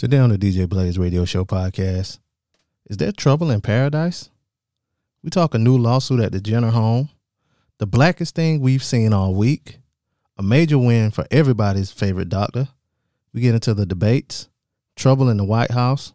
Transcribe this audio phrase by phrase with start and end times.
[0.00, 2.20] Today on the DJ Blaze Radio Show podcast,
[2.86, 4.30] is there trouble in paradise?
[5.22, 7.10] We talk a new lawsuit at the Jenner home,
[7.76, 9.78] the blackest thing we've seen all week,
[10.38, 12.68] a major win for everybody's favorite doctor.
[13.34, 14.48] We get into the debates,
[14.96, 16.14] trouble in the White House,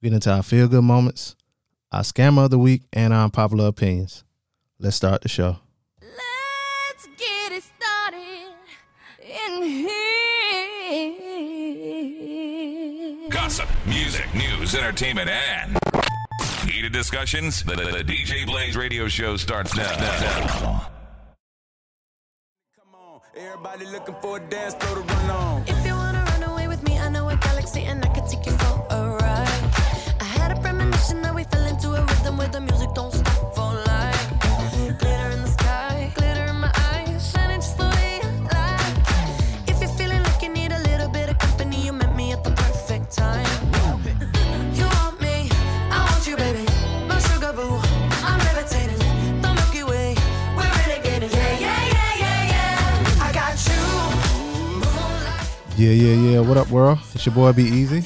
[0.00, 1.34] we get into our feel good moments,
[1.90, 4.22] our scammer of the week, and our unpopular opinions.
[4.78, 5.56] Let's start the show.
[13.46, 15.78] Gossip, music, news, entertainment, and
[16.68, 17.62] heated discussions.
[17.62, 19.88] The, the, the DJ Blaze radio show starts now.
[20.00, 20.90] now.
[22.76, 25.62] Come on, everybody looking for a dance floor to run on.
[25.64, 28.44] If you wanna run away with me, I know a galaxy and I could take
[28.46, 29.64] you for a ride.
[30.20, 33.54] I had a premonition that we fell into a rhythm where the music don't stop
[33.54, 33.75] for
[55.76, 56.40] Yeah, yeah, yeah.
[56.40, 56.98] What up, world?
[57.14, 58.02] It's your boy Be Easy.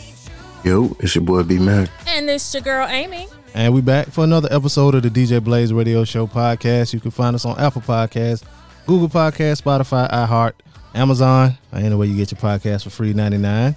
[0.65, 1.89] Yo, it's your boy B Mac.
[2.09, 3.27] And it's your girl Amy.
[3.55, 6.93] And we back for another episode of the DJ Blaze Radio Show podcast.
[6.93, 8.43] You can find us on Apple Podcasts,
[8.87, 10.53] Google Podcasts, Spotify, iHeart,
[10.95, 13.77] Amazon, or anywhere you get your podcast for free ninety nine.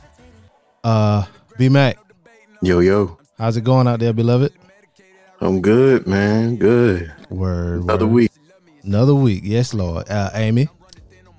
[0.84, 1.26] Uh,
[1.58, 1.98] B Mac,
[2.62, 3.18] Yo, yo.
[3.38, 4.52] how's it going out there, beloved?
[5.40, 6.56] I'm good, man.
[6.58, 7.12] Good.
[7.30, 8.14] Word, Another word.
[8.14, 8.32] week.
[8.84, 9.42] another week.
[9.46, 10.10] Yes, Lord.
[10.10, 10.68] Uh, Amy,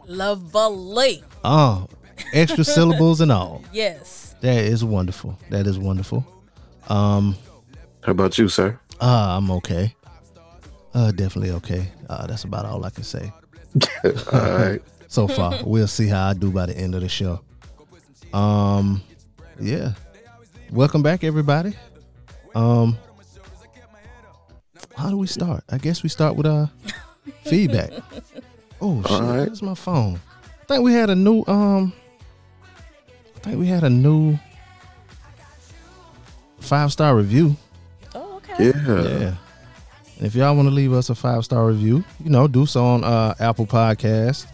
[0.07, 1.23] Lovely.
[1.45, 1.87] oh,
[2.33, 3.63] extra syllables and all.
[3.73, 4.35] Yes.
[4.41, 5.39] That is wonderful.
[5.51, 6.25] That is wonderful.
[6.89, 7.35] Um,
[8.03, 8.79] How about you, sir?
[9.01, 9.95] uh, I'm okay.
[10.93, 11.89] Uh, definitely okay.
[12.09, 13.33] Uh, that's about all I can say.
[14.33, 14.81] All right.
[15.09, 15.59] so far.
[15.65, 17.41] we'll see how I do by the end of the show.
[18.33, 19.03] Um,
[19.59, 19.95] yeah.
[20.71, 21.75] Welcome back, everybody.
[22.55, 22.97] Um,
[24.97, 25.65] how do we start?
[25.71, 26.67] I guess we start with uh
[27.45, 27.91] feedback.
[28.81, 29.37] Oh shit, All right.
[29.47, 30.21] where's my phone?
[30.63, 31.93] I think we had a new um.
[33.45, 34.39] I think we had a new
[36.61, 37.55] five star review.
[38.15, 38.69] Oh, okay.
[38.69, 39.03] Yeah.
[39.03, 39.35] Yeah.
[40.17, 42.83] And if y'all want to leave us a five star review, you know, do so
[42.83, 44.47] on uh, Apple Podcast.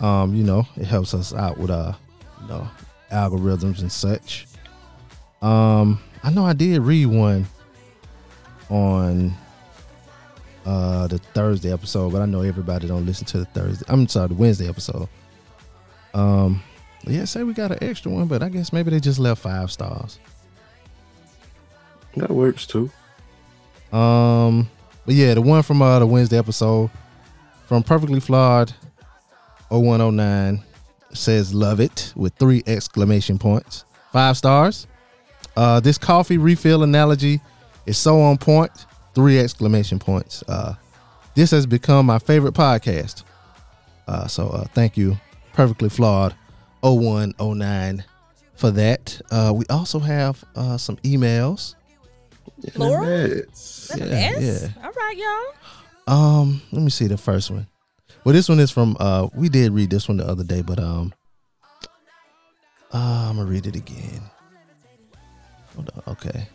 [0.00, 1.92] Um, you know, it helps us out with uh,
[2.42, 2.68] you know,
[3.10, 4.46] algorithms and such.
[5.42, 7.46] Um, I know I did read one
[8.68, 9.34] on
[10.66, 13.84] uh the Thursday episode, but I know everybody don't listen to the Thursday.
[13.88, 15.08] I'm sorry, the Wednesday episode.
[16.14, 16.62] Um,
[17.04, 19.70] yeah, say we got an extra one, but I guess maybe they just left five
[19.70, 20.18] stars.
[22.16, 22.90] That works too.
[23.92, 24.68] Um,
[25.06, 26.90] but yeah, the one from uh the Wednesday episode
[27.66, 28.72] from Perfectly Flawed
[29.70, 30.62] 0109
[31.12, 33.84] says love it with three exclamation points.
[34.12, 34.86] Five stars.
[35.56, 37.40] Uh this coffee refill analogy
[37.86, 38.86] is so on point.
[39.14, 40.44] Three exclamation points.
[40.46, 40.74] Uh
[41.34, 43.24] this has become my favorite podcast.
[44.06, 45.16] Uh so uh thank you,
[45.52, 46.34] Perfectly Flawed
[46.82, 48.04] 0109
[48.54, 49.20] for that.
[49.30, 51.74] Uh we also have uh some emails.
[52.74, 53.08] Plural?
[53.08, 53.90] Yes.
[53.96, 54.68] Yeah, yeah.
[54.84, 55.54] All right, y'all.
[56.06, 57.66] Um, let me see the first one.
[58.24, 60.78] Well, this one is from uh we did read this one the other day, but
[60.78, 61.12] um
[62.92, 64.20] uh, I'm gonna read it again.
[65.74, 66.48] Hold on, okay.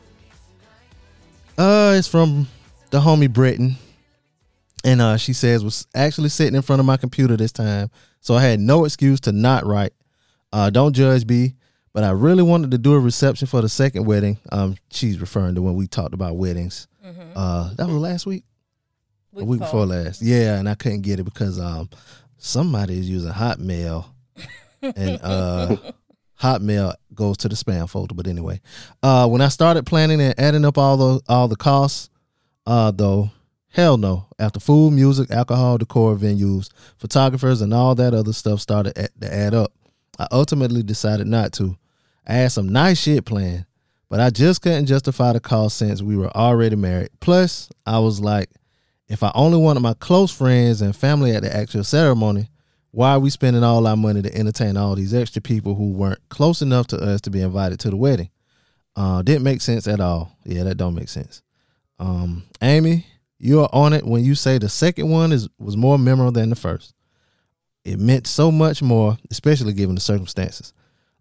[1.58, 2.48] Uh it's from
[2.92, 3.76] the homie Britton.
[4.84, 7.90] And uh she says was actually sitting in front of my computer this time,
[8.22, 9.94] so I had no excuse to not write.
[10.56, 11.56] Uh don't judge B.
[11.94, 14.38] but I really wanted to do a reception for the second wedding.
[14.52, 16.88] Um she's referring to when we talked about weddings.
[17.36, 18.44] Uh that was last week
[19.38, 20.22] a week before last.
[20.22, 21.90] Yeah, and I couldn't get it because um
[22.38, 24.06] somebody is using Hotmail,
[24.82, 25.76] and uh
[26.42, 28.16] Hotmail goes to the spam folder.
[28.16, 28.62] But anyway,
[29.04, 32.10] uh when I started planning and adding up all the all the costs,
[32.66, 33.30] uh though
[33.70, 34.26] hell no.
[34.40, 39.34] After food, music, alcohol, decor, venues, photographers, and all that other stuff started at, to
[39.34, 39.74] add up,
[40.18, 41.78] I ultimately decided not to.
[42.28, 43.66] I had some nice shit planned,
[44.10, 47.10] but I just couldn't justify the cost since we were already married.
[47.20, 48.50] Plus, I was like,
[49.08, 52.50] if I only wanted my close friends and family at the actual ceremony,
[52.92, 56.30] why are we spending all our money to entertain all these extra people who weren't
[56.30, 58.30] close enough to us to be invited to the wedding?
[58.96, 60.32] Uh, didn't make sense at all.
[60.46, 61.42] Yeah, that don't make sense.
[62.00, 63.06] Um, Amy,
[63.38, 66.56] you're on it when you say the second one is was more memorable than the
[66.56, 66.95] first.
[67.86, 70.74] It meant so much more, especially given the circumstances.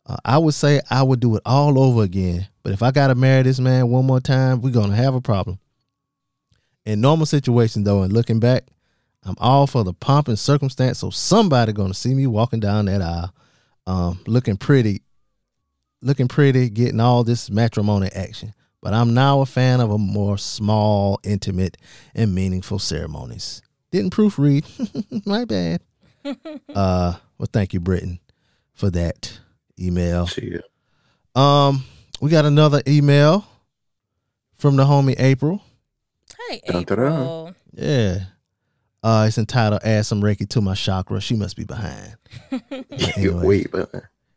[0.06, 2.48] Uh, I would say I would do it all over again.
[2.62, 5.58] But if I gotta marry this man one more time, we're gonna have a problem.
[6.86, 8.64] In normal situations, though, and looking back,
[9.24, 10.98] I'm all for the pomp and circumstance.
[10.98, 13.34] So somebody gonna see me walking down that aisle,
[13.86, 15.02] um, looking pretty,
[16.00, 18.54] looking pretty, getting all this matrimony action.
[18.80, 21.76] But I'm now a fan of a more small, intimate,
[22.14, 23.62] and meaningful ceremonies.
[23.90, 25.26] Didn't proofread.
[25.26, 25.80] My bad.
[26.74, 28.18] uh, well, thank you, Britton,
[28.72, 29.38] for that
[29.78, 30.26] email.
[30.26, 30.64] Shit.
[31.34, 31.84] Um,
[32.20, 33.44] we got another email
[34.54, 35.62] from the homie April.
[36.48, 36.60] Hey.
[36.68, 37.54] April.
[37.72, 38.18] Yeah.
[39.02, 42.16] Uh, it's entitled "Add Some Reiki to My Chakra." She must be behind.
[43.16, 43.46] Anyway.
[43.46, 43.90] Wait, but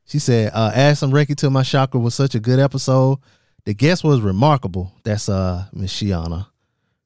[0.05, 3.19] She said, uh, "Add some Reiki to my chakra" was such a good episode.
[3.65, 4.93] The guest was remarkable.
[5.03, 6.47] That's uh Miss Shiana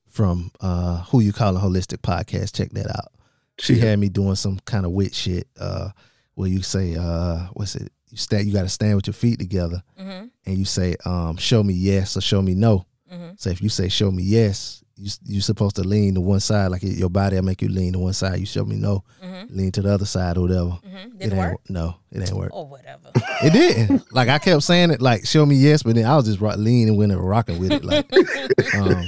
[0.08, 2.56] from uh Who You Call a Holistic Podcast.
[2.56, 3.12] Check that out.
[3.60, 3.86] She Yeah.
[3.86, 5.48] had me doing some kind of wit shit.
[5.60, 5.90] Uh,
[6.36, 7.92] where you say, uh, what's it?
[8.10, 8.48] You stand.
[8.48, 10.26] You got to stand with your feet together, Mm-hmm.
[10.46, 13.40] and you say, um, "Show me yes" or "Show me no." Mhm.
[13.40, 16.68] So if you say "Show me yes," you you're supposed to lean to one side,
[16.72, 18.40] like your body will make you lean to one side.
[18.40, 19.56] You show me no, Mm-hmm.
[19.58, 20.70] lean to the other side or whatever.
[20.70, 21.18] Mm-hmm.
[21.18, 21.70] Did it it, ain't work?
[21.70, 22.52] No, it ain't work.
[22.54, 23.12] Or whatever.
[23.44, 24.14] It didn't.
[24.14, 26.58] Like I kept saying it, like show me yes, but then I was just rock,
[26.58, 27.84] leaning when it rocking with it.
[27.86, 28.12] Like,
[28.76, 29.06] um,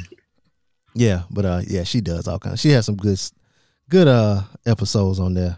[0.96, 2.62] yeah, but uh, yeah, she does all kinds.
[2.62, 3.20] She has some good,
[3.90, 5.58] good uh episodes on there.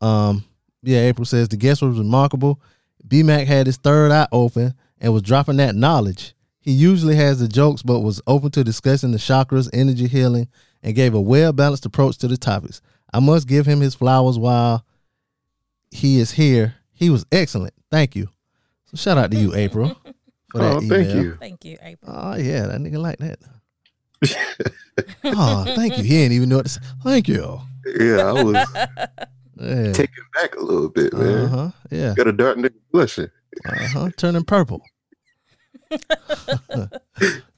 [0.00, 0.44] Um,
[0.82, 2.60] yeah, April says the guest was remarkable.
[3.06, 6.34] B Mac had his third eye open and was dropping that knowledge.
[6.60, 10.48] He usually has the jokes, but was open to discussing the chakras, energy healing,
[10.82, 12.80] and gave a well balanced approach to the topics.
[13.12, 14.84] I must give him his flowers while
[15.90, 16.76] he is here.
[16.92, 17.74] He was excellent.
[17.90, 18.28] Thank you.
[18.86, 19.88] So shout out to you, April,
[20.50, 20.88] for that oh, email.
[20.88, 21.36] thank you.
[21.40, 22.12] Thank you, April.
[22.14, 23.38] Oh yeah, that nigga like that.
[25.24, 26.04] oh, thank you.
[26.04, 26.80] He ain't even know what to say.
[27.02, 27.60] Thank you.
[27.98, 28.54] Yeah, I was
[29.60, 29.92] Yeah.
[29.92, 31.44] taken back a little bit, man.
[31.44, 31.70] Uh huh.
[31.90, 32.14] Yeah.
[32.16, 33.28] Got a dark nigga blushing.
[33.68, 34.10] Uh huh.
[34.16, 34.80] Turning purple.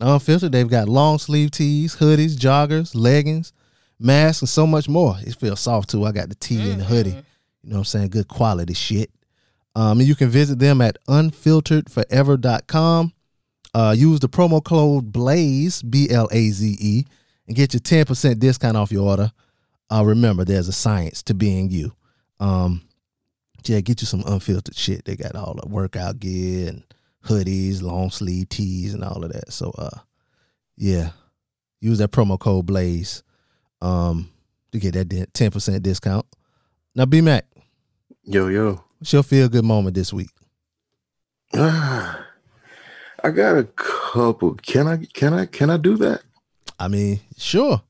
[0.00, 3.52] Unfiltered, they've got long sleeve tees, hoodies, joggers, leggings,
[3.98, 5.16] masks, and so much more.
[5.20, 6.04] It feels soft too.
[6.04, 7.10] I got the tee and the hoodie.
[7.10, 7.16] You
[7.64, 8.08] know what I'm saying?
[8.08, 9.10] Good quality shit.
[9.76, 13.12] Um, and you can visit them at unfilteredforever.com.
[13.74, 17.04] Uh, use the promo code BLAZE, B L A Z E,
[17.48, 19.32] and get your 10% discount off your order.
[19.90, 21.94] Uh, remember, there's a science to being you.
[22.40, 22.82] Um,
[23.64, 25.04] yeah, get you some unfiltered shit.
[25.04, 26.84] They got all the workout gear and
[27.24, 29.52] hoodies, long sleeve tees, and all of that.
[29.52, 29.98] So, uh,
[30.76, 31.10] yeah,
[31.80, 33.22] use that promo code Blaze,
[33.80, 34.30] um,
[34.72, 36.26] to get that ten percent discount.
[36.94, 37.46] Now, B Mac,
[38.24, 38.82] Yo, yo.
[38.98, 40.30] what's your feel good moment this week?
[41.54, 44.54] I got a couple.
[44.56, 46.22] Can I can I can I do that?
[46.78, 47.80] I mean, sure.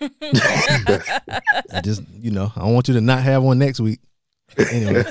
[0.00, 4.00] I just, you know, I want you to not have one next week.
[4.70, 5.04] Anyway,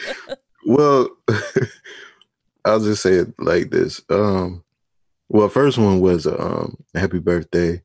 [0.66, 1.08] Well,
[2.64, 4.00] I'll just say it like this.
[4.08, 4.64] Um,
[5.28, 7.82] well, first one was um, happy birthday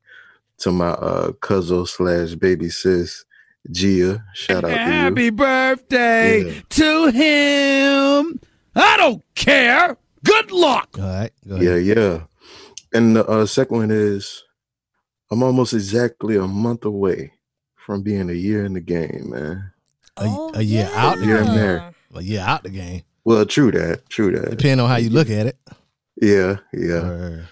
[0.60, 3.26] to my uh, cousin slash baby sis
[3.72, 4.24] Gia.
[4.34, 4.78] Shout out to.
[4.78, 6.62] Happy birthday Yeah.
[6.70, 8.40] to him.
[8.76, 9.98] I don't care.
[10.24, 10.90] Good luck.
[10.98, 11.58] all right, go.
[11.58, 12.22] Yeah, yeah.
[12.94, 14.44] And the uh, second one is
[15.32, 17.34] I'm almost exactly a month away
[17.76, 19.72] from being a year in the game, man.
[20.18, 21.46] A- a year out the game.
[21.56, 21.94] there.
[22.12, 23.04] Well, yeah, out the game.
[23.24, 24.50] Well, true that, true that.
[24.50, 25.58] Depending on how you look at it.
[26.22, 26.96] Yeah, yeah.
[27.08, 27.46] Or-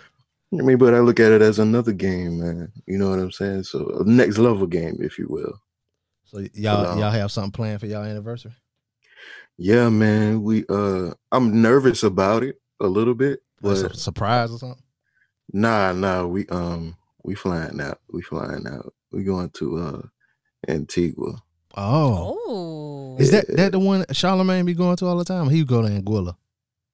[0.53, 2.71] I mean, but I look at it as another game, man.
[2.85, 3.63] You know what I'm saying?
[3.63, 5.59] So a next level game, if you will.
[6.23, 6.97] so y'all, Hold on.
[6.99, 8.53] y'all have something planned for y'all anniversary?
[9.57, 10.43] Yeah, man.
[10.43, 14.81] We uh I'm nervous about it a little bit, Like but some surprise or something?
[15.51, 16.95] nah, nah, we um
[17.27, 17.99] we flying out.
[18.11, 18.93] We flying out.
[19.11, 20.01] We going to uh
[20.67, 21.41] Antigua.
[21.75, 23.17] Oh, Oh.
[23.19, 25.49] is that that the one Charlemagne be going to all the time?
[25.49, 26.35] He go to Anguilla.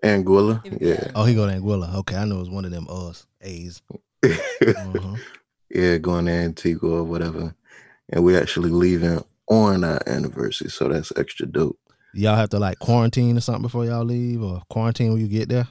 [0.04, 0.62] Anguilla.
[0.82, 1.12] Yeah.
[1.16, 1.96] Oh, he go to Anguilla.
[2.00, 3.82] Okay, I know it's one of them us A's.
[4.24, 4.38] Yeah.
[4.78, 5.16] Uh-huh.
[5.70, 7.54] yeah, going to Antigua or whatever.
[8.10, 11.78] And we actually leaving on our anniversary, so that's extra dope.
[12.14, 15.50] Y'all have to like quarantine or something before y'all leave, or quarantine when you get
[15.50, 15.68] there.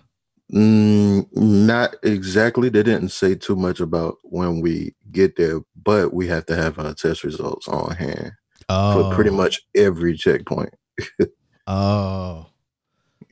[0.54, 2.68] Mm, not exactly.
[2.68, 6.78] They didn't say too much about when we get there, but we have to have
[6.78, 8.32] our test results on hand
[8.68, 10.74] Oh, for pretty much every checkpoint.
[11.66, 12.46] Oh,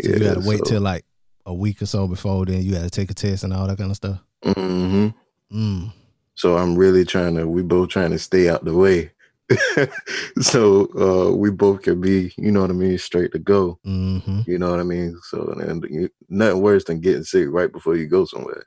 [0.02, 1.04] so you Yeah, got to wait so- till like
[1.46, 2.62] a week or so before then.
[2.62, 4.20] You got to take a test and all that kind of stuff.
[4.44, 5.14] Mhm.
[5.52, 5.92] Mm.
[6.34, 7.46] So I'm really trying to.
[7.46, 9.10] We both trying to stay out the way,
[10.40, 10.88] so
[11.30, 13.78] uh, we both can be, you know what I mean, straight to go.
[13.84, 15.18] hmm You know what I mean.
[15.28, 18.66] So and you, nothing worse than getting sick right before you go somewhere.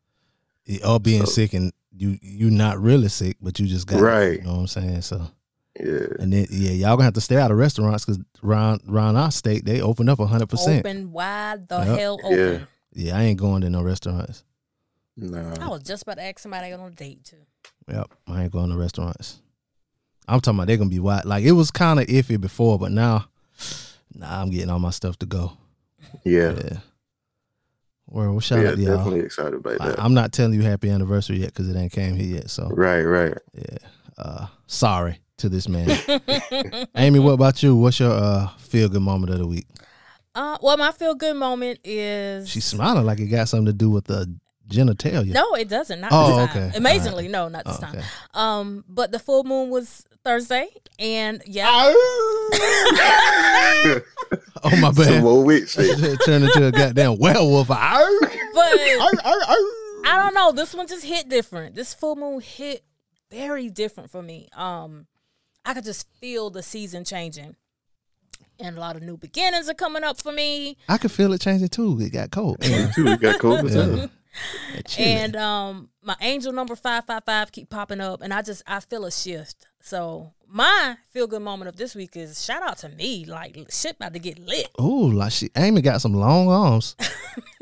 [0.83, 4.03] All being So- sick and you you not really sick, but you just got it,
[4.03, 4.37] Right.
[4.39, 5.01] You know what I'm saying?
[5.01, 5.27] So
[5.79, 6.07] Yeah.
[6.19, 9.31] and then yeah, y'all gonna have to stay out of restaurants because around around our
[9.31, 10.85] state they open up hundred percent.
[10.85, 11.99] Open wide the Yep.
[11.99, 12.37] hell open.
[12.39, 12.59] Yeah.
[12.95, 14.43] Yeah, I ain't going to no restaurants.
[15.17, 17.37] No, I was just about to ask somebody on a date too.
[17.87, 19.41] Yep, I ain't going to restaurants.
[20.27, 21.25] I'm talking about they're gonna be wide.
[21.25, 23.25] Like it was kind of iffy before, but now,
[24.13, 25.57] nah, I'm getting all my stuff to go.
[26.23, 26.53] Yeah.
[26.53, 26.77] Yeah.
[28.07, 28.97] Well, well shout Yeah, out to y'all.
[28.97, 29.99] definitely excited about I, that.
[29.99, 32.49] I'm not telling you happy anniversary yet because it ain't came here yet.
[32.49, 33.37] So right, right.
[33.53, 33.77] yeah,
[34.17, 35.89] uh, sorry to this man.
[36.95, 37.75] Amy, what about you?
[37.75, 39.67] What's your uh, feel good moment of the week?
[40.35, 43.89] Uh, well, my feel good moment is She's smiling like it got something to do
[43.89, 44.33] with the
[44.67, 45.31] genitalia.
[45.33, 46.01] no, it doesn't.
[46.01, 46.63] Not Oh, this time.
[46.63, 46.77] okay.
[46.77, 48.03] Amazingly, no, not this Oh, time.
[48.33, 50.67] Um, but the full moon was Thursday,
[50.99, 51.67] and yeah,
[54.65, 55.23] Oh my Some bad.
[55.23, 56.19] more week shit.
[56.25, 57.69] Turned into a goddamn werewolf.
[57.69, 58.09] Arr!
[58.21, 58.79] but
[60.05, 60.51] I don't know.
[60.53, 61.75] This one just hit different.
[61.75, 62.83] This full moon hit
[63.29, 64.47] very different for me.
[64.55, 65.07] Um,
[65.65, 67.55] I could just feel the season changing,
[68.59, 70.77] and a lot of new beginnings are coming up for me.
[70.87, 71.99] I could feel it changing too.
[71.99, 72.57] It got cold.
[72.61, 72.91] Yeah.
[72.95, 73.69] Too, we got cold.
[73.69, 74.07] Yeah.
[74.85, 75.09] Chilly.
[75.11, 78.79] And um, my angel number five five five keep popping up, and I just I
[78.79, 79.67] feel a shift.
[79.81, 83.25] So my feel good moment of this week is shout out to me.
[83.25, 84.69] Like shit about to get lit.
[84.79, 86.95] Ooh, like she Amy got some long arms.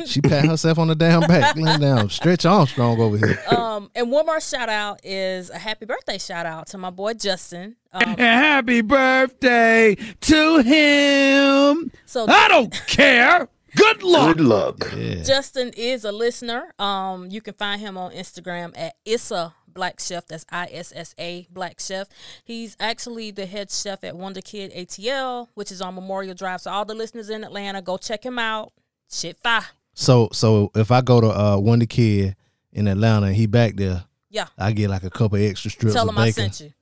[0.06, 2.10] she pat herself on the damn back, laying down.
[2.10, 3.40] Stretch Armstrong over here.
[3.50, 7.14] Um, and one more shout out is a happy birthday shout out to my boy
[7.14, 7.76] Justin.
[7.94, 11.92] Um, Happy birthday to him.
[12.06, 13.48] so I don't care.
[13.76, 14.38] Good luck.
[14.38, 14.92] Good luck.
[14.98, 15.24] Yeah.
[15.24, 16.74] Justin is a listener.
[16.80, 20.26] Um, you can find him on Instagram at Issa Black Chef.
[20.28, 22.08] That's I S S A Black Chef.
[22.44, 26.62] He's actually the head chef at Wonderkid ATL, which is on Memorial Drive.
[26.62, 28.74] So all the listeners in Atlanta, go check him out.
[29.10, 29.62] Shit fire.
[29.94, 32.36] So so if I go to uh Wonderkid
[32.74, 34.48] in Atlanta and he back there, Yeah.
[34.58, 36.52] I get like a couple extra strips Tell of him I bacon.
[36.52, 36.74] sent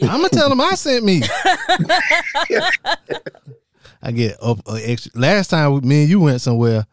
[0.00, 0.08] you.
[0.08, 1.22] I'm gonna tell him I sent me.
[4.02, 5.12] I get up uh, extra.
[5.14, 6.86] Last time me and you went somewhere,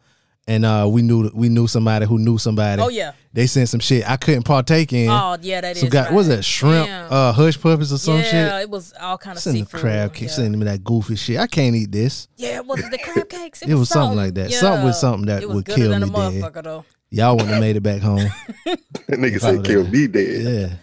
[0.48, 2.82] and uh, we knew we knew somebody who knew somebody.
[2.82, 3.12] Oh yeah.
[3.32, 5.10] They sent some shit I couldn't partake in.
[5.10, 5.80] Oh yeah, that is.
[5.80, 6.10] some guy, right.
[6.12, 7.12] what was that shrimp, Damn.
[7.12, 8.62] uh, hush puppies or some yeah, shit?
[8.62, 9.80] it was all kind of Send the seafood.
[9.80, 10.34] crab cake, yeah.
[10.34, 11.38] sending me that goofy shit.
[11.38, 12.28] I can't eat this.
[12.36, 13.62] Yeah, it was the crab cakes.
[13.62, 14.52] It, It was something like that.
[14.52, 16.64] Something with something that it was would kill than me a dead.
[16.64, 16.84] though.
[17.10, 18.26] Y'all wouldn't have made it back home.
[18.64, 20.42] That nigga said kill me dead.
[20.42, 20.76] Yeah.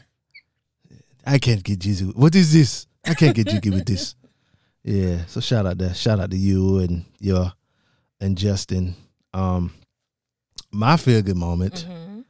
[1.25, 2.13] I can't get Jesus.
[2.13, 2.85] What is this?
[3.05, 4.15] I can't get jiggy with this.
[4.83, 5.25] Yeah.
[5.27, 5.95] So shout out that.
[5.95, 7.51] Shout out to you and your
[8.19, 8.95] and Justin.
[9.33, 9.73] Um
[10.71, 12.21] my feel good moment hmm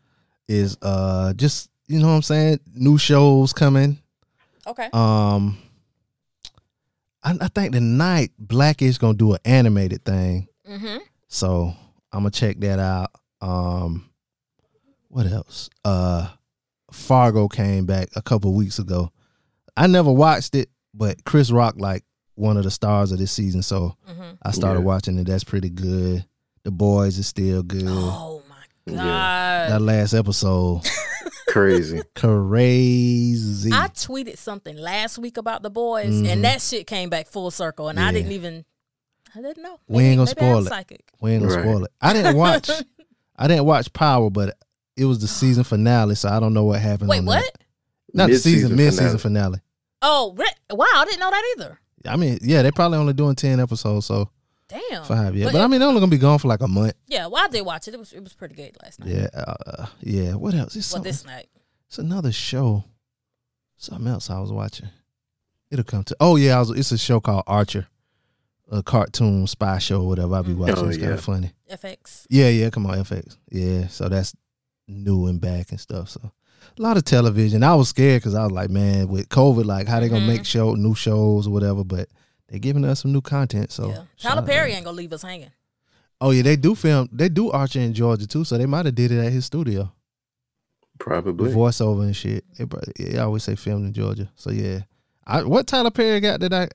[0.48, 2.60] is uh just you know what I'm saying?
[2.74, 4.00] New shows coming.
[4.67, 4.89] Okay.
[4.93, 5.57] Um
[7.24, 10.48] I, I think tonight Black-ish gonna do an animated thing.
[10.67, 11.74] hmm So
[12.12, 13.12] I'm gonna check that out.
[13.41, 14.10] Um,
[15.10, 15.69] what else?
[15.83, 16.29] Uh,
[16.91, 19.12] Fargo came back a couple weeks ago.
[19.75, 22.03] I never watched it, but Chris Rock like
[22.36, 24.86] one of the stars of this season, so hmm I started Yeah.
[24.86, 25.25] watching it.
[25.28, 26.25] That's pretty good.
[26.63, 27.84] The boys is still good.
[27.88, 28.56] Oh my
[28.96, 28.96] god.
[28.96, 29.70] Yeah.
[29.70, 30.82] That last episode,
[31.48, 32.02] Crazy.
[32.16, 33.72] crazy.
[33.72, 36.28] I tweeted something last week about the boys, Mhm.
[36.28, 38.66] and that shit came back full circle, and I didn't even.
[39.36, 39.80] I didn't know.
[39.88, 40.70] We ain't gonna maybe spoil it.
[40.70, 41.04] Psychic.
[41.20, 41.63] we ain't gonna Right.
[41.63, 41.92] spoil it.
[42.02, 42.70] I didn't watch.
[43.36, 44.56] I didn't watch Power, but
[44.96, 47.10] it was the season finale, so I don't know what happened.
[47.10, 47.42] Wait, on what?
[47.44, 47.52] That.
[48.16, 49.60] Not the season, Mid-season mid-season finale.
[50.04, 50.86] Oh, re- wow!
[50.96, 51.80] I didn't know that either.
[52.05, 54.29] I mean, yeah, they're probably only doing ten episodes, so
[54.67, 55.03] Damn.
[55.03, 55.45] five, yeah.
[55.45, 56.93] But But, I mean, they're only gonna be gone for like a month.
[57.07, 57.93] Yeah, well, I did watch it.
[57.93, 59.10] It was it was pretty good last night.
[59.10, 60.33] Yeah, uh, yeah.
[60.36, 60.75] What else?
[60.75, 61.48] It's, Well, this night.
[61.88, 62.83] it's another show.
[63.77, 64.89] Something else I was watching.
[65.72, 66.15] It'll come to.
[66.19, 67.88] Oh yeah, I was, it's a show called Archer,
[68.72, 70.36] a cartoon spy show, or whatever.
[70.36, 70.57] I'll be Mhm.
[70.57, 70.77] watching.
[70.77, 71.13] Oh, it's kind yeah.
[71.15, 71.51] of funny.
[71.72, 72.25] FX.
[72.29, 72.69] Yeah, yeah.
[72.69, 73.38] Come on, FX.
[73.51, 74.36] Yeah, so that's
[74.88, 76.10] new and back and stuff.
[76.10, 76.31] So
[76.77, 77.63] a lot of television.
[77.63, 80.27] I was scared because I was like, man, with COVID, like how they gonna Mhm.
[80.27, 81.84] make show new shows or whatever.
[81.84, 82.10] But
[82.50, 83.72] they're giving us some new content.
[83.72, 84.03] So yeah.
[84.20, 85.51] Tyler Perry to- ain't gonna leave us hanging.
[86.22, 87.10] Oh yeah, they do film.
[87.12, 89.92] They do Archer in Georgia too, so they might have did it at his studio.
[90.98, 91.51] The Probably.
[91.51, 92.46] voiceover and shit.
[92.58, 94.32] They, pro- they always say filmed in Georgia.
[94.36, 94.82] So yeah,
[95.25, 96.70] I what Tyler Perry got that I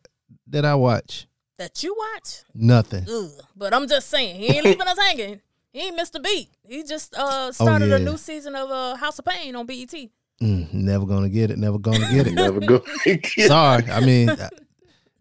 [0.49, 1.26] that I watch?
[1.59, 2.43] That you watch.
[2.55, 3.05] Nothing.
[3.11, 3.31] Ugh.
[3.57, 5.40] But I'm just saying, he ain't leaving us hanging.
[5.72, 6.48] He ain't missed a beat.
[6.66, 8.04] He just uh started a Oh, yeah.
[8.04, 9.94] new season of uh, House of Payne on BET.
[10.42, 11.58] Mm, never gonna get it.
[11.58, 12.32] Never gonna get it.
[12.34, 12.82] Never go.
[13.46, 14.48] Sorry, I mean, uh,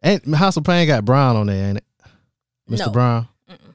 [0.03, 1.83] ain't House of Payne got Brown on there, ain't it?
[2.69, 2.85] Mr.
[2.87, 2.91] No.
[2.91, 3.27] Brown.
[3.49, 3.73] Mm-mm.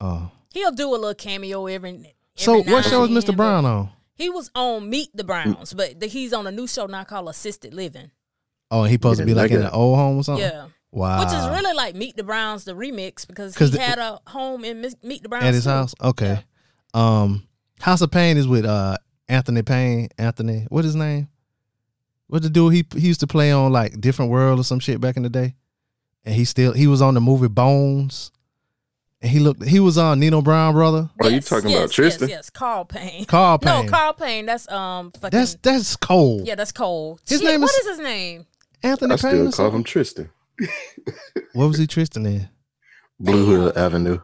[0.00, 1.90] Oh, He'll do a little cameo every.
[1.90, 3.34] every so now what show is Mr.
[3.36, 3.90] Brown on?
[4.14, 7.28] He was on Meet the Browns, but the, he's on a new show now called
[7.28, 8.10] Assisted Living.
[8.70, 10.44] Oh, and he supposed to be like like in an old home or something.
[10.44, 10.66] Yeah.
[10.96, 11.20] Wow.
[11.20, 14.64] Which is really like Meet the Browns, the remix, because he the- had a home
[14.64, 15.70] in Meet the Browns at his too.
[15.70, 15.94] house.
[16.02, 16.40] Okay.
[16.94, 17.46] Um,
[17.80, 18.96] House of Payne is with uh
[19.28, 20.08] Anthony Payne.
[20.16, 21.28] Anthony, what his name?
[22.28, 24.98] What the dude he he used to play on like Different World or some shit
[25.00, 25.54] back in the day,
[26.24, 28.30] and he still he was on the movie Bones,
[29.20, 31.10] and he looked he was on Nino Brown brother.
[31.22, 32.30] Oh, you talking about Tristan?
[32.30, 33.26] Yes, yes, Carl Payne.
[33.26, 33.84] Carl Payne.
[33.84, 34.46] No, Carl Payne.
[34.46, 35.12] That's um.
[35.12, 36.46] Fucking, That's that's cold.
[36.46, 37.18] yeah, that's Cole.
[37.28, 38.46] His Shit, name what is- is his name?
[38.82, 39.52] Anthony I Payne.
[39.52, 39.84] still call him?
[39.84, 40.30] Tristan.
[41.52, 42.48] What was he Tristan in?
[43.18, 44.20] Blue Hill Avenue.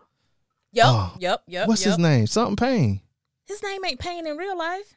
[0.72, 1.68] Yep, Oh, yep, yep.
[1.68, 1.90] What's yep.
[1.92, 2.26] his name?
[2.26, 3.00] Something Payne.
[3.46, 4.96] His name ain't Payne in real life.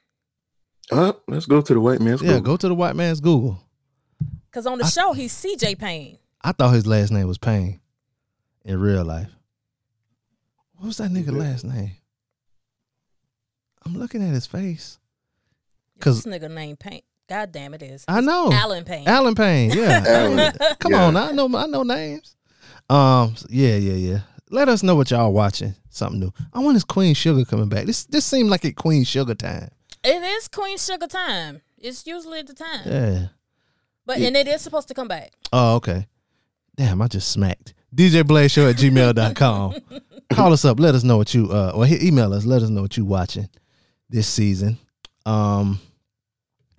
[0.91, 2.41] Uh, let's go to the white man's Yeah, Google.
[2.53, 3.59] go to the white man's Google.
[4.51, 6.17] Cause on the show he's CJ Payne.
[6.41, 7.81] I thought his last name was Payne
[8.63, 9.29] in real life.
[10.75, 11.91] What was that nigga last name?
[13.85, 14.97] I'm looking at his face.
[15.99, 17.01] Cause this nigga named Payne.
[17.27, 18.05] God damn it is.
[18.07, 19.07] I know Allen Payne.
[19.07, 19.71] Allen Payne.
[19.71, 21.03] Yeah, Allen, Come yeah.
[21.05, 22.35] on, I know I know names.
[22.89, 24.19] Um, yeah, yeah, yeah.
[24.51, 25.73] Let us know what y'all watching.
[25.89, 26.31] Something new.
[26.53, 27.85] I want this Queen Sugar coming back.
[27.85, 29.69] This this seemed like it Queen Sugar time.
[30.03, 31.61] It is Queen Sugar time.
[31.79, 32.81] It's usually at the time.
[32.85, 33.27] Yeah.
[34.05, 34.27] But Yeah.
[34.27, 35.31] and it is supposed to come back.
[35.51, 36.05] Oh, okay.
[36.75, 37.73] Damn, I just smacked.
[37.95, 39.75] DJ Blaze Show at gmail.com.
[40.33, 40.79] Call us up.
[40.79, 42.45] Let us know what you uh or hit- email us.
[42.45, 43.49] Let us know what you watching
[44.09, 44.77] this season.
[45.25, 45.79] Um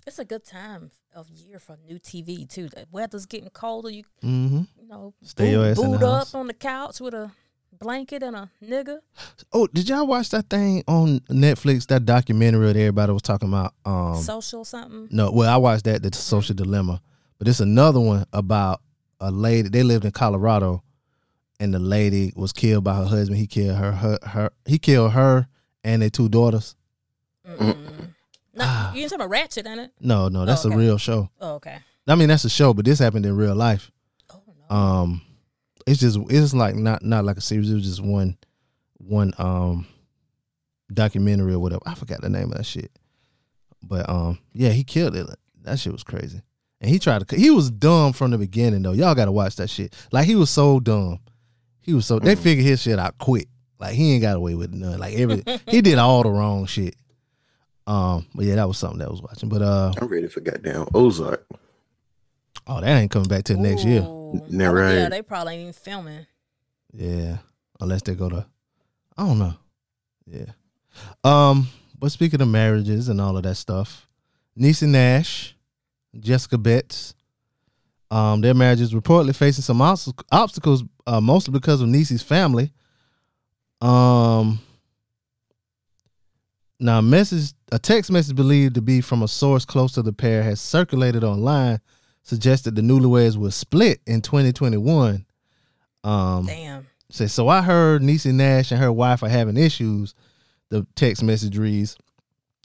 [0.07, 2.69] It's a good time of year for new TV too.
[2.69, 3.89] The weather's getting colder.
[3.89, 4.61] You mm-hmm.
[4.79, 6.33] you know Stay your ass in the boot house.
[6.33, 7.29] up on the couch with a
[7.77, 8.99] blanket and a nigga.
[9.51, 13.73] Oh, did y'all watch that thing on Netflix, that documentary that everybody was talking about?
[13.83, 15.09] Um social something.
[15.11, 17.01] No, well, I watched that, the social dilemma.
[17.37, 18.81] But it's another one about
[19.19, 19.67] a lady.
[19.67, 20.83] They lived in Colorado,
[21.59, 23.39] and the lady was killed by her husband.
[23.39, 23.91] He killed her.
[23.91, 24.19] Her.
[24.25, 25.49] her he killed her
[25.83, 26.77] and their two daughters.
[27.45, 27.96] Mm-mm.
[28.57, 28.93] No, Ah.
[28.93, 29.91] you ain't talking about Ratchet, ain't it?
[29.99, 30.73] No, no, that's okay.
[30.73, 31.29] a real show.
[31.39, 31.77] Oh, okay.
[32.07, 33.91] I mean, that's a show, but this happened in real life.
[34.33, 34.75] Oh no.
[34.75, 35.21] Um,
[35.85, 37.69] it's just it's like not not like a series.
[37.69, 38.37] It was just one
[38.97, 39.85] one um
[40.93, 41.81] documentary or whatever.
[41.85, 42.91] I forgot the name of that shit.
[43.83, 45.27] But um, yeah, he killed it.
[45.63, 46.41] That shit was crazy.
[46.81, 47.35] And he tried to.
[47.35, 48.91] He was dumb from the beginning though.
[48.93, 49.95] Y'all got to watch that shit.
[50.11, 51.19] Like he was so dumb.
[51.81, 52.19] He was so.
[52.19, 53.47] They figured his shit out quick.
[53.79, 54.99] Like he ain't got away with none.
[54.99, 56.95] Like every he did all the wrong shit.
[57.87, 59.49] Um, but yeah, that was something that I was watching.
[59.49, 61.45] But uh, I'm ready for goddamn Ozark.
[62.67, 64.01] oh, that ain't coming back till next year.
[64.01, 64.41] Ooh.
[64.49, 66.27] Yeah, Oh, Yeah, they probably ain't even filming.
[66.93, 67.37] Yeah,
[67.79, 68.45] unless they go to,
[69.17, 69.53] I don't know.
[70.25, 70.45] Yeah.
[71.23, 74.07] Um, but speaking of marriages and all of that stuff,
[74.59, 75.55] Niecy Nash,
[76.19, 77.13] Jessica Betts,
[78.11, 82.71] um, their marriage is reportedly facing some obstacles, uh, mostly because of Niecy's family.
[83.81, 84.59] Um,
[86.79, 90.13] now, a message, a text message believed to be from a source close to the
[90.13, 91.79] pair has circulated online,
[92.21, 95.25] suggested the newlyweds were split in 2021.
[96.03, 96.87] Um, Damn.
[97.09, 100.13] Says, so I heard Niecy Nash and her wife are having issues.
[100.69, 101.97] The text message reads,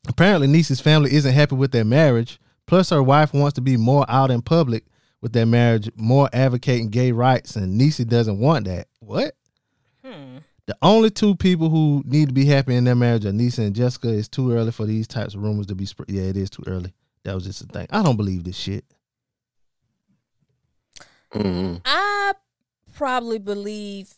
[0.09, 2.41] apparently Niecy's family isn't happy with their marriage.
[2.67, 4.85] Plus, her wife wants to be more out in public
[5.21, 8.89] with their marriage, more advocating gay rights, and Niecy doesn't want that.
[9.01, 9.37] What?
[10.05, 10.39] Hmm.
[10.73, 13.75] The only two people who need to be happy in their marriage are Niecy and
[13.77, 14.09] Jessica.
[14.09, 16.09] It's too early for these types of rumors to be spread.
[16.09, 16.95] Yeah, it is too early.
[17.25, 17.87] That was just a thing.
[17.91, 18.87] I don't believe this shit.
[21.31, 22.33] hmm I
[22.95, 24.15] probably believe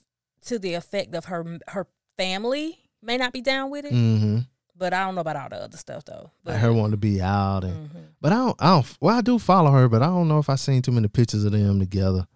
[0.47, 4.39] to the effect of her her family may not be down with it, Mm-hmm.
[4.77, 6.31] but I don't know about all the other stuff though.
[6.45, 8.05] But Like her wanting to be out and Mhm.
[8.21, 8.97] But I don't, I don't.
[9.01, 11.45] Well, I do follow her, but I don't know if I seen too many pictures
[11.45, 12.29] of them together.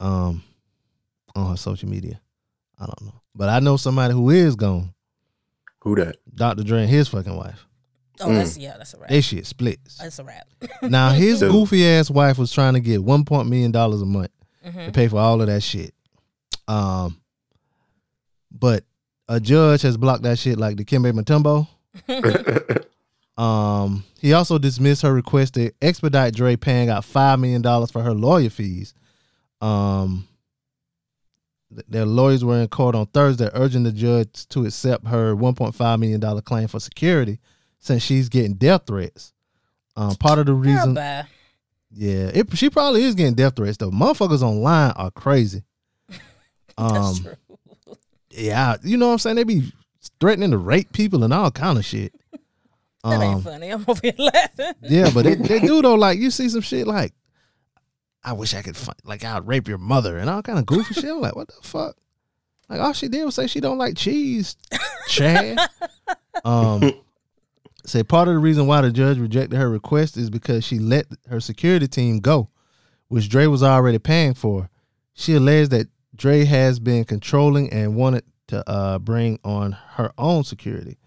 [0.00, 0.42] Um,
[1.36, 2.20] on her social media,
[2.80, 3.20] I don't know.
[3.34, 4.94] But I know somebody who is gone.
[5.82, 6.16] Who that?
[6.34, 6.62] Dr.
[6.64, 7.66] Dre and his fucking wife.
[8.20, 9.10] oh, that's yeah, that's a wrap.
[9.10, 9.98] They shit splits.
[9.98, 10.46] That's a wrap.
[10.82, 14.06] Now his So- goofy ass wife was trying to get one point million dollars a
[14.06, 14.30] month
[14.64, 14.92] to Mhm.
[14.94, 15.94] pay for all of that shit.
[16.68, 17.20] Um,
[18.50, 18.84] but
[19.28, 21.66] a judge has blocked that shit like the Kimbe Mutombo.
[23.38, 28.02] Um, he also dismissed her request to expedite Dre paying out five million dollars for
[28.02, 28.92] her lawyer fees.
[29.62, 30.29] Um, th-
[31.88, 35.74] their lawyers were in court on Thursday, urging the judge to accept her one point
[35.74, 37.38] five million dollar claim for security,
[37.78, 39.32] since she's getting death threats.
[39.96, 40.94] Um, part of the reason,
[41.92, 43.76] yeah, it, she probably is getting death threats.
[43.76, 45.62] The motherfuckers online are crazy.
[46.78, 47.34] Um, That's true.
[48.30, 49.36] yeah, you know what I'm saying?
[49.36, 49.70] They be
[50.18, 52.14] threatening to rape people and all kind of shit.
[52.32, 52.40] That
[53.16, 53.68] Um, ain't funny.
[53.68, 54.72] I'm over here laughing.
[54.82, 55.96] Yeah, but they, they do though.
[55.96, 57.12] Like you see some shit like,
[58.22, 60.94] I wish I could find, like I'd rape your mother and all kind of goofy
[60.94, 61.10] shit.
[61.10, 61.96] I'm like, what the fuck?
[62.68, 64.56] Like all she did was say she don't like cheese,
[65.08, 65.58] Chad.
[66.44, 66.92] um,
[67.84, 71.06] say part of the reason why the judge rejected her request is because she let
[71.28, 72.48] her security team go,
[73.08, 74.68] which Dre was already paying for.
[75.14, 80.44] She alleged that Dre has been controlling and wanted to uh, bring on her own
[80.44, 80.98] security.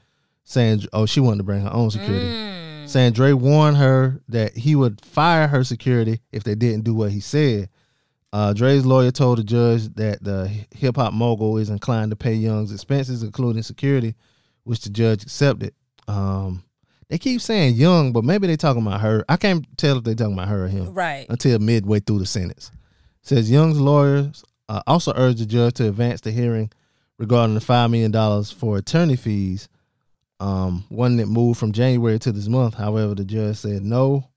[0.43, 2.62] saying, "Oh, she wanted to bring her own security." Mm.
[2.93, 7.12] Saying Dre warned her that he would fire her security if they didn't do what
[7.12, 7.69] he said.
[8.32, 12.36] Uh, Dre's lawyer told the judge that the hip hop mogul is inclined to pay
[12.36, 14.13] Young's expenses, including security,
[14.63, 15.73] which the judge accepted.
[16.08, 16.63] Um,
[17.10, 19.25] they keep saying Young, but maybe they talking about her.
[19.27, 21.25] I can't tell if they talking about her or him Right.
[21.29, 22.69] until midway through the sentence.
[23.23, 26.69] Says Young's lawyers uh, also urged the judge to advance the hearing
[27.17, 29.67] regarding the five million dollars for attorney fees.
[30.39, 32.74] Um, one that moved from January to this month.
[32.74, 34.30] However, the judge said no.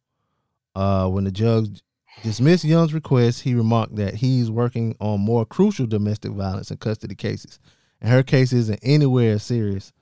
[0.75, 1.83] Uh, when the judge
[2.23, 7.15] dismissed Young's request, he remarked that he's working on more crucial domestic violence and custody
[7.15, 7.59] cases,
[8.01, 9.93] and her case isn't anywhere as serious.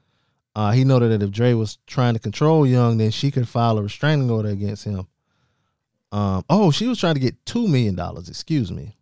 [0.56, 3.78] Uh, he noted that if Dre was trying to control Young, then she could file
[3.78, 5.06] a restraining order against him.
[6.12, 8.28] Um, oh, she was trying to get two million dollars.
[8.28, 8.96] Excuse me.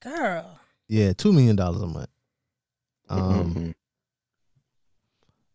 [0.00, 0.58] Girl.
[0.88, 2.08] Yeah, two million dollars a month.
[3.08, 3.74] Um, Mhm.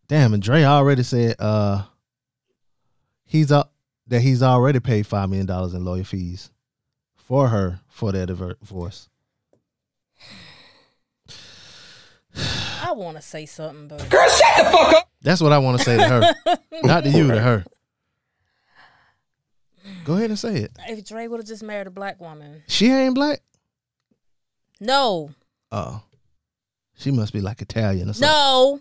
[0.10, 1.84] Damn, and Dre already said uh
[3.26, 3.72] he's up
[4.08, 6.52] that he's already paid five million dollars in lawyer fees
[7.15, 9.08] for her for that divorce.
[12.84, 15.10] I want to say something, but girl, shut the fuck up.
[15.22, 16.34] That's what I want to say to her,
[16.84, 17.65] not to you, to her.
[20.06, 20.72] Go ahead and say it.
[20.88, 23.41] if Dre would have just married a black woman, She ain't black.
[24.80, 25.32] no,
[25.72, 26.02] Oh,
[26.98, 28.30] she must be like Italian or something.
[28.30, 28.80] no,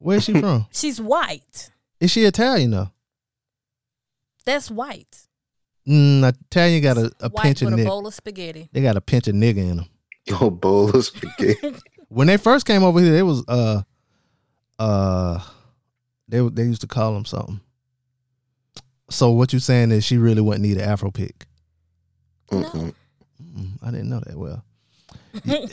[0.00, 0.66] Where's she from?
[0.72, 1.70] she's white.
[2.00, 2.90] Is she Italian though?
[4.44, 5.18] That's white.
[5.86, 7.86] Mm, Italian got a, a white pinch of with a nigga.
[7.86, 8.68] bowl of spaghetti.
[8.72, 9.86] They got a pinch of nigga in them.
[10.40, 11.74] Oh, bowl of spaghetti.
[12.08, 13.82] when they first came over here, it was uh
[14.78, 15.40] uh
[16.28, 17.60] they they used to call them something.
[19.10, 21.46] So what you saying is she really wouldn't need an Afro pick?
[22.50, 22.94] Mm-mm.
[23.42, 24.64] Mm, I didn't know that well.
[25.44, 25.68] Y-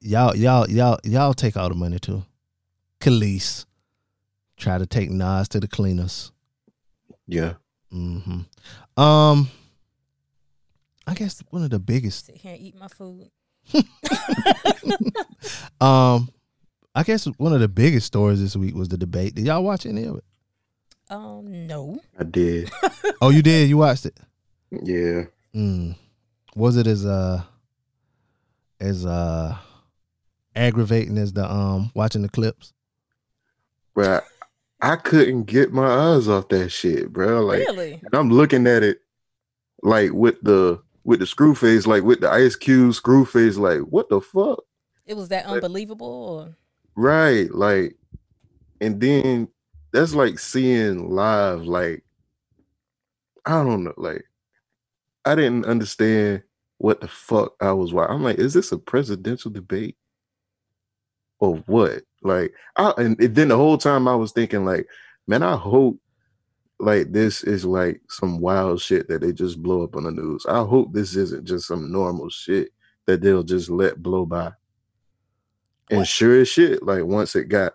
[0.00, 2.24] y'all y'all y'all y'all take all the money too.
[3.00, 3.66] Kelis
[4.56, 6.32] try to take Nas to the cleaners.
[7.26, 7.54] Yeah.
[7.92, 9.00] Mm-hmm.
[9.00, 9.50] Um,
[11.06, 13.30] I guess one of the biggest Sit here and eat my food.
[15.80, 16.30] Um,
[16.94, 19.34] I guess one of the biggest stories this week was the debate.
[19.34, 20.24] Did y'all watch any of it?
[21.10, 22.00] Um, no.
[22.18, 22.70] I did.
[23.20, 23.68] Oh, you did.
[23.70, 24.18] You watched it.
[24.70, 25.24] Yeah.
[25.54, 25.96] Mm.
[26.54, 27.42] Was it as uh
[28.78, 29.56] as uh
[30.54, 32.74] aggravating as the um watching the clips?
[33.96, 34.24] But
[34.80, 37.44] I couldn't get my eyes off that shit, bro.
[37.44, 38.00] Like really?
[38.12, 39.00] I'm looking at it
[39.82, 43.80] like with the with the screw face, like with the ice cube screw face, like
[43.80, 44.62] what the fuck?
[45.06, 46.56] It was that unbelievable, or
[46.96, 47.54] Right.
[47.54, 47.96] Like,
[48.80, 49.48] and then
[49.92, 52.04] that's like seeing live, like,
[53.44, 54.24] I don't know, like,
[55.24, 56.42] I didn't understand
[56.78, 58.14] what the fuck I was watching.
[58.14, 59.96] I'm like, is this a presidential debate?
[61.38, 62.02] Or what?
[62.26, 64.86] Like, I, and then the whole time I was thinking, like,
[65.26, 65.98] man, I hope
[66.78, 70.44] like this is like some wild shit that they just blow up on the news.
[70.46, 72.70] I hope this isn't just some normal shit
[73.06, 74.52] that they'll just let blow by.
[75.90, 76.06] And What?
[76.06, 77.74] sure as shit, like once it got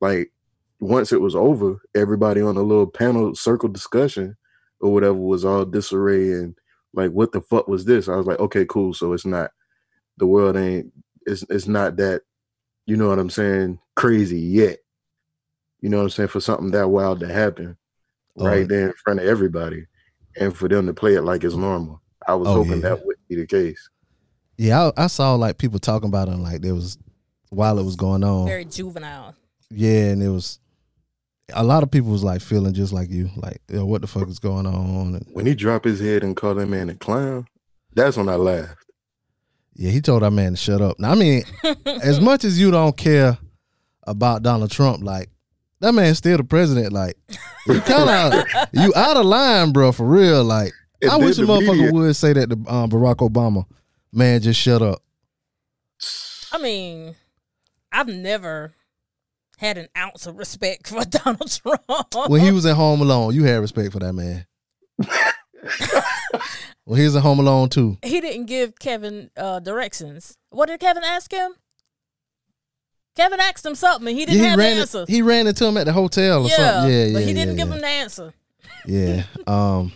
[0.00, 0.32] like
[0.78, 4.36] once it was over, everybody on the little panel circle discussion
[4.80, 6.56] or whatever was all disarray and
[6.94, 8.08] like what the fuck was this?
[8.08, 8.94] I was like, okay, cool.
[8.94, 9.50] So it's not
[10.16, 10.92] the world ain't
[11.26, 12.22] it's it's not that,
[12.90, 14.78] you know what I'm saying, crazy yet.
[15.80, 16.28] You know what I'm saying?
[16.30, 17.76] For something that wild to happen
[18.36, 19.86] Oh, right there in front of everybody
[20.36, 22.00] and for them to play it like it's normal.
[22.26, 22.90] I was Oh, hoping yeah.
[22.90, 23.88] that would be the case.
[24.56, 26.32] Yeah, I, I saw like people talking about it.
[26.34, 26.98] and, Like there was
[27.50, 28.46] while it was going on.
[28.46, 29.34] very juvenile.
[29.70, 30.58] Yeah, and it was
[31.52, 34.28] a lot of people was like feeling just like you, like Yo, what the fuck
[34.28, 35.14] is going on?
[35.14, 37.46] And When he dropped his head and called that man a clown,
[37.94, 38.89] that's when I laughed.
[39.74, 40.98] Yeah, he told that man to shut up.
[40.98, 41.42] Now, I mean,
[42.02, 43.38] as much as you don't care
[44.06, 45.28] about Donald Trump, like
[45.80, 46.92] that man's still the president.
[46.92, 47.16] Like
[47.66, 50.44] you kind of you out of line, bro, for real.
[50.44, 53.64] Like And I wish a the motherfucker media- would say that to um, Barack Obama.
[54.12, 55.00] Man, just shut up.
[56.52, 57.14] I mean,
[57.92, 58.72] I've never
[59.58, 62.30] had an ounce of respect for Donald Trump.
[62.30, 64.46] When he was at Home Alone, you had respect for that man.
[66.84, 67.98] When he's at Home Alone too.
[68.02, 70.36] he didn't give Kevin uh, directions.
[70.50, 71.52] What did Kevin ask him?
[73.16, 75.04] Kevin asked him something, and he didn't Yeah, he have ran the it- answer.
[75.08, 76.92] he ran into him at the hotel or yeah, something.
[76.92, 78.32] Yeah, yeah, but he didn't give him the answer.
[78.86, 79.24] Yeah.
[79.46, 79.92] Um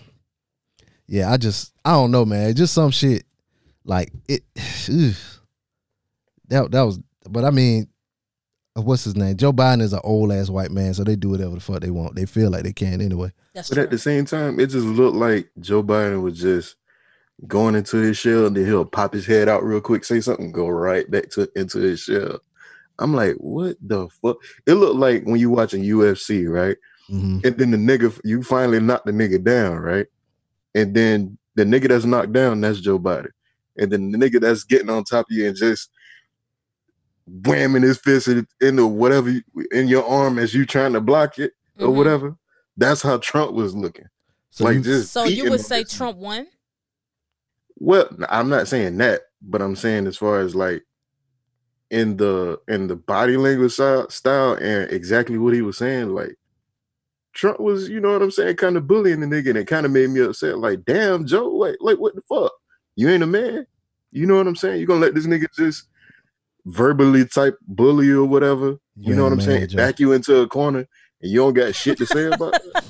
[1.07, 2.55] yeah, I just I don't know, man.
[2.55, 3.25] Just some shit
[3.85, 4.43] like it
[4.91, 5.15] ugh.
[6.49, 7.89] that that was but I mean
[8.83, 9.37] what's his name?
[9.37, 11.91] Joe Biden is an old ass white man, so they do whatever the fuck they
[11.91, 12.17] want.
[12.17, 13.33] They feel like they can anyway.
[13.55, 13.85] That's But true.
[13.85, 16.77] at the same time, it just looked like Joe Biden was just
[17.47, 20.53] going into his shell and then he'll pop his head out real quick, say something,
[20.53, 22.41] go right back to into his shell.
[22.99, 24.37] I'm like, what the fuck?
[24.67, 26.77] It looked like when you watching UFC, right?
[27.09, 30.07] hmm And then the nigga, you finally knock the nigga down, right?
[30.75, 33.31] And then the nigga that's knocked down, that's Joe Biden.
[33.77, 35.91] And then the nigga that's getting on top of you and just
[37.31, 41.39] whamming his fist in- into whatever you, in your arm as you trying to block
[41.39, 41.95] it or Mhm.
[41.95, 42.37] whatever.
[42.77, 44.07] That's how Trump was looking.
[44.51, 45.67] So like you- just So you would him.
[45.67, 46.47] say Trump won?
[47.77, 50.85] Well, I'm not saying that, but I'm saying as far as like
[51.91, 56.37] in the in the body language style, style and exactly what he was saying, like
[57.33, 59.85] Trump was, you know what I'm saying, kind of bullying the nigga, and it kind
[59.85, 60.59] of made me upset.
[60.59, 62.53] Like, damn, Joe, like, like what the fuck?
[62.97, 63.67] You ain't a man.
[64.13, 64.79] You know what I'm saying?
[64.81, 65.89] You gonna let this nigga just
[66.67, 68.79] verbally type bully or whatever?
[68.97, 69.69] You, ain't know what I'm man, saying?
[69.69, 69.77] Joe.
[69.77, 70.87] Back you into a corner
[71.21, 72.85] and you don't got shit to say about it.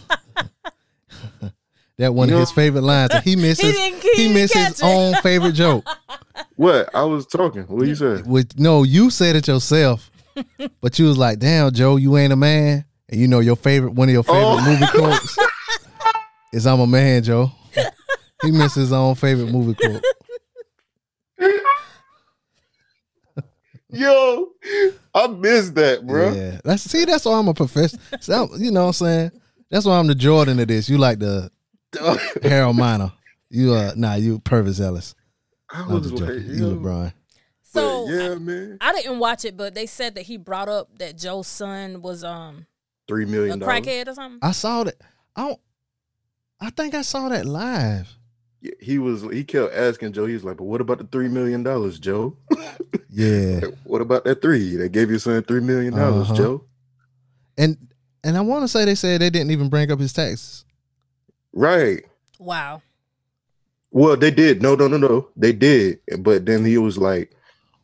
[1.96, 3.12] That one You of know- his favorite lines.
[3.14, 3.72] and He misses.
[3.72, 4.84] didn't- he he didn't missed his it.
[4.84, 5.84] own favorite joke.
[6.56, 6.92] What?
[6.94, 7.62] I was talking.
[7.64, 8.26] What you said?
[8.26, 10.10] With no, you said it yourself,
[10.80, 13.92] but you was like, "Damn, Joe, you ain't a man." And you know your favorite
[13.94, 14.64] one of your favorite Oh.
[14.64, 15.36] movie quotes
[16.52, 17.50] is "I'm a man, Joe."
[18.42, 20.02] He missed his own favorite movie quote.
[23.94, 24.48] Yo,
[25.14, 26.32] I missed that, bro.
[26.32, 28.02] Yeah, that's see, that's why I'm a professional.
[28.20, 29.32] So, you know what I'm saying?
[29.70, 30.88] That's why I'm the Jordan of this.
[30.88, 31.50] You like the
[32.42, 33.12] Harold Miner.
[33.50, 35.14] You uh, nah, you Pervis Ellis.
[35.70, 36.48] I was like, joking.
[36.48, 37.12] You LeBron.
[37.62, 41.18] So yeah, man, I didn't watch it, but they said that he brought up that
[41.18, 42.66] Joe's son was um
[43.08, 44.38] three million a crackhead or something.
[44.42, 44.94] I saw that.
[45.34, 45.60] I don't.
[46.60, 48.08] I think I saw that live.
[48.80, 49.22] He was.
[49.22, 50.26] He kept asking Joe.
[50.26, 52.36] He was like, "But what about the three million dollars, Joe?
[53.16, 54.74] Yeah, what about that three?
[54.74, 56.36] They gave your son three million dollars, Uh-huh.
[56.36, 56.64] Joe."
[57.56, 57.76] and
[58.24, 60.64] and I want to say they said they didn't even bring up his taxes.
[61.52, 62.02] Right.
[62.40, 62.82] Wow.
[63.92, 64.60] Well, they did.
[64.62, 65.28] No, no, no, no.
[65.36, 66.00] They did.
[66.18, 67.32] But then he was like,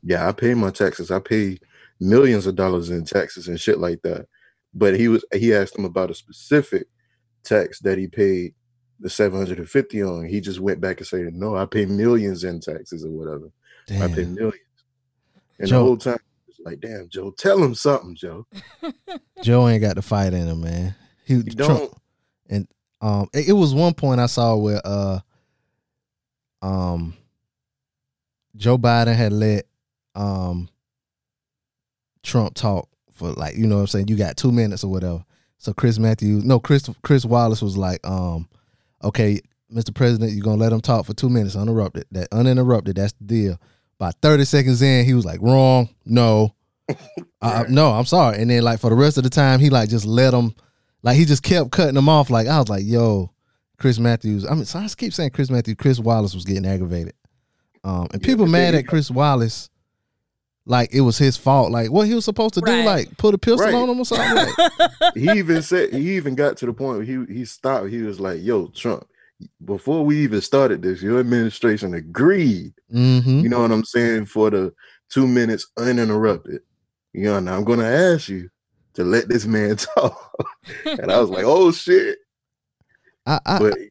[0.03, 1.11] "Yeah, I pay my taxes.
[1.13, 1.59] I pay
[2.01, 4.27] millions of dollars in taxes and shit like that."
[4.75, 5.25] But he was.
[5.33, 6.89] He asked him about a specific
[7.45, 8.55] tax that he paid
[9.01, 10.25] the seven hundred and fifty on.
[10.27, 13.51] He just went back and said, "No, I pay millions in taxes or whatever.
[13.91, 14.55] I pay Damn, millions.
[15.59, 18.47] And Joe- the whole time, it's like, "Damn, Joe, tell him something, Joe."
[19.43, 20.95] Joe ain't got the fight in him, man.
[21.25, 21.95] He You Trump, don't.
[22.49, 22.69] and
[23.01, 25.21] um, it, it was one point I saw where uh,
[26.63, 27.15] um,
[28.57, 29.65] Joe Biden had let
[30.15, 30.69] um
[32.23, 34.09] Trump talk for like you know what I'm saying.
[34.09, 35.25] You got two minutes or whatever.
[35.59, 38.49] So Chris Matthews, no Chris Chris Wallace was like, um,
[39.03, 39.41] okay,
[39.73, 39.95] Mr.
[39.95, 42.07] President, you're gonna let him talk for two minutes uninterrupted.
[42.11, 43.61] That uninterrupted, that's the deal.
[43.99, 46.55] By 30 seconds in, he was like, wrong, no.
[47.43, 48.37] Uh, no, I'm sorry.
[48.37, 50.55] And then like for the rest of the time, he like just let him,
[51.03, 52.29] like he just kept cutting them off.
[52.29, 53.33] Like I was like, yo,
[53.79, 54.45] Chris Matthews.
[54.45, 55.77] I mean, so I just keep saying Chris Matthews.
[55.79, 57.15] Chris Wallace was getting aggravated.
[57.83, 59.70] Um, and people mad at Chris Wallace,
[60.67, 61.71] like it was his fault.
[61.71, 63.75] Like what he was supposed to do, like put a pistol Right.
[63.75, 64.35] on him or something.
[64.35, 67.89] Like, he even said he even got to the point where he he stopped.
[67.89, 69.07] He was like, "Yo, Trump,
[69.65, 72.73] before we even started this, your administration agreed.
[72.93, 73.41] mm-hmm.
[73.41, 74.73] You know what I'm saying for the
[75.09, 76.61] two minutes uninterrupted.
[77.13, 78.49] You know, and I'm gonna ask you
[78.95, 80.35] to let this man talk."
[80.85, 82.19] and I was like, "Oh shit!"
[83.27, 83.91] I, I, But he.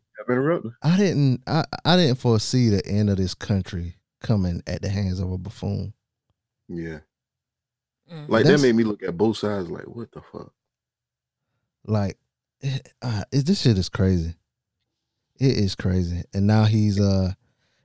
[0.84, 5.20] I didn't I, I didn't foresee the end of this country coming at the hands
[5.20, 5.94] of a buffoon.
[6.70, 7.00] Yeah,
[8.12, 8.30] Mm.
[8.30, 9.70] like That's- that made me look at both sides.
[9.70, 10.54] Like, what the fuck?
[11.86, 12.18] Like
[12.62, 14.36] it, uh, it, this shit is crazy.
[15.40, 16.24] It is crazy.
[16.34, 17.34] And now he's uh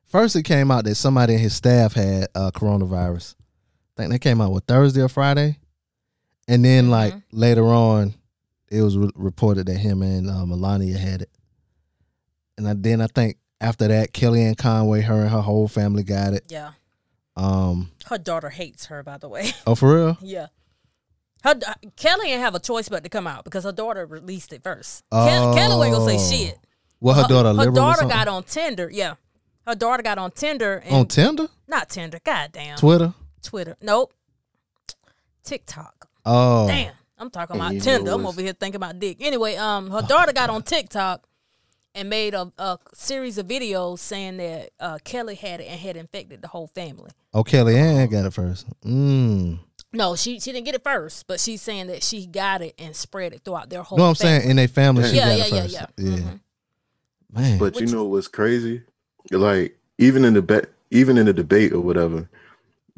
[0.04, 3.34] first it came out that somebody in his staff had uh coronavirus.
[3.96, 5.58] I think that came out with Thursday or Friday.
[6.48, 7.22] And then like Mhm.
[7.32, 8.14] later on
[8.70, 11.30] it was re- reported that him and uh, Melania had it.
[12.58, 16.34] And I, then I think after that Kellyanne Conway her and her whole family got
[16.34, 16.44] it.
[16.48, 16.72] Yeah.
[17.36, 19.52] Um Her daughter hates her, by the way.
[19.66, 20.18] oh for real?
[20.20, 20.46] yeah.
[21.42, 21.54] Her
[21.96, 25.04] Kelly ain't have a choice but to come out because her daughter released it first.
[25.12, 25.26] Oh.
[25.28, 26.58] Kelly, Kelly ain't gonna say shit.
[27.00, 28.88] Well her daughter her daughter got on Tinder.
[28.90, 29.14] Yeah,
[29.66, 31.48] her daughter got on Tinder and on Tinder?
[31.68, 32.18] not Tinder.
[32.24, 33.14] Goddamn, Twitter?
[33.42, 33.76] Twitter.
[33.82, 34.14] Nope.
[35.42, 36.08] TikTok.
[36.24, 36.66] Oh.
[36.66, 38.12] Damn, I'm talking about Tinder.
[38.12, 39.18] I'm over here thinking about dick.
[39.20, 41.26] Anyway, um, her daughter got on TikTok
[41.94, 45.96] and made a, a series of videos saying that uh, Kelly had it and had
[45.96, 47.10] infected the whole family.
[47.32, 48.66] Oh, Kellyanne got it first.
[48.82, 49.58] Mm.
[49.92, 52.96] No, she she didn't get it first, but she's saying that she got it and
[52.96, 53.96] spread it throughout their whole.
[53.98, 54.04] Family.
[54.04, 54.38] No, I'm family.
[54.40, 55.74] saying in their family, she Yeah, got yeah, it yeah, first.
[55.74, 55.86] yeah.
[55.98, 56.40] Yeah, Mhm.
[57.32, 57.58] man.
[57.58, 58.82] But you know what's crazy?
[59.30, 62.28] Like even in the be- even in the debate or whatever,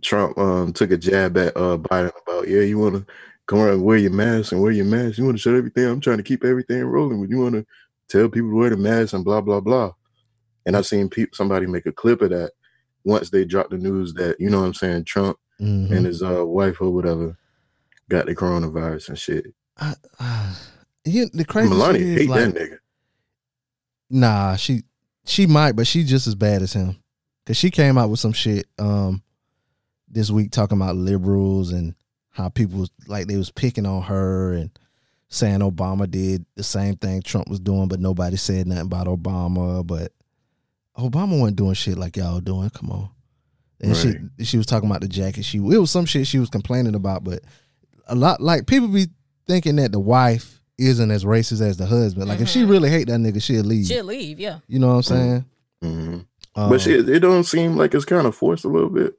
[0.03, 3.07] Trump um took a jab at uh Biden about yeah, you want to
[3.47, 5.19] come around and wear your mask and wear your mask.
[5.19, 5.85] You want to shut everything.
[5.87, 7.21] I'm trying to keep everything rolling.
[7.21, 7.67] But you want to
[8.09, 9.93] tell people to wear the mask and blah blah blah.
[10.65, 12.53] And I've seen people somebody make a clip of that
[13.05, 15.91] once they dropped the news that you know what I'm saying Trump Mhm.
[15.91, 17.37] and his uh wife or whatever
[18.11, 19.47] got the coronavirus and shit.
[19.79, 20.55] I, uh,
[21.05, 22.79] you, the crazy Melania shit hate like, that nigga.
[24.11, 24.83] Nah, she
[25.25, 26.97] she might, but she just as bad as him.
[27.47, 29.23] Cause she came out with some shit um
[30.09, 31.95] this week talking about liberals and
[32.31, 34.71] how people was like they was picking on her and
[35.29, 39.87] saying Obama did the same thing Trump was doing, but nobody said nothing about Obama.
[39.87, 40.13] But
[40.97, 42.71] Obama wasn't doing shit like y'all doing.
[42.71, 43.09] Come on.
[43.81, 44.17] And Right.
[44.39, 45.45] she she was talking about the jacket.
[45.45, 47.41] She it was some shit she was complaining about, but
[48.09, 49.09] a lot like people be
[49.47, 52.29] thinking that the wife isn't as racist as the husband.
[52.29, 53.87] Like if she really hate that nigga, she'll leave.
[53.87, 54.59] She'll leave, yeah.
[54.69, 55.45] You know what I'm saying?
[55.83, 56.19] hmm
[56.55, 59.15] Um, but shit, it don't seem like it's kind of forced a little bit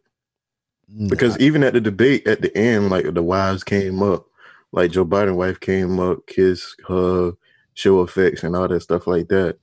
[0.89, 1.09] nah.
[1.09, 4.25] because even at the debate at the end, like the wives came up,
[4.71, 7.37] like Joe Biden wife came up, kiss, hug,
[7.73, 9.57] show affection, and all that stuff like that.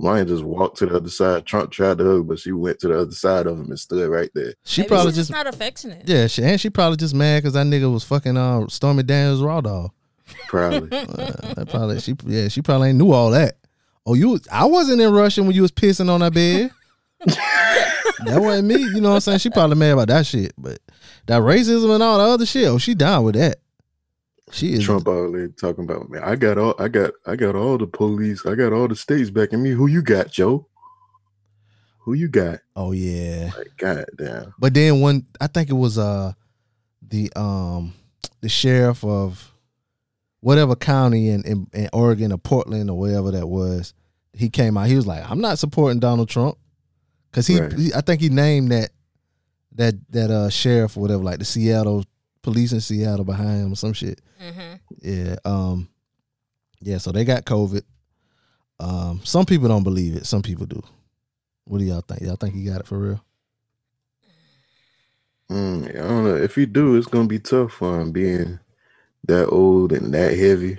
[0.00, 1.44] Melania just walked to the other side.
[1.44, 4.08] Trump tried to hug, but she went to the other side of him and stood
[4.08, 4.54] right there.
[4.64, 6.08] she Maybe probably she's just not affectionate.
[6.08, 9.42] yeah, she, and she probably just mad because that nigga was fucking uh, Stormy Daniels
[9.42, 9.90] raw dog.
[10.46, 10.88] Probably.
[11.18, 13.56] Uh, probably she yeah she probably ain't knew all that.
[14.06, 16.70] Oh, you I wasn't in Russian when you was pissing on that bed.
[17.26, 18.76] that wasn't me.
[18.76, 19.38] You know what I'm saying?
[19.38, 20.78] She probably mad about that shit, but
[21.26, 22.68] that racism and all the other shit.
[22.68, 23.56] Oh, she down with that.
[24.52, 26.22] She is Trump out there talking about man.
[26.24, 28.44] I got all I got I got all the police.
[28.46, 29.70] I got all the states backing me.
[29.70, 30.66] Who you got, Joe?
[32.00, 32.60] Who you got?
[32.74, 33.50] Oh yeah.
[33.56, 34.54] Like, God damn.
[34.58, 36.32] But then when I think it was uh
[37.06, 37.92] the um
[38.40, 39.52] the sheriff of
[40.40, 43.92] whatever county in, in, in Oregon or Portland or wherever that was,
[44.32, 44.86] he came out.
[44.86, 46.56] He was like, "I'm not supporting Donald Trump,"
[47.30, 47.72] because he, Right.
[47.72, 48.90] he- I think he named that
[49.72, 52.04] that that uh sheriff or whatever, like the Seattle
[52.42, 54.20] police in Seattle behind him or some shit.
[54.38, 55.36] hmm Yeah.
[55.44, 55.88] Um.
[56.80, 56.98] Yeah.
[56.98, 57.82] So they got COVID.
[58.78, 59.20] Um.
[59.24, 60.26] Some people don't believe it.
[60.26, 60.82] Some people do.
[61.64, 62.22] What do y'all think?
[62.22, 63.24] Y'all think he got it for real?
[65.50, 66.36] Mm, I don't know.
[66.36, 68.58] If he do, it's gonna be tough for him being
[69.24, 70.78] that old and that heavy,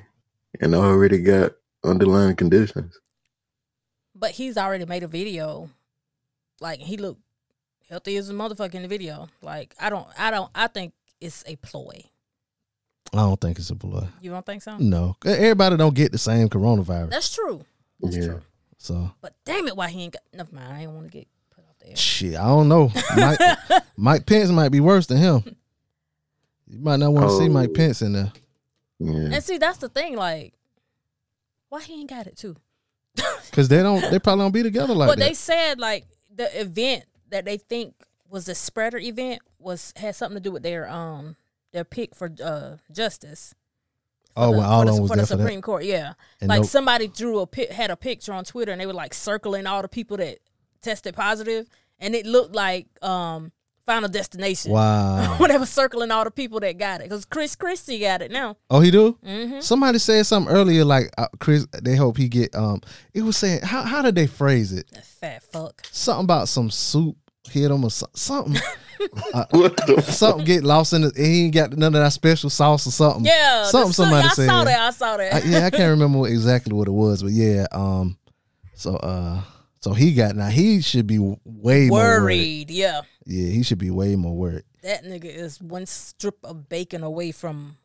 [0.61, 2.99] and already got underlying conditions.
[4.15, 5.69] But he's already made a video.
[6.61, 7.21] Like he looked
[7.89, 9.27] healthy as a motherfucker in the video.
[9.41, 12.03] Like I don't I don't I think it's a ploy.
[13.13, 14.07] I don't think it's a ploy.
[14.21, 14.77] You don't think so?
[14.77, 17.09] No, everybody don't get the same coronavirus.
[17.09, 17.65] That's true.
[17.99, 18.25] That's yeah.
[18.25, 18.41] true.
[18.77, 20.71] So But damn it, why he ain't got never mind.
[20.73, 21.95] I ain't want to get put off there.
[21.95, 22.91] shit, I don't know.
[23.17, 23.39] Mike,
[23.97, 25.55] Mike Pence might be worse than him.
[26.67, 27.49] You might not want to see Oh.
[27.49, 28.31] Mike Pence in there.
[28.99, 29.11] Yeah.
[29.35, 30.15] And see, that's the thing.
[30.15, 30.53] Like,
[31.69, 32.55] why he ain't got it too?
[33.51, 34.01] Cause they don't.
[34.11, 35.25] They probably don't be together like but that.
[35.27, 37.95] they said like the event that they think
[38.29, 41.35] was a spreader event was had something to do with their um
[41.73, 43.53] their pick for uh justice.
[44.35, 45.25] for oh, the- when all for the, was for the.
[45.25, 46.13] Supreme Court, yeah.
[46.41, 48.93] And like no- somebody drew a pic, had a picture on Twitter, and they were
[48.93, 50.39] like circling all the people that
[50.81, 53.51] tested positive, and it looked like um
[53.85, 54.71] Final Destination.
[54.79, 55.37] Wow.
[55.39, 58.29] when they were circling all the people that got it, because Chris Christie got it
[58.31, 58.55] now.
[58.69, 59.17] Oh, he do.
[59.25, 59.61] Mm-hmm.
[59.61, 61.65] Somebody said something earlier, like uh, Chris.
[61.81, 62.53] They hope he get.
[62.55, 62.81] Um,
[63.15, 64.85] it was saying how how did they phrase it?
[64.91, 65.81] That fat fuck.
[65.91, 67.17] Something about some soup
[67.49, 68.61] hit him or so- something.
[69.51, 71.15] What the something get lost in it.
[71.15, 73.23] He ain't got none of that special sauce or something.
[73.23, 74.47] Yeah, something su- somebody I said.
[74.47, 74.79] saw that.
[74.81, 75.33] I saw that.
[75.35, 77.65] I, yeah, I can't remember what- exactly what it was, but yeah.
[77.71, 78.17] Um,
[78.73, 79.41] so uh,
[79.79, 80.49] so he got now.
[80.49, 82.21] He should be way more worried.
[82.69, 83.01] Worried, yeah.
[83.25, 84.63] Yeah, he should be way more worried.
[84.83, 87.77] That nigga is one strip of bacon away from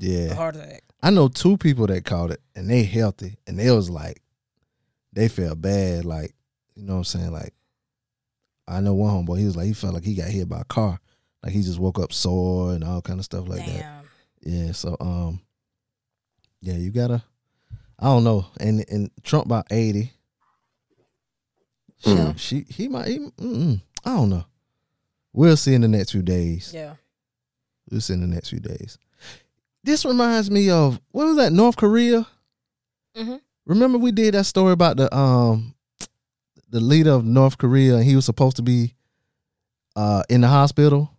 [0.00, 0.84] a Yeah, heart attack.
[1.02, 4.22] I know two people that caught it, and they healthy, and they was like,
[5.12, 6.32] they felt bad, like
[6.76, 7.52] you know what I'm saying, like.
[8.68, 9.38] I know one homeboy.
[9.38, 10.98] He was like, he felt like he got hit by a car,
[11.42, 14.04] like he just woke up sore and all kind of stuff like that.
[14.42, 15.40] Yeah, so um,
[16.60, 17.22] yeah, you gotta.
[17.98, 20.12] I don't know, and and Trump about eighty.
[21.98, 22.38] She, Mm.
[22.38, 23.06] she he might.
[23.06, 24.44] He, mm-mm, I don't know.
[25.32, 26.72] We'll see in the next few days.
[26.74, 26.94] Yeah.
[27.90, 28.98] We'll see in the next few days.
[29.84, 31.52] This reminds me of what was that?
[31.52, 32.26] North Korea.
[33.16, 33.40] Mhm.
[33.66, 35.74] Remember we did that story about the um
[36.72, 38.94] the leader of North Korea, and he was supposed to be
[39.94, 41.10] uh in the hospital,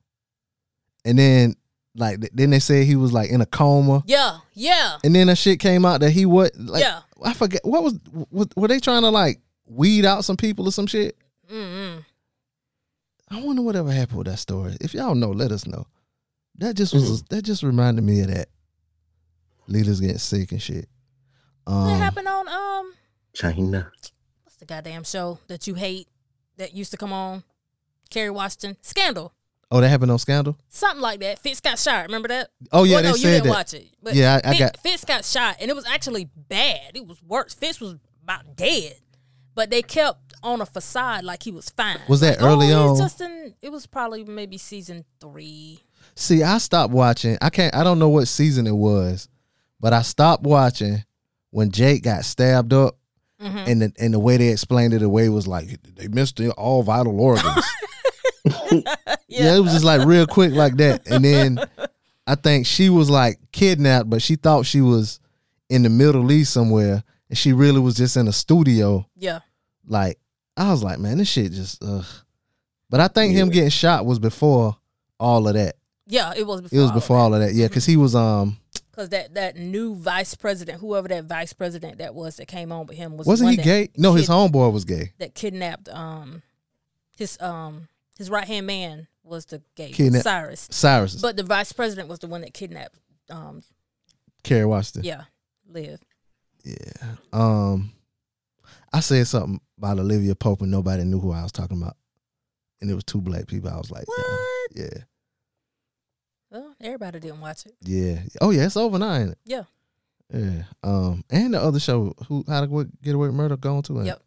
[1.05, 1.55] and then
[1.95, 4.03] like th- then they said he was like in a coma.
[4.07, 4.39] Yeah.
[4.53, 4.97] Yeah.
[5.03, 7.01] And then that shit came out that he what like Yeah.
[7.23, 10.71] I forget what was w- were they trying to like weed out some people or
[10.71, 11.15] some shit?
[11.51, 12.03] Mm-mm.
[13.29, 14.75] I wonder whatever happened with that story.
[14.81, 15.85] If y'all know, let us know.
[16.57, 18.49] That just was that just reminded me of that.
[19.67, 20.89] Leaders getting sick and shit.
[21.65, 22.93] Um, What happened on um
[23.33, 23.91] China.
[24.67, 26.07] The goddamn show that you hate
[26.57, 27.43] that used to come on?
[28.09, 28.77] Kerry Washington.
[28.81, 29.33] Scandal.
[29.71, 30.57] Oh, that happened on Scandal.
[30.69, 31.39] Something like that.
[31.39, 32.05] Fitz got shot.
[32.05, 32.49] Remember that?
[32.71, 33.49] Oh yeah, well, they no, you didn't that.
[33.49, 33.87] watch it.
[34.01, 36.91] But Yeah, I- I Fitz, got- Fitz got shot, and it was actually bad.
[36.93, 37.53] It was worse.
[37.53, 38.95] Fitz was about dead,
[39.55, 41.97] but they kept on a facade like he was fine.
[42.07, 42.97] Was that Like, oh, early oh, on?
[42.97, 43.55] Just in.
[43.61, 45.79] It was probably maybe season three.
[46.15, 47.37] See, I stopped watching.
[47.41, 47.73] I can't.
[47.75, 49.27] I don't know what season it was,
[49.79, 51.03] but I stopped watching
[51.49, 52.97] when Jake got stabbed up,
[53.43, 53.57] Mm-hmm.
[53.69, 56.51] and the and the way they explained it, the way was like they missed the-
[56.51, 57.65] all vital organs.
[59.27, 59.55] yeah.
[59.55, 61.59] it was just like real quick like that, and then
[62.27, 65.19] I think she was like kidnapped, but she thought she was
[65.69, 69.05] in the Middle East somewhere, and she really was just in a studio.
[69.15, 69.39] Yeah.
[69.87, 70.19] Like
[70.55, 71.83] I was like, man, this shit just.
[71.83, 72.05] Ugh.
[72.89, 74.77] But I think him getting shot was before
[75.19, 75.75] all of that.
[76.05, 76.79] Yeah, it was before.
[76.79, 78.57] It was before all of that, yeah, because he was um
[78.93, 82.85] Because that, that new vice president, whoever that vice president that was that came on
[82.85, 83.89] with him was wasn't he gay?
[83.97, 85.13] No, his homeboy was gay.
[85.17, 86.43] that kidnapped um
[87.17, 87.87] his um
[88.19, 92.19] his right hand man was the gay Kidnap- Cyrus, Cyrus, but the vice president was
[92.19, 92.95] the one that kidnapped
[93.31, 93.63] um
[94.43, 95.03] Kerry Washington.
[95.05, 95.23] yeah
[95.67, 95.99] Liv.
[96.63, 96.75] Yeah.
[97.31, 97.91] Um,
[98.93, 101.97] I said something about Olivia Pope and nobody knew who I was talking about,
[102.79, 103.69] and it was two black people.
[103.71, 104.19] I was like, What?
[104.75, 105.03] yeah, yeah,
[106.53, 107.73] Well, everybody didn't watch it.
[107.81, 108.19] yeah.
[108.39, 109.37] Oh yeah, it's over now, ain't it?
[109.43, 109.63] Yeah.
[110.31, 110.63] Yeah.
[110.83, 113.99] Um, and the other show, who How to Get Away with Murder, going to.
[114.01, 114.05] it?
[114.05, 114.21] Yep.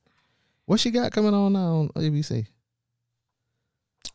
[0.66, 2.46] What she got coming on now on ABC?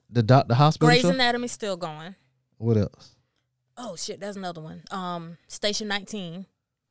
[0.10, 1.10] The doc, the hospital Grey's show.
[1.10, 2.16] Anatomy's still going.
[2.58, 3.16] What else?
[3.78, 4.84] Oh shit, that's another one.
[4.92, 6.46] Um, Station 19,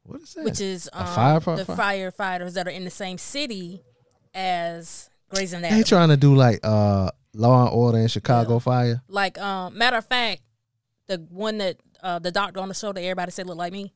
[0.05, 0.45] What is that?
[0.45, 3.83] which is um, fire the fire- firefighters that are in the same city
[4.35, 5.83] as Grey's Anatomy.
[5.83, 9.03] they trying to do like uh Law and Order in Chicago Fire.
[9.07, 10.41] like, um, matter of fact,
[11.11, 13.93] the one that uh, the doctor on the show that everybody said looked like me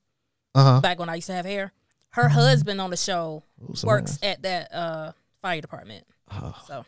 [0.55, 0.81] Uh huh.
[0.81, 1.73] back when I used to have hair.
[2.11, 6.55] Her husband on the show Ooh, works at that uh, fire department, Oh.
[6.67, 6.85] so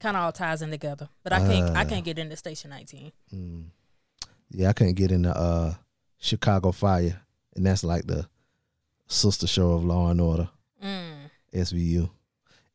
[0.00, 1.08] kind of all ties in together.
[1.24, 1.88] But I can't I Uh.
[1.88, 3.70] can't get into Station 19.
[4.50, 5.74] Yeah, I couldn't get into uh
[6.18, 7.20] Chicago Fire,
[7.56, 8.28] and that's like the
[9.08, 10.48] sister show of Law and Order,
[10.82, 11.30] Mm.
[11.54, 12.10] SVU.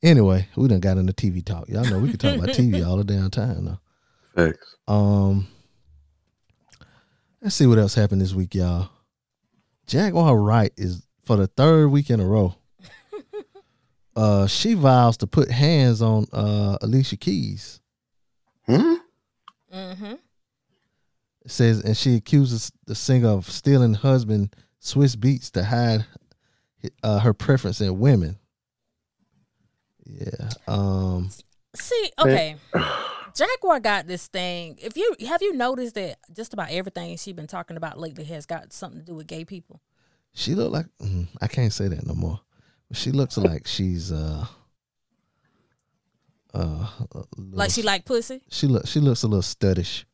[0.04, 1.68] Anyway, we done got into TV talk.
[1.70, 3.82] Y'all know we can talk about TV all the damn time now.
[4.36, 4.76] Facts.
[4.88, 5.48] Um,
[7.48, 8.90] let's see what else happened this week, y'all.
[9.86, 12.54] Jaguar Wright is for the third week in a row.
[14.18, 17.80] uh, she vows to put hands on uh Alicia Keys.
[18.66, 18.96] Hmm?
[19.74, 20.16] Mm-hmm.
[21.46, 26.06] It says, and she accuses the singer of stealing husband Swizz Beatz to hide
[27.02, 28.38] uh, her preference in women.
[30.04, 30.50] Yeah.
[30.68, 31.30] Um.
[31.78, 32.58] See, okay.
[33.38, 34.80] Jaguar got this thing.
[34.82, 38.48] If you have you noticed that just about everything she's been talking about lately has
[38.48, 39.80] got something to do with gay people.
[40.34, 42.40] She look like mm, I can't say that no more.
[42.94, 44.46] She looks like she's uh.
[46.54, 48.42] Uh, little- Like she like pussy.
[48.50, 50.06] she look she looks a little studdish.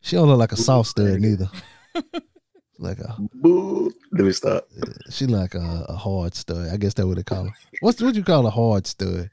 [0.00, 1.50] she don't look like a soft stud neither.
[2.78, 3.92] like a Boo.
[4.12, 4.68] Let me stop.
[5.10, 6.68] she like a, a hard stud.
[6.68, 7.50] I guess that's what they call her.
[7.80, 9.30] What's what you call a hard stud?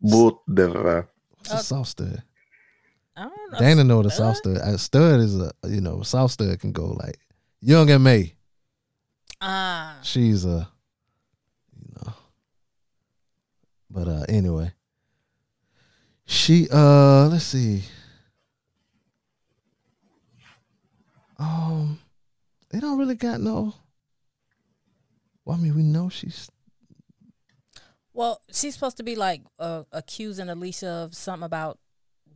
[0.00, 0.40] Boo.
[0.48, 1.08] Never.
[1.38, 2.22] What's a soft stud?
[3.16, 3.58] I don't know.
[3.58, 4.12] Dana know stud?
[4.12, 4.56] soft stud.
[4.56, 7.18] A stud is a you know soft stud can go like
[7.60, 8.34] young and May.
[9.40, 10.68] Ah, She's a
[11.76, 12.12] you know.
[13.90, 14.72] But uh anyway.
[16.26, 17.84] She uh let's see.
[21.38, 21.98] Um
[22.70, 23.74] they don't really got no
[25.44, 26.50] well, I mean we know she's
[28.14, 31.78] well, she's supposed to be like uh, accusing Alicia of something about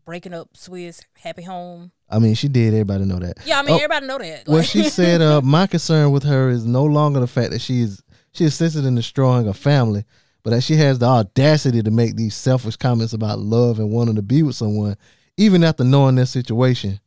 [0.09, 1.93] breaking up Swizz happy home.
[2.09, 3.37] I mean she did, everybody know that.
[3.45, 4.49] Yeah, I mean Oh, everybody know that.
[4.49, 7.83] Well, she said, uh, my concern with her is no longer the fact that she
[7.83, 8.03] is
[8.33, 10.07] she assisted in destroying a family,
[10.43, 14.15] but that she has the audacity to make these selfish comments about love and wanting
[14.15, 14.97] to be with someone,
[15.37, 16.99] even after knowing their situation.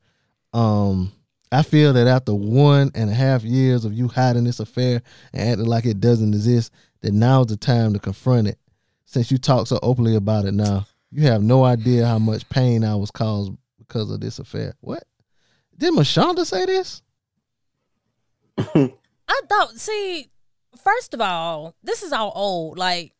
[0.54, 1.12] Um,
[1.52, 5.02] I feel that after one and a half years of you hiding this affair
[5.34, 6.72] and acting like it doesn't exist,
[7.02, 8.60] that now's the time to confront it.
[9.06, 12.84] Since you talk so openly about it now, you have no idea how much pain
[12.84, 14.74] I was caused because of this affair.
[14.80, 15.04] What?
[15.78, 17.02] Did Mashonda say this?
[18.58, 20.30] I thought, see,
[20.84, 22.78] first of all, this is all old.
[22.78, 23.14] Like,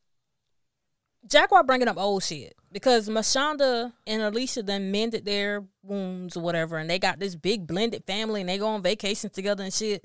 [1.28, 6.78] Jaguar bringing up old shit because Mashonda and Alicia then mended their wounds or whatever,
[6.78, 10.04] and they got this big blended family, and they go on vacations together and shit.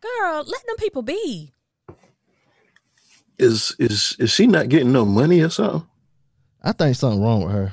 [0.00, 1.52] Girl, let them people be.
[3.38, 5.86] Is is is she not getting no money or something?
[6.62, 7.72] I think something wrong with her.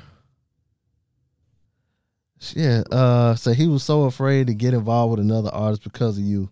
[2.53, 6.23] Yeah, uh, so he was so afraid to get involved with another artist because of
[6.23, 6.49] you.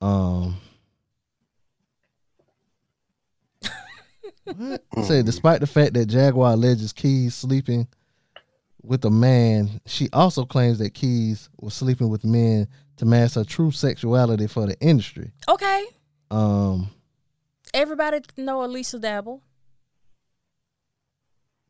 [0.00, 0.56] Um,
[4.44, 5.04] what?
[5.04, 7.88] Say, despite the fact that Jaguar alleges Keys sleeping
[8.82, 13.44] with a man, she also claims that Keys was sleeping with men to mask her
[13.44, 15.32] true sexuality for the industry.
[15.48, 15.84] Okay,
[16.30, 16.90] Um,
[17.74, 19.42] everybody know Alicia Dabble.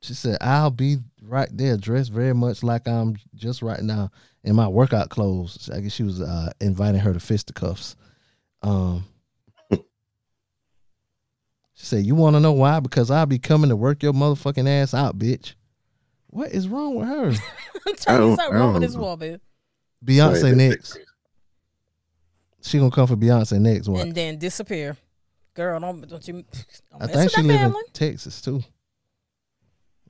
[0.06, 4.10] She said, "I'll be right there, dressed very much like I'm just right now
[4.44, 7.96] in my workout clothes." I guess she was uh, inviting her to fisticuffs.
[8.62, 9.04] Um,
[9.72, 9.80] she
[11.74, 12.78] said, "You want to know why?
[12.80, 15.54] Because I'll be coming to work your motherfucking ass out, bitch."
[16.28, 17.32] What is wrong with her?
[17.96, 19.40] Tell me don't- something wrong with this woman.
[20.04, 20.98] Beyonce Right, next.
[22.62, 23.88] She gonna come for Beyonce next.
[23.88, 24.02] What?
[24.02, 24.96] And then disappear.
[25.54, 26.46] Girl, don't, don't you don't
[27.00, 28.62] I mess think with she that live in Texas too.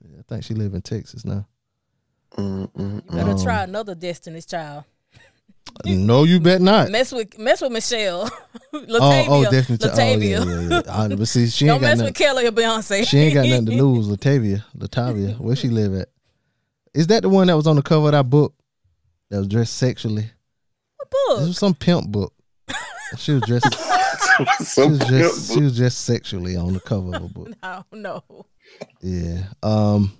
[0.09, 1.47] Yeah, I think she live in Texas now.
[2.37, 4.83] Mm, mm, You better Um, try another Destiny's Child.
[5.85, 6.89] no, you bet not.
[6.91, 8.29] Mess with mess with Michelle.
[8.73, 9.25] Oh, Latavia.
[9.29, 9.89] oh, definitely.
[9.89, 10.39] Latavia.
[10.41, 11.03] Oh, yeah, yeah, yeah.
[11.03, 12.05] I- but see, she Don't ain't got mess nothing.
[12.09, 13.07] with Kelly or Beyonce.
[13.07, 14.07] She ain't got nothing to lose.
[14.07, 16.09] Latavia, Latavia, where she live at?
[16.93, 18.53] Is that the one that was on the cover of that book
[19.29, 20.29] that was dressed sexually?
[20.97, 21.39] What book?
[21.39, 22.33] This was some pimp book.
[23.17, 23.73] She was dressed.
[24.75, 25.53] she was just.
[25.53, 27.53] She was just sexually on the cover of a book.
[27.63, 28.23] I don't know.
[29.01, 29.43] Yeah.
[29.63, 30.11] Um.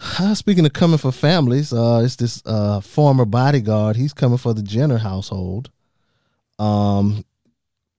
[0.34, 3.96] Speaking of coming for families, uh, it's this uh former bodyguard.
[3.96, 5.70] He's coming for the Jenner household.
[6.58, 7.24] Um,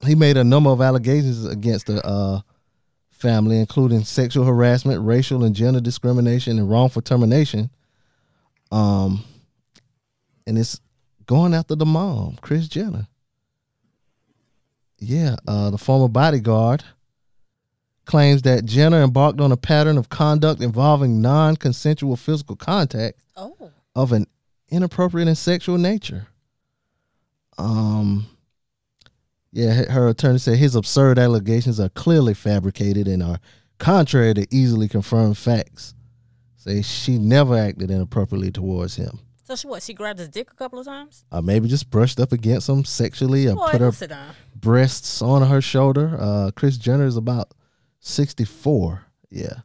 [0.06, 2.42] he made a number of allegations against the uh
[3.12, 7.70] family, including sexual harassment, racial and gender discrimination, and wrongful termination.
[8.72, 9.24] Um,
[10.46, 10.82] and it's
[11.26, 13.08] going after the mom, Kris Jenner.
[15.00, 16.84] Yeah, uh, the former bodyguard
[18.06, 23.72] claims that Jenner embarked on a pattern of conduct involving non consensual physical contact Oh.
[23.96, 24.26] of an
[24.70, 26.28] inappropriate and sexual nature.
[27.58, 28.28] Um,
[29.52, 33.40] yeah, her- attorney said his absurd allegations are clearly fabricated and are
[33.78, 35.94] contrary to easily confirmed facts.
[36.58, 39.20] Say she never acted inappropriately towards him.
[39.44, 39.84] So she what?
[39.84, 41.26] She grabbed his dick a couple of times?
[41.32, 45.60] Or maybe just brushed up against him sexually or Boy, put her breasts on her
[45.62, 46.16] shoulder.
[46.18, 47.54] Uh, Kris Jenner is about
[48.04, 49.06] 64.
[49.32, 49.62] Yeah.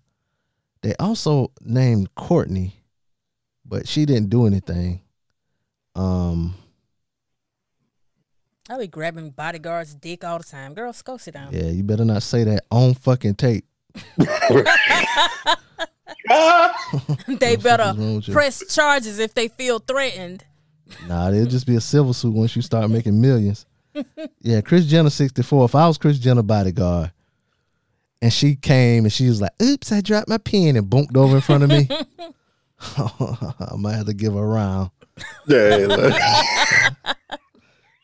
[0.81, 2.73] They also named Kourtney,
[3.67, 5.03] but she didn't do anything.
[5.95, 6.55] Um,
[8.71, 10.75] I be grabbing bodyguards' dick all the time.
[10.75, 11.53] Girls, go sit down.
[11.53, 13.65] yeah, you better not say that on fucking tape.
[17.27, 18.35] they better wrong with you?
[18.35, 20.45] press charges if they feel threatened.
[21.09, 23.67] Nah, it'll just be a civil suit once you start making millions.
[24.41, 25.65] yeah, Kris Jenner 64.
[25.65, 27.11] If I was Kris Jenner bodyguard
[28.21, 31.37] and she came and she was like, oops, I dropped my pen and bumped over
[31.37, 31.89] in front of me,
[32.81, 34.91] I might have to give her a round.
[35.49, 37.17] Yeah, like,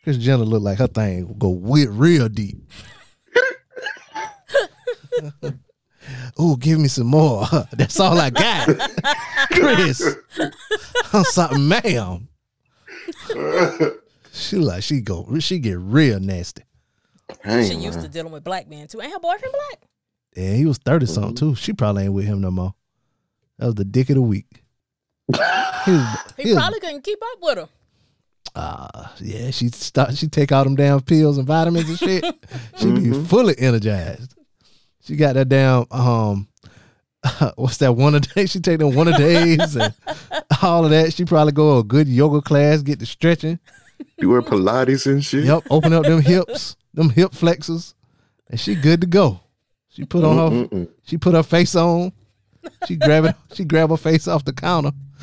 [0.03, 2.57] Kris Jenner looked like her thing go with real deep.
[6.41, 7.47] Ooh, give me some more.
[7.73, 8.69] That's all I got.
[9.53, 10.17] Kris.
[11.13, 12.29] I'm something, ma'am.
[14.33, 16.65] She like she go she get real nasty.
[17.45, 18.05] Dang, She used man.
[18.05, 19.01] to dealing with black men too.
[19.01, 19.83] Ain't her boyfriend black?
[20.35, 21.55] Yeah, he was 30 something too.
[21.55, 22.75] She probably ain't with him no more.
[23.59, 24.47] That was the dick of the week.
[25.29, 27.69] He was, He, he was- probably couldn't keep up with her.
[28.57, 32.25] uh, yeah, she start she take all them damn pills and vitamins and shit.
[32.79, 34.35] she be fully energized.
[35.03, 36.49] She got that damn um
[37.57, 38.47] what's that one a day?
[38.47, 39.95] She take them one a days and
[40.63, 41.13] all of that.
[41.15, 43.59] She probably go a good yoga class, get the stretching.
[44.19, 45.45] You wear Pilates and shit.
[45.45, 47.95] Yep, open up them hips, them hip flexors,
[48.51, 49.41] and she good to go.
[49.95, 50.89] She put on her Mm-mm.
[51.05, 52.13] she put her face on.
[52.87, 54.91] She grab it, she grab her face off the counter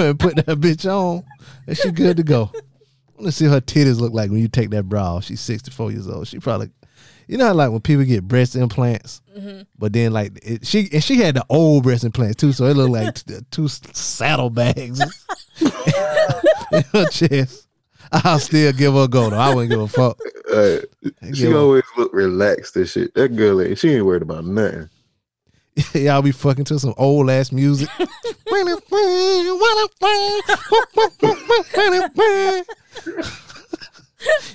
[0.00, 1.24] and put that bitch on,
[1.66, 2.52] and she good to go.
[3.18, 5.24] Let's see what her titties look like when you take that bra off.
[5.24, 6.28] She's 64 years old.
[6.28, 6.70] She probably,
[7.26, 9.62] you know, how like when people get breast implants, mm-hmm.
[9.78, 12.76] but then like it, she and she had the old breast implants too, so it
[12.76, 15.00] looked like t- two saddlebags
[15.60, 17.63] in her chest.
[18.22, 19.36] I'll still give her a go though.
[19.38, 20.18] I wouldn't give a fuck.
[20.52, 20.78] Uh,
[21.34, 21.56] she Yeah.
[21.56, 23.12] always look relaxed and shit.
[23.14, 24.88] That girl, ain't, she ain't worried about nothing.
[25.94, 27.88] Y'all be fucking to some old ass music.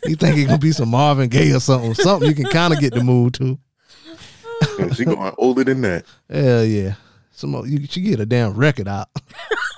[0.06, 1.94] you think it gonna be some Marvin Gaye or something?
[1.94, 3.60] Something you can kind of get the mood to.
[4.80, 6.06] And she going older than that.
[6.30, 6.96] Hell yeah.
[7.32, 9.08] Some you should get a damn record out.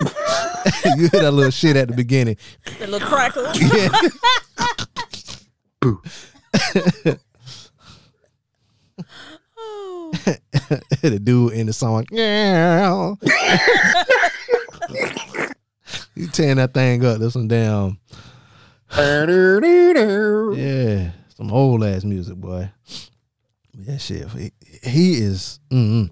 [0.96, 2.36] you hear that little shit at the beginning.
[2.78, 3.46] The little crackle.
[3.54, 3.88] Yeah.
[5.80, 6.02] Boo.
[9.56, 10.12] Oh.
[11.02, 12.06] the dude in the song.
[12.10, 13.14] Yeah.
[16.14, 17.18] you tearing that thing up.
[17.18, 17.98] There's some damn
[20.54, 22.70] Yeah, some old ass music, boy.
[23.72, 24.28] Yeah, shit.
[24.30, 26.10] He, he is, mm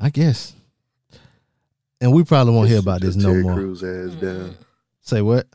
[0.00, 0.54] I guess.
[2.04, 3.54] And we probably won't hear about this no Terry more.
[3.54, 4.58] Crews ass down.
[5.00, 5.46] Say what?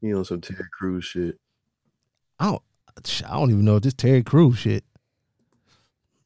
[0.00, 1.36] He on some Terry Crews shit.
[2.38, 2.62] I don't.
[3.26, 4.84] I don't even know if this Terry Crews shit.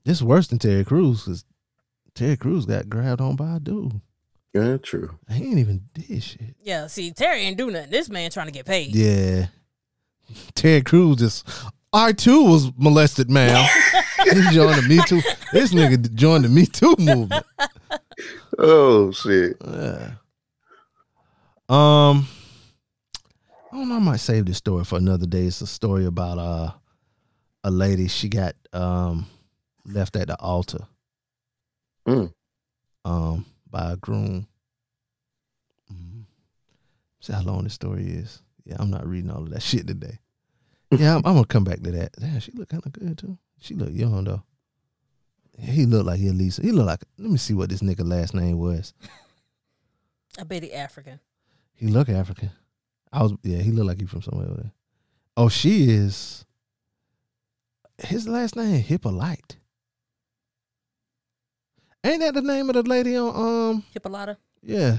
[0.04, 1.46] This worse than Terry Crews because
[2.14, 4.02] Terry Crews got grabbed on by a dude.
[4.52, 5.18] Yeah, true.
[5.30, 6.56] He ain't even did shit.
[6.60, 7.90] Yeah, see, Terry ain't do nothing.
[7.90, 8.94] This man trying to get paid.
[8.94, 9.46] Yeah.
[10.54, 11.48] Terry Crews just
[11.90, 13.66] I too was molested, ma'am.
[14.24, 15.22] he joined the Me Too.
[15.54, 17.46] This nigga joined the Me Too movement.
[18.62, 19.56] Oh shit.
[19.66, 20.12] Yeah.
[21.68, 22.26] Um,
[23.72, 23.96] I don't know.
[23.96, 25.44] I might save this story for another day.
[25.46, 26.72] It's a story about uh
[27.64, 28.08] a lady.
[28.08, 29.26] She got um
[29.86, 30.86] left at the altar
[32.06, 32.32] Mm.
[33.04, 34.46] um by a groom.
[35.92, 36.24] Mhm.
[37.20, 38.42] See how long this story is.
[38.64, 40.18] Yeah, I'm not reading all of that shit today.
[40.90, 42.12] Yeah, I'm, I'm gonna come back to that.
[42.18, 43.38] Damn, she look kind of good too.
[43.61, 44.42] She look young though.
[45.61, 47.04] He looked like he at least he looked like.
[47.18, 48.94] Let me see what this nigga last name was.
[50.38, 51.20] I bet he African.
[51.74, 52.50] He look African.
[53.12, 53.58] I was yeah.
[53.58, 54.72] He looked like he from somewhere over there.
[55.36, 56.44] Oh, she is.
[57.98, 59.56] His last name Hippolyte.
[62.02, 63.84] Ain't that the name of the lady on um?
[63.92, 64.38] Hippolyta.
[64.62, 64.98] Yeah.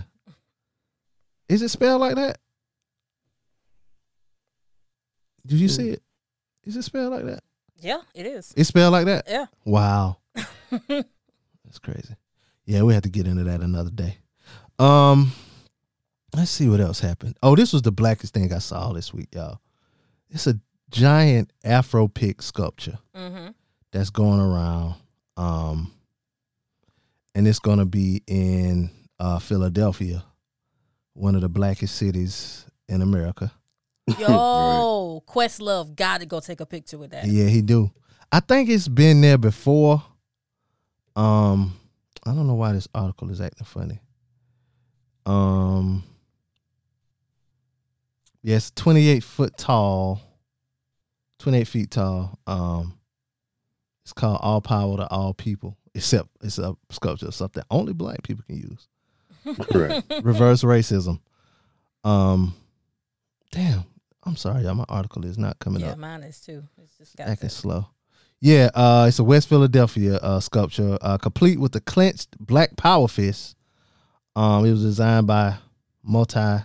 [1.49, 2.37] Is it spelled like that?
[5.45, 6.03] Did you see it?
[6.63, 7.43] Is it spelled like that?
[7.79, 8.53] Yeah, it is.
[8.55, 9.25] It's spelled like that.
[9.27, 9.47] Yeah.
[9.65, 10.17] Wow.
[10.87, 12.15] That's crazy.
[12.65, 14.17] Yeah, we have to get into that another day.
[14.79, 15.31] Um
[16.35, 17.37] let's see what else happened.
[17.43, 19.59] Oh, this was the blackest thing I saw this week, y'all.
[20.29, 20.59] It's a
[20.89, 23.49] giant Afro pick sculpture Mm-hmm.
[23.91, 24.95] that's going around.
[25.37, 25.91] Um
[27.35, 30.23] and it's gonna be in uh Philadelphia,
[31.13, 33.51] one of the blackest cities in America.
[34.19, 37.25] Yo, Questlove got to go take a picture with that.
[37.27, 37.91] Yeah, he do.
[38.31, 40.03] I think it's been there before.
[41.15, 41.77] Um,
[42.25, 43.99] I don't know why this article is acting funny.
[45.25, 46.03] Um,
[48.41, 50.21] yes, twenty eight foot tall,
[51.39, 52.39] twenty eight feet tall.
[52.47, 52.97] Um,
[54.03, 58.23] it's called All Power to All People, except it's a sculpture of something only black
[58.23, 58.87] people can use.
[59.73, 60.03] Right.
[60.23, 61.19] Reverse racism.
[62.03, 62.55] Um,
[63.51, 63.83] damn.
[64.23, 64.75] I'm sorry, y'all.
[64.75, 66.63] My article is not coming Yeah, up Yeah, mine is too.
[66.81, 67.87] It's just got acting the- slow.
[68.43, 73.07] Yeah, uh, it's a West Philadelphia uh, sculpture, uh, complete with the clenched black power
[73.07, 73.55] fist.
[74.35, 75.57] Um, it was designed by
[76.01, 76.63] multi.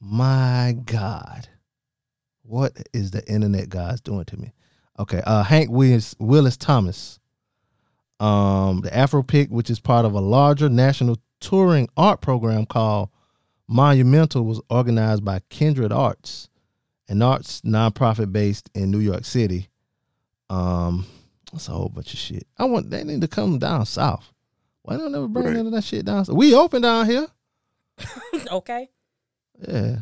[0.00, 1.46] My God,
[2.42, 4.52] what is the internet guys doing to me?
[4.98, 7.20] Okay, uh, Hank Willis, Willis Thomas.
[8.18, 13.10] Um, the Afro Pick, which is part of a larger national touring art program called
[13.68, 16.48] Monumental, was organized by Kindred Arts,
[17.08, 19.68] an arts nonprofit based in New York City.
[20.52, 21.06] Um,
[21.52, 22.46] that's a whole bunch of shit.
[22.58, 24.28] I want they need to come down south.
[24.82, 25.54] Why don't they ever bring Right.
[25.56, 26.24] none of that shit down?
[26.24, 26.36] south?
[26.36, 27.26] We open down here.
[28.50, 28.90] okay.
[29.66, 29.96] Yeah.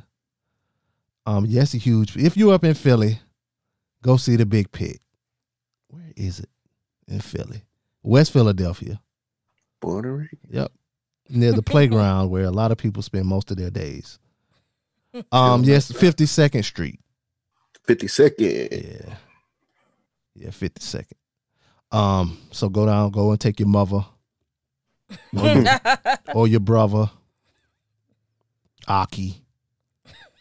[1.26, 2.16] Um, yes, a huge.
[2.16, 3.20] If you up in Philly,
[4.02, 4.98] go see the Big Pig.
[5.88, 6.48] Where is it?
[7.06, 7.62] In Philly,
[8.02, 9.00] West Philadelphia.
[9.80, 10.36] Puerto Rico.
[10.50, 10.72] Yep.
[11.28, 14.18] Near the playground where a lot of people spend most of their days.
[15.32, 17.00] Um, yes, Fifty Second Street.
[17.84, 18.68] Fifty second.
[18.70, 19.16] Yeah.
[20.40, 21.18] Yeah, 50 second.
[21.92, 24.04] Um, so go down, go and take your mother
[25.36, 25.64] or your,
[26.34, 27.10] or your brother,
[28.88, 29.42] Aki.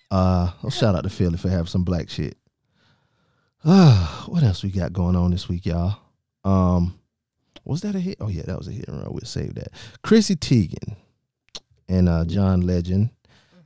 [0.10, 2.38] Uh, well, shout out to Philly for having some black shit.
[3.66, 5.97] Uh, what else we got going on this week, y'all?
[6.45, 6.97] Um,
[7.66, 8.18] was that a hit?
[8.22, 9.12] Oh yeah, that was a hit and run.
[9.12, 9.70] We'll save that.
[10.02, 10.95] Chrissy Teigen
[11.89, 13.10] and uh, John Legend.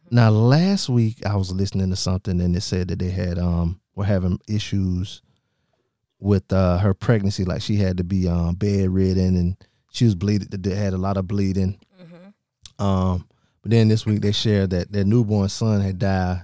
[0.09, 3.79] Now, last week I was listening to something and it said that they had um
[3.95, 5.21] were having issues
[6.23, 9.57] with uh her pregnancy, like she had to be um bedridden and
[9.91, 10.47] she was bleeding.
[10.75, 11.77] Had a lot of bleeding.
[12.79, 13.27] Um,
[13.61, 16.43] but then this week they shared that their newborn son had died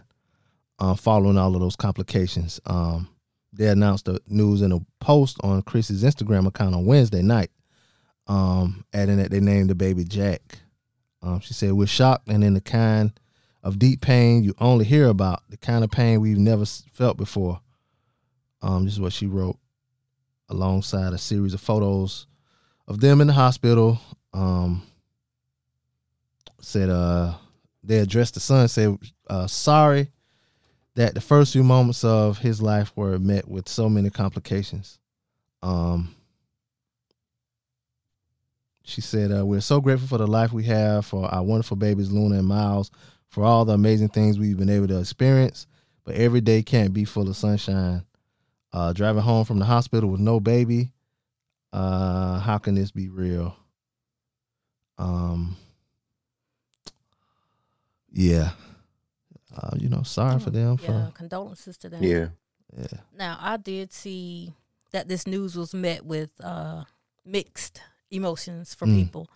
[0.78, 2.60] um, following all of those complications.
[2.66, 3.10] Um,
[3.52, 7.50] they announced the news in a post on Chris's Instagram account on Wednesday night,
[8.28, 10.42] um, adding that they named the baby Jack.
[11.22, 13.12] Um, she said, "We're shocked and in the kind
[13.64, 17.60] of deep pain you only hear about, the kind of pain we've never felt before."
[18.62, 19.58] Um, this is what she wrote
[20.50, 22.28] alongside a series of photos
[22.88, 24.00] of them in the hospital.
[24.34, 24.84] Um,
[26.62, 27.34] said uh,
[27.84, 28.98] they addressed the son, said
[29.30, 30.10] uh, sorry
[30.96, 35.00] that the first few moments of his life were met with so many complications.
[35.62, 36.16] Um,
[38.84, 42.12] she said, uh, We're so grateful for the life we have, for our wonderful babies,
[42.12, 42.92] Luna and Miles,
[43.28, 45.68] for all the amazing things we've been able to experience.
[46.04, 48.04] But every day can't be full of sunshine.
[48.72, 50.92] Uh, driving home from the hospital with no baby,
[51.74, 53.56] uh, how can this be real?
[54.98, 55.56] Um,
[58.12, 58.52] yeah.
[59.56, 62.04] Uh, you know, sorry for them for Yeah, condolences to them.
[62.04, 63.00] Yeah.
[63.18, 64.54] Now I did see
[64.92, 66.84] that this news was met with uh,
[67.26, 69.06] mixed emotions for Mm.
[69.06, 69.28] people.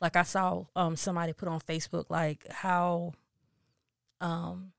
[0.00, 3.12] Like I saw um somebody put on Facebook like how
[4.20, 4.72] um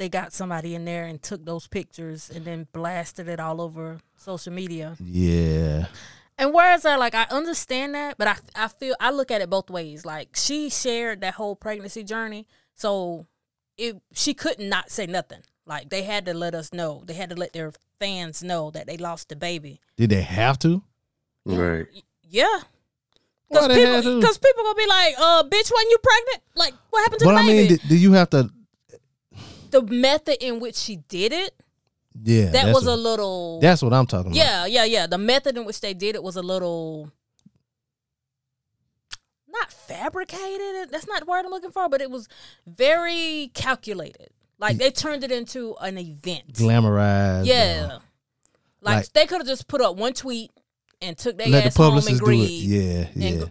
[0.00, 3.98] they got somebody in there and took those pictures and then blasted it all over
[4.16, 4.96] social media.
[4.98, 5.86] Yeah.
[6.38, 9.50] And whereas I like I understand that, but I I feel I look at it
[9.50, 10.06] both ways.
[10.06, 13.26] Like she shared that whole pregnancy journey, so
[13.76, 15.42] it she could not not say nothing.
[15.66, 17.02] Like they had to let us know.
[17.04, 19.80] They had to let their fans know that they lost the baby.
[19.96, 20.82] Did they have to?
[21.44, 21.86] Right.
[22.26, 22.60] Yeah.
[23.50, 24.26] Because people, to?
[24.26, 26.42] 'cause people gonna be like, "Uh, bitch, when you pregnant?
[26.54, 28.48] Like, what happened to But the I baby?" mean, do, do you have to?
[29.70, 31.54] The method in which she did it,
[32.22, 32.50] Yeah.
[32.50, 33.60] that was what, a little.
[33.60, 34.36] That's what I'm talking about.
[34.36, 35.06] Yeah, yeah, yeah.
[35.06, 37.10] The method in which they did it was a little
[39.48, 40.90] not fabricated.
[40.90, 42.28] That's not the word I'm looking for, but it was
[42.66, 44.28] very calculated.
[44.58, 46.52] Like they turned it into an event.
[46.52, 47.46] Glamorized.
[47.46, 47.88] yeah.
[47.92, 47.98] uh,
[48.82, 50.50] like, like- they could have just put up one tweet
[51.00, 52.26] and took their let the ass home and publicists do it.
[52.26, 52.64] grieved.
[52.64, 53.38] Yeah, yeah.
[53.38, 53.50] go-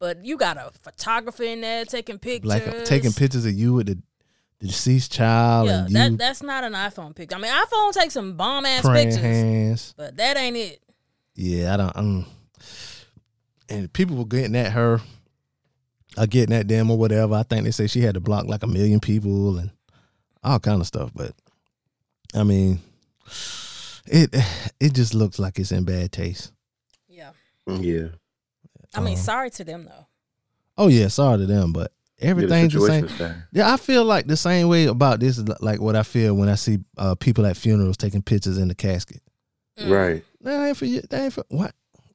[0.00, 2.48] but you got a photographer in there taking pictures.
[2.48, 3.98] Like uh, taking pictures of you with the,
[4.60, 7.36] the deceased child Yeah, and you that that's not an iPhone picture.
[7.36, 9.94] I mean, iPhone takes some bomb ass praying pictures, hands.
[9.96, 10.82] but that ain't it.
[11.34, 11.96] Yeah, I don't.
[11.96, 12.26] Um,
[13.68, 15.00] and people were getting at her,
[16.16, 17.34] or getting at them or whatever.
[17.34, 19.70] I think they say she had to block like a million people and
[20.42, 21.10] all kind of stuff.
[21.14, 21.32] But
[22.34, 22.80] I mean,
[24.06, 24.34] it
[24.80, 26.52] it just looks like it's in bad taste.
[27.08, 27.30] Yeah,
[27.66, 28.08] Yeah.
[28.94, 30.06] I mean, Um, sorry to them though.
[30.76, 33.08] Oh yeah, sorry to them, but Yeah, the everything's the same.
[33.08, 33.42] situation's.
[33.52, 36.48] Yeah, I feel like the same way about this is like what I feel when
[36.48, 39.22] I see uh, people at funerals taking pictures in the casket.
[39.78, 39.90] Mm.
[39.90, 40.24] Right.
[40.40, 41.00] That ain't for you.
[41.10, 41.72] That ain't for what?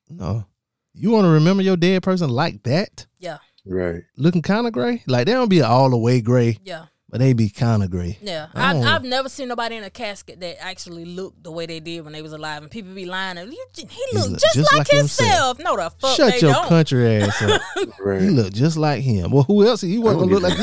[0.09, 0.45] No,
[0.93, 4.03] you want to remember your dead person like that, Yeah, Right.
[4.17, 5.01] looking kind of gray.
[5.07, 8.17] Like they don't be all the way gray, yeah, but they be kind of gray.
[8.23, 8.47] yeah.
[8.55, 11.79] I I've, I've never seen nobody in a casket that actually looked the way they
[11.79, 13.37] did when they was alive, and people be lying.
[13.37, 15.59] and, "You- He looked look just, just like, like himself." himself.
[15.59, 16.67] No, the fuck Shut they your don't.
[16.67, 17.61] country ass up.
[17.99, 18.19] Right.
[18.21, 19.29] he look just like him.
[19.29, 19.81] Well, who else?
[19.81, 20.57] He wasn't gonna look like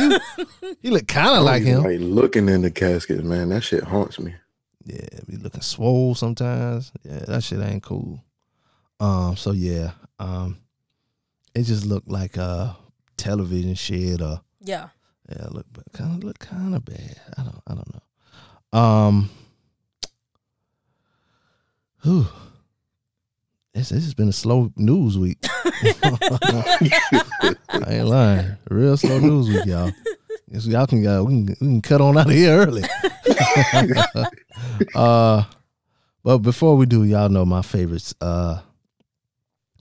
[0.65, 0.77] you.
[0.83, 1.85] He look kind of like him.
[1.85, 3.51] Like looking in the casket, man.
[3.51, 4.35] That shit haunts me.
[4.85, 6.91] Yeah, be looking swole sometimes.
[7.05, 8.25] Yeah, that shit ain't cool.
[8.99, 10.59] Um, so yeah, um,
[11.55, 12.77] it just looked like a
[13.17, 14.89] television shit or Yeah,
[15.31, 17.21] yeah, look, kind of look kind of bad.
[17.39, 18.79] I don't, I don't know.
[18.79, 19.31] Um,
[22.03, 22.27] whew.
[23.73, 25.39] This, this has been a slow news week.
[25.45, 27.55] I
[27.87, 28.57] ain't lying.
[28.69, 29.93] Real slow news week, y'all.
[30.53, 32.83] Guess y'all can, uh, we can we can cut on out of here early.
[34.97, 35.45] uh,
[36.25, 38.59] but before we do, y'all know my favorite uh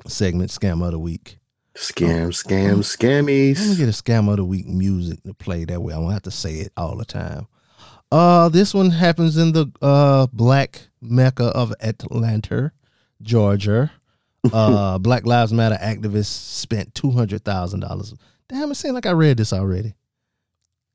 [0.06, 1.39] segment, scam of the week.
[1.80, 3.78] Scam, scam, Let me scammies.
[3.78, 5.94] get a scam of the week music to play that way.
[5.94, 7.48] I won't have to say it all the time.
[8.12, 12.72] Uh, this one happens in the uh black mecca of Atlanta,
[13.22, 13.92] Georgia.
[14.54, 18.14] Uh, Black Lives Matter activists spent two hundred thousand dollars.
[18.48, 19.96] Damn, it seemed like I read this already.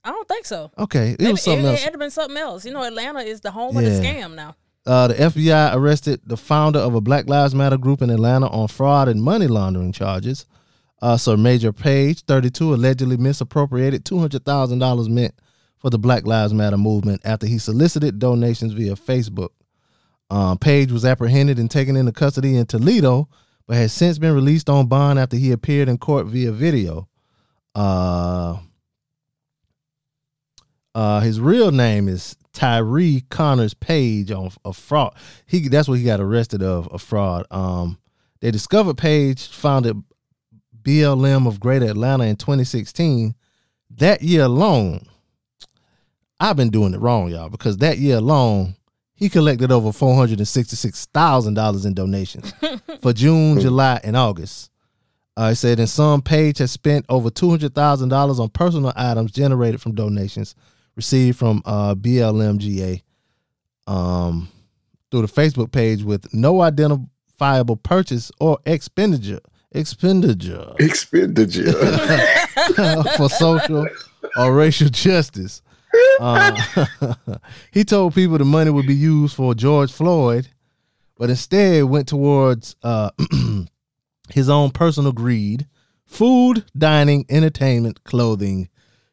[0.03, 0.73] I don't think so.
[0.79, 1.83] Okay, it Maybe was something it, else.
[1.83, 2.65] had been something else.
[2.65, 4.57] You know, Atlanta is the home of the scam now.
[4.87, 8.67] Uh, the FBI arrested the founder of a Black Lives Matter group in Atlanta on
[8.69, 10.47] fraud and money laundering charges.
[11.03, 15.35] Uh, Sir Maejor Page, 32, allegedly misappropriated $200,000 meant
[15.79, 19.51] for the Black Lives Matter movement after he solicited donations via Facebook.
[20.31, 23.29] Um, Page was apprehended and taken into custody in Toledo,
[23.67, 27.09] but has since been released on bond after he appeared in court via video.
[27.75, 28.59] Uh,
[30.95, 35.15] uh, his real name is Tyree Conyers Page on a fraud.
[35.45, 37.47] He that's what he got arrested of a fraud.
[37.51, 37.99] Um,
[38.41, 40.03] they discovered Page founded
[40.85, 43.35] BLM of Greater Atlanta in 2016.
[43.97, 45.07] That year alone,
[46.39, 48.77] I've been doing it wrong, y'all, because that year alone,
[49.15, 52.53] he collected over four hundred and sixty-six thousand dollars in donations
[53.01, 54.71] for June, July, and August.
[55.37, 59.33] Uh, said, in some, Page has spent over two hundred thousand dollars on personal items
[59.33, 60.55] generated from donations
[60.97, 63.03] received from uh, BLMGA
[63.87, 64.49] um,
[65.11, 69.41] through the Facebook page with no identifiable purchase or expenditure
[69.75, 71.73] expenditure Expenditure.
[73.17, 73.87] for social
[74.37, 75.63] or racial justice.
[76.21, 76.87] Uh,
[77.73, 80.49] he told people the money would be used for George Floyd,
[81.19, 83.11] but instead went towards uh,
[84.31, 85.67] his own personal greed,
[86.07, 88.69] food, dining, entertainment, clothing,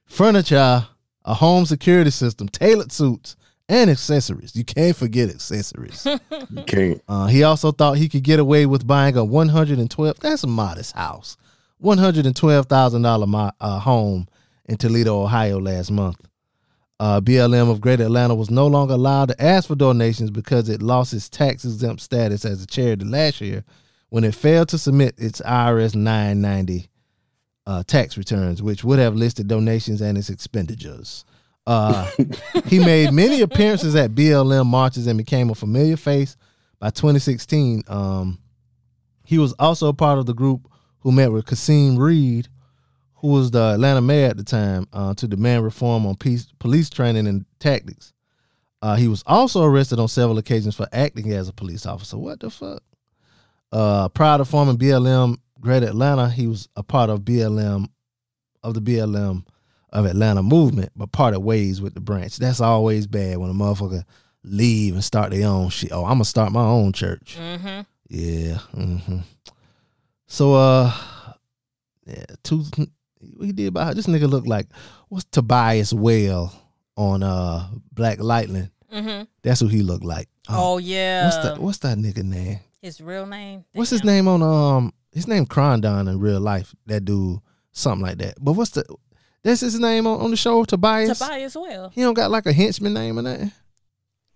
[0.05, 0.87] furniture,
[1.25, 3.35] a home security system, tailored suits,
[3.71, 4.53] and accessories.
[4.53, 6.05] You can't forget accessories.
[6.51, 7.01] you can't.
[7.07, 10.19] Uh, he also thought he could get away with buying a 112.
[10.19, 11.37] That's a modest house.
[11.77, 14.27] One hundred and twelve thousand dollar uh, home
[14.65, 16.17] in Toledo, Ohio, last month.
[16.99, 20.83] Uh, BLM of Greater Atlanta was no longer allowed to ask for donations because it
[20.83, 23.63] lost its tax exempt status as a charity last year
[24.09, 26.87] when it failed to submit its IRS 990
[27.65, 31.25] uh, tax returns, which would have listed donations and its expenditures.
[31.67, 32.09] Uh,
[32.65, 36.35] he made many appearances at BLM marches and became a familiar face
[36.79, 37.83] by 2016.
[37.87, 38.39] Um,
[39.23, 40.67] he was also part of the group
[40.99, 42.47] who met with Kasim Reed,
[43.15, 46.89] who was the Atlanta mayor at the time, uh, to demand reform on peace, police
[46.89, 48.13] training and tactics.
[48.81, 52.17] Uh, he was also arrested on several occasions for acting as a police officer.
[52.17, 52.81] What the fuck?
[53.71, 57.87] Uh, prior to forming BLM Great Atlanta, he was a part of BLM
[58.63, 59.45] of the BLM
[59.91, 62.37] of Atlanta movement, but parted ways with the branch.
[62.37, 64.03] That's always bad when a motherfucker
[64.43, 65.91] leave and start their own shit.
[65.91, 67.37] Oh, I'm gonna start my own church.
[67.39, 67.81] Mm-hmm.
[68.09, 68.55] Yeah.
[68.73, 69.17] hmm
[70.27, 70.91] So uh
[72.05, 72.63] yeah, two
[73.35, 74.67] what he did about this nigga look like
[75.09, 76.51] what's Tobias Whale
[76.95, 78.71] on uh Black Lightning.
[78.91, 79.23] Mm-hmm.
[79.43, 80.27] That's who he looked like.
[80.49, 81.25] Oh, yeah.
[81.25, 82.59] What's that what's that nigga name?
[82.81, 83.63] His real name?
[83.73, 86.73] What's his name on um his name Krondon in real life.
[86.87, 87.39] That dude,
[87.71, 88.35] something like that.
[88.39, 88.83] But what's the
[89.43, 91.19] that's his name on, on the show, Tobias?
[91.19, 91.91] Tobias Whale.
[91.93, 93.51] He don't got like a henchman name or nothing.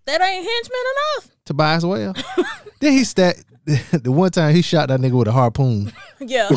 [0.06, 1.36] That ain't henchman enough.
[1.46, 2.14] Tobias Whale.
[2.80, 5.92] then he stat the one time he shot that nigga with a harpoon.
[6.20, 6.50] Yeah.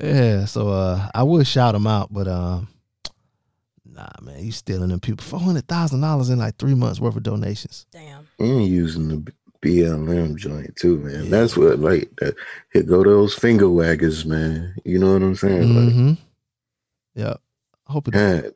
[0.00, 2.68] Yeah, so uh I would shout him out, but um
[3.84, 7.16] nah man, you stealing them people four hundred thousand dollars in like three months worth
[7.16, 7.86] of donations.
[7.92, 8.26] Damn.
[8.38, 11.30] And using the BLM joint too, man.
[11.30, 12.36] That's what like that.
[12.72, 14.74] Here go those finger waggers, man.
[14.84, 15.62] You know what I'm saying?
[15.62, 16.12] Mm-hmm.
[17.18, 17.34] Yeah.
[17.88, 18.52] I hope it Like, God,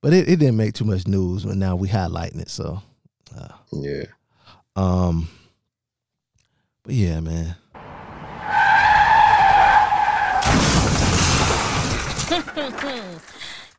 [0.00, 2.80] but it, it didn't make too much news, but now we highlighting it, so
[3.36, 4.04] uh, yeah.
[4.76, 5.28] um
[6.84, 7.54] but yeah, man.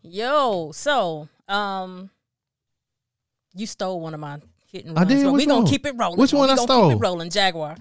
[0.03, 2.09] Yo, so um,
[3.53, 4.39] you stole one of my
[4.71, 5.13] hit and I runs.
[5.13, 5.23] did?
[5.23, 5.69] Well, we Which gonna one?
[5.69, 6.19] keep it rolling.
[6.19, 6.89] Which one we I stole?
[6.89, 7.75] Keep it rolling, Jaguar.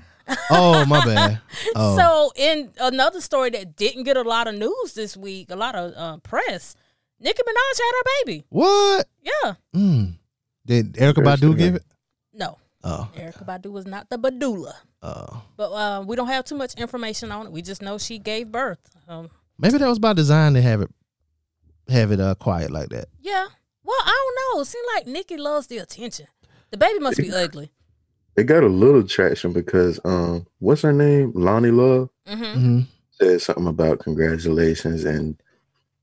[0.50, 1.40] Oh my bad.
[1.74, 1.96] Oh.
[1.96, 5.74] So, in another story that didn't get a lot of news this week, a lot
[5.74, 6.74] of uh, press,
[7.20, 8.44] Nicki Minaj had her baby.
[8.48, 9.06] what?
[9.22, 9.54] Yeah.
[9.74, 10.14] Mm.
[10.66, 11.82] Did Erykah First Badu give it?
[12.32, 13.08] No, Oh.
[13.16, 14.72] Erykah Badu was not the Badula.
[15.02, 15.42] Oh.
[15.56, 17.52] But uh, we don't have too much information on it.
[17.52, 18.78] We just know she gave birth.
[19.08, 20.90] Um, Maybe that was by design to have it
[21.88, 23.06] have it uh quiet like that.
[23.20, 23.46] yeah.
[23.84, 24.10] Well, I
[24.50, 24.60] don't know.
[24.62, 26.26] It seems like Nicki loves the attention.
[26.70, 27.70] The baby must be ugly.
[28.38, 31.32] It got a little traction because um, what's her name?
[31.32, 32.80] Loni Love hmm Mm-hmm.
[33.20, 35.36] said something about congratulations and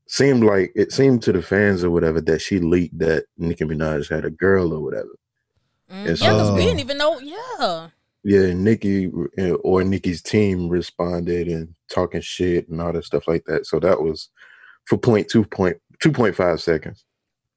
[0.06, 4.10] seemed like it seemed to the fans or whatever that she leaked that Nicki Minaj
[4.10, 5.14] had a girl or whatever.
[5.90, 7.18] Mm, It's, yeah, because we didn't even know.
[7.20, 7.88] Yeah.
[8.22, 13.44] Yeah, Nicki uh, or Nicki's team responded and talking shit and all that stuff like
[13.46, 13.66] that.
[13.66, 14.28] So that was
[14.86, 17.04] for point two point two point five seconds.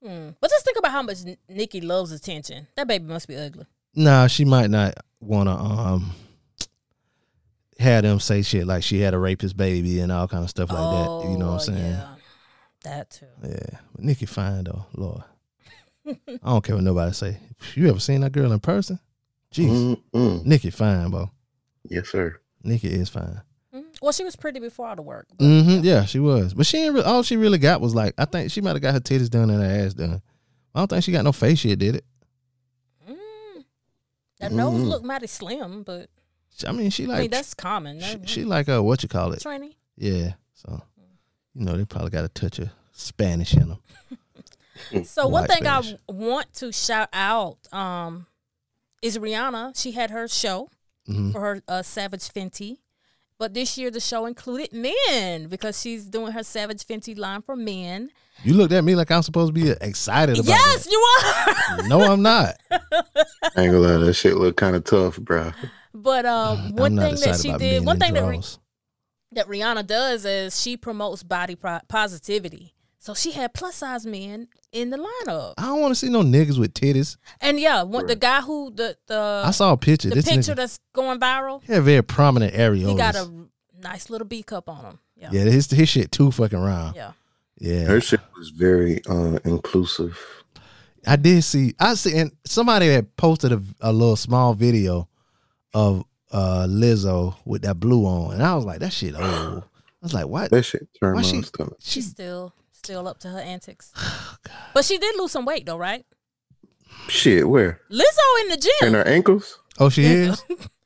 [0.02, 0.30] Hmm.
[0.40, 2.68] But just think about how much N- Nicki loves attention.
[2.78, 3.66] That baby must be ugly.
[3.96, 6.12] Nah, she might not wanna um
[7.80, 10.70] have them say shit like she had a rapist baby and all kind of stuff
[10.70, 11.30] like that.
[11.30, 11.92] You know what I'm Oh, saying?
[11.92, 12.08] Yeah.
[12.84, 13.26] That too.
[13.44, 13.80] Yeah.
[13.94, 15.24] But Nicki fine though, Lord.
[16.08, 17.38] I don't care what nobody say.
[17.76, 19.00] You ever seen that girl in person?
[19.54, 19.98] Jeez.
[20.14, 20.46] Mm-mm.
[20.46, 21.30] Nicki fine, bro.
[21.88, 22.40] Yes, sir.
[22.64, 23.42] Nicki is fine.
[23.74, 23.84] Mm.
[24.02, 25.28] Well, she was pretty before all the work.
[25.38, 25.84] Mm-hmm.
[25.84, 26.54] Yeah, she was.
[26.54, 28.82] But she ain't re- all she really got was like I think she might have
[28.82, 30.22] got her titties done and her ass done.
[30.74, 32.06] I don't think she got no face shit, did it?
[34.40, 34.50] Mm.
[34.50, 34.88] That nose Mm.
[34.90, 36.10] looked mighty slim, but
[36.68, 38.00] I mean she like I mean that's common.
[38.02, 39.40] she, she like uh what you call it?
[39.40, 39.76] Trini.
[39.98, 40.34] Yeah.
[40.54, 40.82] So
[41.56, 43.80] you know they probably got a touch of Spanish in them.
[45.06, 45.94] So one thing Spanish.
[45.94, 48.28] I want to shout out um,
[49.02, 49.80] is Rihanna.
[49.80, 50.70] She had her show
[51.08, 51.32] Mhm.
[51.34, 52.78] for her uh, Savage Fenty,
[53.38, 57.56] but this year the show included men because she's doing her Savage Fenty line for
[57.58, 58.12] men.
[58.44, 61.88] You looked at me like I'm supposed to be excited about yes, you are.
[61.88, 62.56] No, I'm not.
[62.72, 62.78] I
[63.58, 65.52] ain't gonna lie, that shit look kind of tough, bro.
[65.94, 68.60] but um, one thing that she did, one in thing that, Ri- draws.
[69.34, 72.74] that Rihanna does is she promotes body pro- positivity.
[73.02, 76.22] So she had plus size men in the lineup, I don't want to see no
[76.22, 77.18] niggas with titties.
[77.42, 80.10] and yeah, what the guy who the the I saw a picture.
[80.10, 82.90] the this picture nigga, that's going viral, he had very prominent areolas.
[82.90, 83.30] he got a
[83.82, 85.00] nice little B cup on him.
[85.16, 86.96] Yeah, yeah, his his shit too fucking round.
[86.96, 87.12] yeah.
[87.60, 90.18] Yeah, Her shit was very uh, inclusive.
[91.06, 91.74] I did see.
[91.80, 95.08] I see, and somebody had posted a, a little small video
[95.74, 99.24] of uh Lizzo with that blue on, and I was like, that shit old.
[100.02, 100.52] I was like, what?
[100.52, 101.78] That shit turned Why my she- stomach.
[101.80, 103.92] She's still still up to her antics.
[104.74, 106.06] but she did lose some weight though, right?
[107.08, 107.82] Shit, where?
[107.92, 108.88] Lizzo in the gym.
[108.90, 109.60] In her ankles?
[109.80, 110.44] Oh, she is.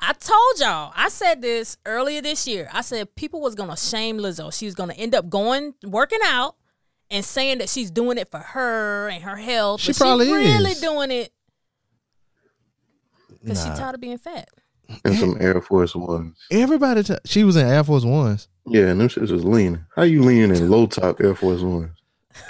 [0.00, 0.92] I told y'all.
[0.94, 2.68] I said this earlier this year.
[2.72, 4.52] I said people was gonna shame Lizzo.
[4.56, 6.54] She was gonna end up going working out
[7.10, 9.80] and saying that she's doing it for her and her health.
[9.80, 10.80] She but probably she really is.
[10.80, 11.32] doing it
[13.42, 13.74] because Nah.
[13.74, 14.48] she tired of being fat.
[15.04, 16.36] and some Air Force Ones.
[16.50, 18.48] Everybody, t- she was in Air Force Ones.
[18.66, 19.84] Yeah, and them shits was leaning.
[19.96, 21.90] How you leaning in low top Air Force Ones?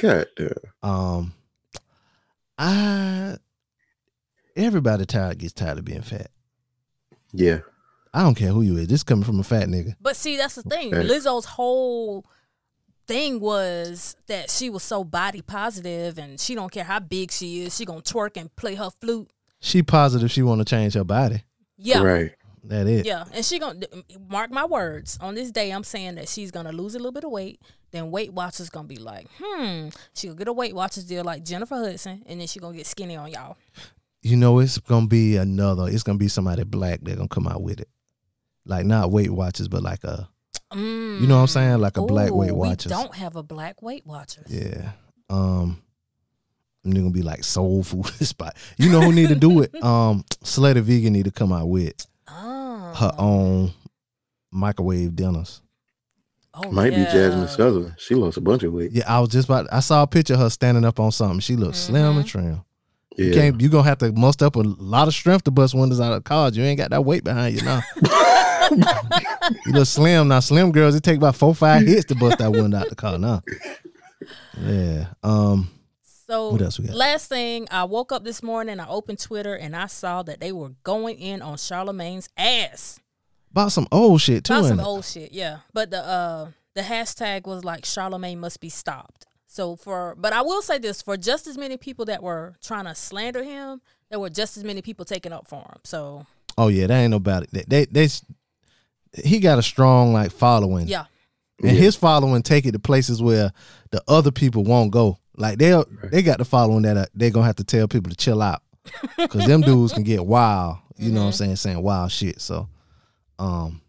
[0.01, 0.49] God damn.
[0.83, 1.35] Um,
[2.59, 3.37] I
[4.57, 6.31] everybody tired gets tired of being fat.
[7.39, 7.61] Yeah.
[8.13, 8.89] I don't care who you is.
[8.89, 9.95] This coming from a fat nigga.
[10.01, 10.95] But see, that's the thing.
[10.95, 11.07] Okay.
[11.07, 12.27] Lizzo's whole
[13.07, 17.63] thing was that she was so body positive and she don't care how big she
[17.63, 17.77] is.
[17.77, 19.31] She gonna twerk and play her flute.
[19.61, 21.45] She positive she want to change her body.
[21.77, 22.03] Yeah.
[22.03, 22.33] Right.
[22.65, 23.07] That is.
[23.07, 23.87] Yeah, and she gonna
[24.29, 25.17] mark my words.
[25.21, 27.63] On this day, I'm saying that she's gonna lose a little bit of weight.
[27.93, 31.77] Then Weight Watchers gonna be like, hmm, she'll get a Weight Watchers deal like Jennifer
[31.77, 33.57] Hudson, and then she gonna get skinny on y'all.
[34.23, 35.89] You know it's gonna be another.
[35.89, 37.89] It's gonna be somebody black that gonna come out with it.
[38.67, 40.29] Like not Weight Watchers, but like a
[40.73, 41.21] Mm.
[41.23, 42.93] you know what I'm saying, like a black Ooh, Weight We Watchers.
[42.93, 44.47] don't have a black Weight Watchers.
[44.51, 44.93] Yeah.
[45.31, 45.81] Um.
[46.85, 48.55] And they're gonna be like soul food spot.
[48.77, 49.75] You know who need to do it?
[49.83, 51.95] Um, Slutty Vegan need to come out with
[52.29, 53.73] Oh, her own
[54.51, 55.63] microwave dinners.
[56.55, 56.99] oh, Might yeah.
[57.07, 57.95] be Jasmine Sutherland.
[57.99, 58.93] She lost a bunch of weight.
[58.93, 59.67] Yeah, I was just about.
[59.73, 61.41] I saw a picture of her standing up on something.
[61.41, 62.19] She looked slim Mm-hmm.
[62.19, 62.65] and trim.
[63.19, 63.27] Yeah.
[63.27, 63.61] You can't.
[63.61, 66.23] You gonna have to muster up a lot of strength to bust windows out of
[66.25, 66.57] cars.
[66.57, 67.83] You ain't got that weight behind you now.
[69.67, 70.41] you look slim now.
[70.41, 73.19] Slim girls, it take about four five hits to bust that window out the car
[73.19, 73.43] now.
[74.61, 75.07] Yeah.
[75.23, 75.71] Um.
[76.27, 76.95] So What else we got?
[76.95, 80.53] last thing, I woke up this morning, I opened Twitter, and I saw that they
[80.53, 83.01] were going in on Charlamagne's ass.
[83.51, 84.53] About some old shit too.
[84.53, 84.85] About ain't some it?
[84.85, 85.59] old shit, yeah.
[85.73, 89.18] But the uh the hashtag was like Charlamagne must be stopped.
[89.59, 92.85] So for but I will say this for just as many people that were trying
[92.85, 95.81] to slander him, there were just as many people taking up for him.
[95.83, 97.51] So Oh yeah, that ain't no about it.
[97.51, 98.09] They, they, they
[99.21, 100.87] he got a strong like following.
[100.87, 101.07] yeah,
[101.61, 103.51] and his following take it to places where
[103.91, 105.19] the other people won't go.
[105.37, 108.17] Like they they got the following that uh, they gonna have to tell people to
[108.17, 108.63] chill out
[109.17, 110.77] because them dudes can get wild.
[110.99, 111.57] You know what I'm saying?
[111.57, 112.41] Saying wild shit.
[112.41, 112.69] So,
[113.41, 113.83] um,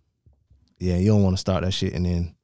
[0.80, 2.36] yeah, you don't want to start that shit and then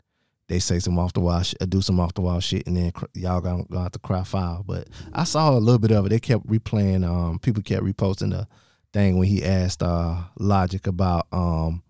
[0.48, 2.92] they say some off the wall, sh- do some off the wall shit, and then
[2.92, 4.64] cr- y'all gonna, gonna have to cry foul.
[4.66, 6.10] But I saw a little bit of it.
[6.10, 7.04] They kept replaying.
[7.08, 8.48] Um, people kept reposting the
[8.94, 11.84] thing when he asked uh Logic about um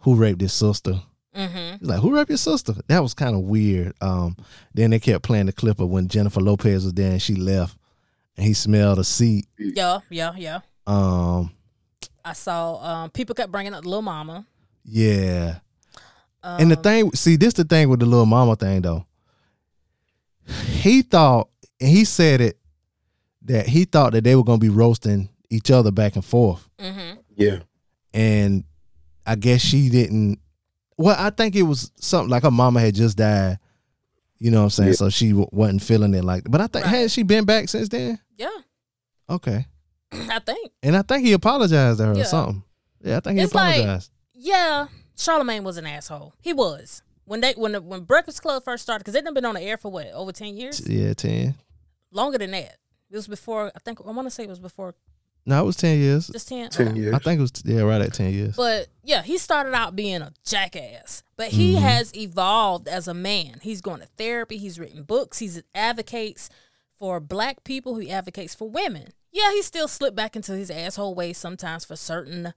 [0.00, 1.00] who raped his sister.
[1.34, 1.76] mm-hmm.
[1.80, 2.74] He's like, who raped your sister?
[2.88, 3.94] That was kind of weird.
[4.02, 4.36] Um,
[4.74, 7.78] then they kept playing the clip of when Jennifer Lopez was there and she left,
[8.36, 9.46] and he smelled a seat.
[9.58, 10.60] yeah, yeah, yeah.
[10.86, 11.52] Um,
[12.24, 14.46] I saw um people kept bringing up Lil Mama.
[14.84, 15.60] yeah.
[16.44, 19.06] Um, and the thing, see, this the thing with the little mama thing though.
[20.66, 21.48] He thought,
[21.80, 22.58] and he said it
[23.42, 27.18] that he thought that they were gonna be roasting each other back and forth, mm-hmm.
[27.36, 27.60] Yeah.
[28.12, 28.64] and
[29.26, 30.38] I guess she didn't.
[30.98, 33.58] Well, I think it was something like her mama had just died.
[34.38, 34.88] You know what I'm saying?
[34.90, 34.94] Yeah.
[34.96, 36.44] So she w- wasn't feeling it like.
[36.48, 36.94] But I think Right.
[36.94, 38.18] had she been back since then?
[38.36, 38.48] Yeah,
[39.30, 39.66] Okay.
[40.12, 40.72] I think.
[40.82, 42.20] And I think he apologized to her Yeah.
[42.20, 42.62] or something.
[43.02, 44.10] Yeah, I think he It's like- apologized.
[44.34, 44.86] Yeah,
[45.16, 46.34] Charlamagne was an asshole.
[46.40, 49.54] He was when they when the, when Breakfast Club first started because they've been on
[49.54, 51.54] the air for what over ten years, yeah, ten.
[52.10, 52.76] longer than that.
[53.10, 54.94] It was before I think I want to say it was before
[55.46, 56.26] No, it was ten years.
[56.28, 56.68] just ten.
[56.70, 56.98] 10 Okay.
[56.98, 57.14] years.
[57.14, 58.56] I think it was yeah, right at ten years.
[58.56, 61.82] But yeah, he started out being a jackass, but he Mm-hmm.
[61.84, 63.58] has evolved as a man.
[63.62, 64.56] He's going to therapy.
[64.58, 65.38] He's written books.
[65.38, 66.50] He's advocates
[66.98, 67.96] for black people.
[67.96, 69.08] He advocates for women.
[69.32, 72.52] Yeah, he still slipped back into his asshole ways sometimes for certain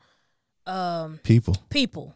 [0.66, 1.58] um, People.
[1.70, 2.16] people.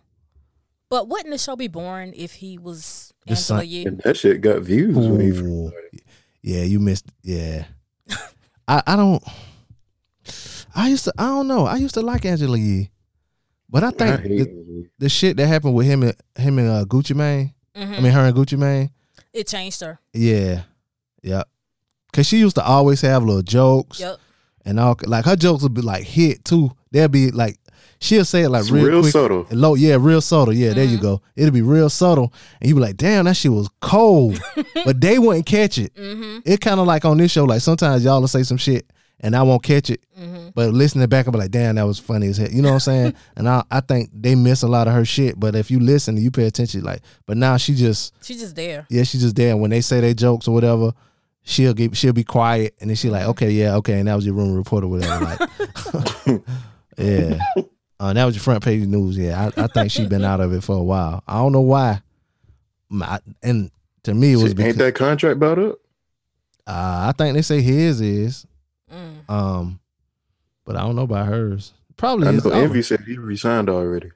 [0.92, 3.86] But wouldn't the show be boring if he was The Angela son- Yee?
[3.86, 6.02] And that shit got views when he first started.
[6.44, 7.06] Yeah, you missed.
[7.24, 7.66] Yeah,
[8.68, 9.24] I I don't.
[10.76, 11.14] I used to.
[11.18, 11.66] I don't know.
[11.66, 12.92] I used to like Angela Yee,
[13.70, 16.70] but I I think hate the, the shit that happened with him and him and
[16.70, 17.54] uh, Gucci Mane.
[17.76, 17.98] Mhm.
[17.98, 18.92] I mean, her and Gucci Mane.
[19.34, 19.98] It changed her.
[20.14, 20.64] Yeah,
[21.24, 21.44] yeah.
[22.12, 24.20] Cause she used to always have little jokes Yep.
[24.66, 24.98] and all.
[25.06, 26.72] Like her jokes would be like hit too.
[26.92, 27.58] They'd be like
[28.02, 29.48] she'll say it like It's real, real quick, subtle.
[29.50, 29.76] and low.
[29.76, 30.54] Yeah, real subtle.
[30.54, 31.06] Yeah, there you Mm-hmm.
[31.06, 31.22] go.
[31.38, 34.42] It'll be real subtle, and you be like, "Damn, that shit was cold,"
[34.86, 35.94] but they wouldn't catch it.
[35.96, 36.40] Mm-hmm.
[36.44, 37.46] It kind of like on this show.
[37.46, 38.86] Like sometimes y'all will say some shit
[39.24, 40.50] and I won't catch it, Mm-hmm.
[40.56, 42.74] but listening back, I'll be like, "Damn, that was funny as hell." You know what
[42.76, 43.14] I'm saying?
[43.38, 45.40] and I I think they miss a lot of her shit.
[45.40, 46.82] But if you listen, and you pay attention.
[46.84, 48.88] Like, but now she just She's just there.
[48.90, 49.52] yeah, she's just there.
[49.52, 50.92] And when they say their jokes or whatever,
[51.44, 54.26] she'll get she'll be quiet, and then she like, okay, yeah, okay, and that was
[54.26, 55.24] your rumor report or whatever.
[55.24, 56.42] Like,
[56.98, 57.38] yeah,
[58.02, 59.18] uh, that was your front page news.
[59.18, 61.24] Yeah, I, I think she's been out of it for a while.
[61.28, 62.02] I don't know why.
[62.90, 63.70] My, and
[64.04, 65.76] to me, it was Shit, because ain't that contract about up?
[66.68, 68.46] uh, I think they say his is,
[68.92, 69.30] Mm.
[69.30, 69.80] um,
[70.66, 71.74] but I don't know about hers.
[71.96, 72.44] Probably I is.
[72.44, 72.62] know over.
[72.64, 74.12] Envy said he resigned already.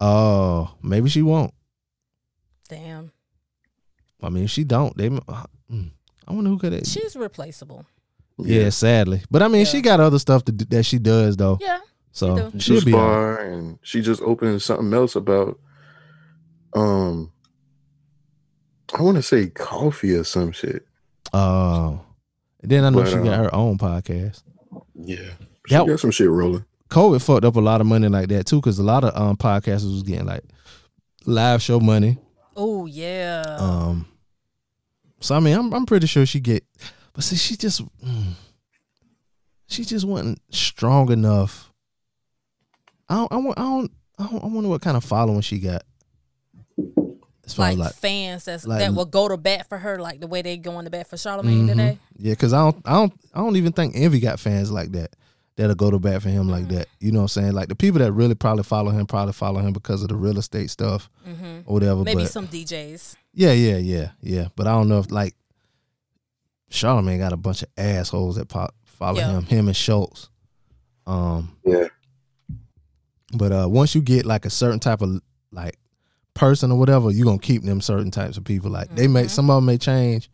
[0.00, 1.52] Oh, maybe she won't.
[2.68, 3.12] Damn.
[4.22, 5.08] I mean, if she don't, they.
[5.08, 5.90] uh, mm,
[6.26, 6.72] I wonder who could.
[6.72, 6.86] it.
[6.86, 7.84] She's replaceable.
[8.38, 9.22] Yeah, sadly.
[9.30, 11.58] But I mean, she got other stuff to do, that she does though.
[11.60, 11.78] Yeah.
[12.16, 12.58] So do.
[12.58, 13.36] she'll juice be all right.
[13.36, 15.60] bar, and she just opened something else about,
[16.74, 17.30] um,
[18.98, 20.86] I want to say coffee or some shit.
[21.34, 22.00] Oh,
[22.62, 24.42] and then I know But, she got uh, her own podcast.
[24.94, 25.16] Yeah,
[25.66, 26.64] she That- got some shit rolling.
[26.88, 29.36] COVID fucked up a lot of money like that too, because a lot of um
[29.36, 30.44] podcasters was getting like
[31.26, 32.16] live show money.
[32.56, 33.42] Oh yeah.
[33.58, 34.06] Um,
[35.20, 36.64] so I mean, I'm I'm pretty sure she get,
[37.12, 38.32] but see, she just mm,
[39.66, 41.70] she just wasn't strong enough.
[43.08, 45.58] I don't, I want I don't I don't I wonder what kind of following she
[45.58, 45.82] got.
[47.44, 49.98] As far like, as like fans that's, like- that will go to bat for her,
[50.00, 51.68] like the way they go going to bat for Charlamagne Mhm.
[51.68, 51.98] today.
[52.18, 55.14] Yeah, because I don't, I don't, I don't even think Envy got fans like that
[55.54, 56.88] that'll go to bat for him like that.
[56.98, 57.52] You know what I'm saying?
[57.52, 60.38] Like the people that really probably follow him probably follow him because of the real
[60.38, 62.02] estate stuff or whatever.
[62.02, 63.14] Maybe but some DJs.
[63.32, 64.48] yeah, yeah, yeah, yeah.
[64.56, 65.34] But I don't know if like
[66.70, 69.30] Charlamagne got a bunch of assholes that pop, follow Yeah.
[69.38, 70.30] him, him and Schulz.
[71.06, 71.86] Um, Yeah,
[73.34, 75.20] but uh, once you get like a certain type of
[75.52, 75.78] like
[76.34, 78.70] person or whatever, you're gonna keep them certain types of people.
[78.70, 80.30] Like they may some of them may change,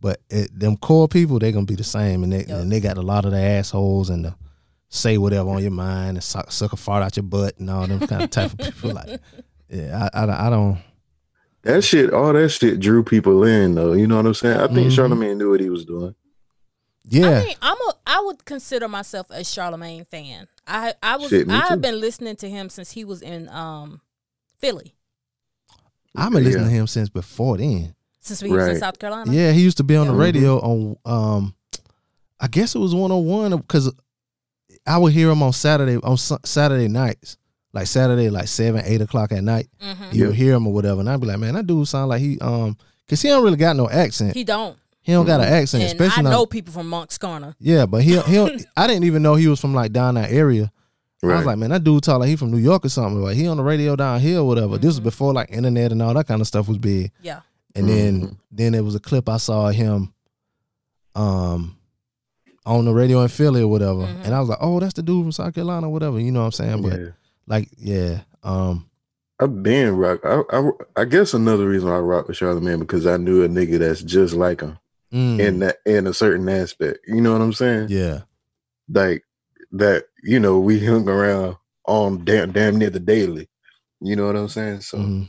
[0.00, 2.60] but it, them core people they gonna be the same, and they Yup.
[2.60, 4.34] and they got a lot of the assholes and the
[4.88, 7.86] say whatever on your mind and suck, suck a fart out your butt and all
[7.86, 8.92] them kind of type of people.
[8.92, 9.20] Like,
[9.68, 10.78] yeah, I, I, I don't.
[11.62, 13.92] that shit, all that shit drew people in though.
[13.94, 14.58] You know what I'm saying?
[14.60, 14.96] I think Mhm.
[14.96, 16.14] Charlamagne knew what he was doing.
[17.06, 17.92] Yeah, I mean, I'm a.
[18.06, 20.46] I would consider myself a Charlamagne fan.
[20.66, 21.28] I I was.
[21.30, 24.00] Shit, I've been listening to him since he was in um
[24.58, 24.94] Philly.
[26.16, 26.70] I've been listening Yeah.
[26.70, 27.94] to him since before then.
[28.20, 29.30] Since we was in South Carolina.
[29.32, 31.54] Yeah, he used to be on the radio on um
[32.40, 33.92] I guess it was 101 because
[34.86, 37.36] I would hear him on Saturday on Saturday nights.
[37.72, 39.68] Like Saturday, like seven, eight o'clock at night.
[39.82, 40.12] Mhm.
[40.14, 41.00] You would hear him or whatever.
[41.00, 42.76] And I'd be like, man, that dude sound like he um
[43.08, 44.34] cause he don't really got no accent.
[44.34, 44.44] He,
[45.04, 45.26] He don't.
[45.26, 47.54] don't got an accent, And especially I not- know people from Moncks Corner.
[47.60, 50.30] Yeah, but he he don't, I didn't even know he was from like down that
[50.32, 50.72] area.
[51.22, 53.22] I was like, man, that dude talk like he from New York or something.
[53.22, 54.76] Like he on the radio down here or whatever.
[54.76, 55.04] This was Mm-hmm.
[55.04, 57.12] before like internet and all that kind of stuff was big.
[57.22, 57.40] Yeah.
[57.74, 60.12] And then then there was a clip I saw of him
[61.14, 61.76] um
[62.66, 64.00] on the radio in Philly or whatever.
[64.02, 64.22] Mm-hmm.
[64.24, 66.18] And I was like, Oh, that's the dude from South Carolina or whatever.
[66.20, 66.82] You know what I'm saying?
[66.82, 67.06] But yeah.
[67.46, 68.20] like, yeah.
[68.42, 68.88] Um
[69.40, 70.20] I've been rock.
[70.24, 73.48] I, I I guess another reason why I rock with Charlamagne because I knew a
[73.48, 74.78] nigga that's just like him
[75.14, 76.98] mm, in that in a certain aspect.
[77.06, 77.88] You know what I'm saying?
[77.90, 78.22] yeah.
[78.88, 79.22] Like
[79.72, 80.04] that.
[80.22, 81.56] You know, we hung around
[81.86, 83.48] on damn damn near the daily.
[84.00, 84.80] You know what I'm saying?
[84.80, 85.28] So mhm.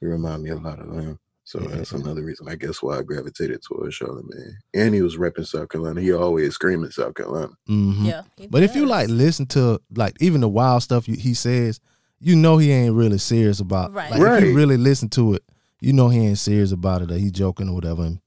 [0.00, 1.18] it remind me a lot of him.
[1.44, 1.76] So Yeah.
[1.76, 4.54] that's another reason I guess why I gravitated towards Charlamagne.
[4.74, 6.00] And he was repping South Carolina.
[6.00, 7.52] He always screaming South Carolina.
[7.68, 8.06] Mhm.
[8.06, 8.22] Yeah.
[8.36, 11.80] he But if you like listen to like even the wild stuff he says,
[12.20, 13.92] you know he ain't really serious about.
[13.92, 14.10] Right.
[14.10, 15.42] Like if you really listen to it,
[15.80, 18.04] you know he ain't serious about it or he joking or whatever.
[18.04, 18.20] And,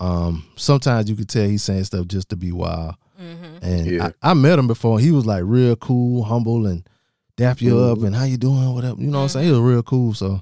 [0.00, 2.94] um, sometimes you could tell he's saying stuff just to be wild.
[3.20, 3.58] Mhm.
[3.62, 4.10] And Yeah.
[4.22, 4.98] I, I met him before.
[4.98, 6.88] He was like real cool, humble, and
[7.36, 8.06] dap you up Mhm.
[8.08, 9.00] and how you doing, whatever.
[9.00, 9.46] You know what I'm saying?
[9.46, 10.14] He was real cool.
[10.14, 10.40] So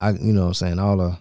[0.00, 1.18] I, you know what I'm saying all the,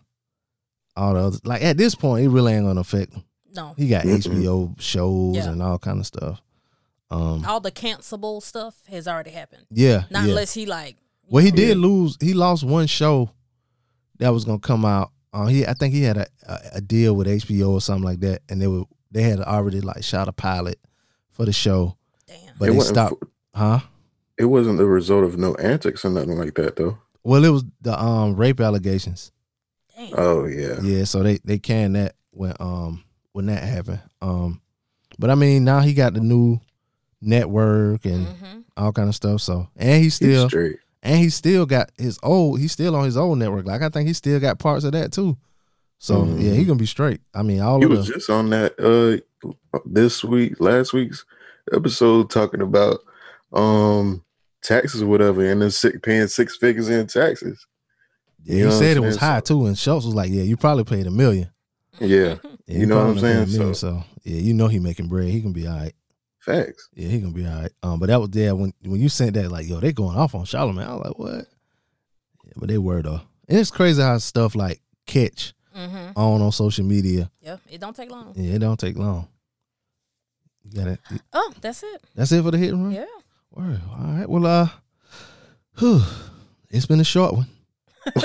[0.96, 3.24] all the other like at this point, it really ain't gonna affect him.
[3.54, 4.06] no, He got.
[4.06, 5.50] HBO shows Yeah.
[5.52, 6.42] and all kind of stuff.
[7.12, 9.66] Um, all the cancelable stuff has already happened.
[9.70, 10.30] yeah, Not yeah.
[10.30, 10.96] unless he like.
[11.24, 12.18] you Well, he know, did lose.
[12.22, 13.30] He lost one show
[14.20, 15.12] that was gonna come out.
[15.36, 18.22] Uh, he, I think he had a, a, a deal with HBO or something like
[18.22, 20.80] that, and they were they had already like shot a pilot
[21.30, 22.38] for the show, Damn.
[22.58, 23.24] but It they wasn't stopped.
[23.54, 23.80] huh?
[24.38, 26.98] It wasn't the result of no antics or nothing like that though.
[27.24, 29.32] Well, it was the um rape allegations.
[29.98, 30.14] Damn.
[30.18, 30.80] Oh yeah.
[30.82, 33.04] Yeah, so they they canned that when um
[33.34, 34.02] when that happened.
[34.22, 34.62] Um,
[35.20, 36.60] but I mean now he got the new
[37.22, 38.64] network and Mhm.
[38.78, 39.42] all kind of stuff.
[39.42, 40.78] So and He's still straight.
[41.06, 42.60] And he still got his old.
[42.60, 43.66] He's still on his old network.
[43.66, 45.38] Like I think he still got parts of that too.
[46.00, 46.42] So Mhm.
[46.44, 47.22] yeah, he gonna be straight.
[47.34, 49.52] I mean, all He of was the just on that uh
[49.86, 51.24] this week, last week's
[51.72, 53.00] episode talking about
[53.54, 54.24] um
[54.64, 57.66] taxes or whatever, and then sick, paying six figures in taxes.
[58.44, 59.66] yeah, you he said it was high too.
[59.68, 61.50] And Schulz was like, "Yeah, you probably paid a million.
[62.00, 62.36] Yeah,
[62.68, 63.50] Yeah, You know what I'm saying?
[63.52, 65.30] million, So- so yeah, you know he making bread.
[65.30, 65.94] He can be all right.
[66.46, 66.90] Facts.
[66.94, 67.72] Yeah, he gonna be all right.
[67.84, 70.36] Um, but that was there when when you sent that like, yo, they going off
[70.36, 70.88] on Charlamagne.
[70.88, 71.46] I was like, what?
[72.46, 73.22] Yeah, but they were though.
[73.48, 76.14] And it's crazy how stuff like catch Mhm.
[76.16, 77.30] on on social media.
[77.42, 77.58] Yeah.
[77.70, 78.34] It don't take long.
[78.36, 79.28] Yeah, it don't take long.
[80.64, 81.00] You got it.
[81.34, 82.04] Oh, that's it.
[82.16, 82.92] That's it for the hit and run.
[82.94, 83.06] Yeah.
[83.52, 83.82] Word.
[83.92, 84.30] All right.
[84.30, 84.70] Well, uh,
[85.78, 86.02] whew,
[86.70, 87.48] it's been a short one.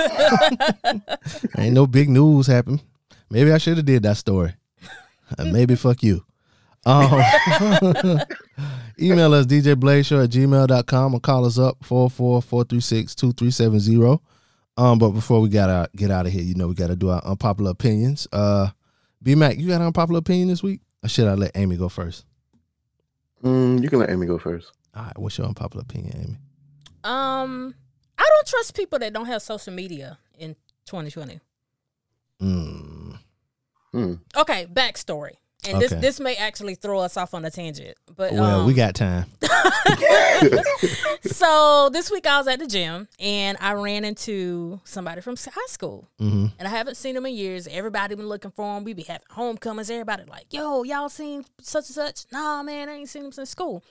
[1.58, 2.82] Ain't no big news happened.
[3.30, 4.54] Maybe I should have did that story.
[5.38, 6.24] Maybe fuck you.
[6.86, 7.10] Um,
[9.00, 14.20] email us djblazeshow at gmail.com or call us up 444-436-2370.
[14.76, 17.22] Um, but before we gotta get out of here, you know we gotta do our
[17.24, 18.26] unpopular opinions.
[18.32, 18.68] Uh
[19.22, 20.80] B Mac, you got an unpopular opinion this week?
[21.02, 22.24] Or should I let Amy go first?
[23.42, 24.72] Mm, you can let Amy go first.
[24.94, 26.36] All right, what's your unpopular opinion, Amy?
[27.04, 27.74] Um,
[28.18, 30.54] I don't trust people that don't have social media in
[30.86, 31.40] 2020.
[32.42, 33.18] Mm.
[33.92, 34.14] Hmm.
[34.36, 35.36] Okay, backstory.
[35.68, 36.00] And this Okay.
[36.00, 37.96] this may actually throw us off on a tangent.
[38.16, 39.26] But Well, um, we got time.
[41.22, 45.66] so this week I was at the gym and I ran into somebody from high
[45.68, 46.08] school.
[46.18, 47.66] hmm And I haven't seen him in years.
[47.66, 48.84] Everybody been looking for him.
[48.84, 49.90] We be having homecomings.
[49.90, 52.24] Everybody like, yo, y'all seen such and such?
[52.32, 53.82] Nah, man, I ain't seen him since school.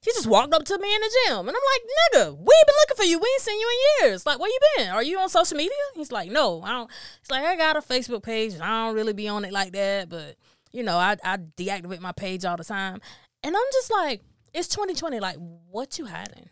[0.00, 1.48] He just walked up to me in the gym.
[1.48, 1.82] And I'm like,
[2.14, 3.18] nigga, we been looking for you.
[3.18, 3.68] We ain't seen you
[4.02, 4.24] in years.
[4.24, 4.88] Like, where you been?
[4.90, 5.72] Are you on social media?
[5.96, 6.90] He's like, no, I don't.
[7.20, 8.54] He's like, I got a Facebook page.
[8.54, 10.08] And I don't really be on it like that.
[10.08, 10.36] But,
[10.72, 13.00] you know, I, I deactivate my page all the time.
[13.42, 14.22] And I'm just like,
[14.52, 15.20] it's 2020.
[15.20, 15.36] Like,
[15.70, 16.48] what you hiding?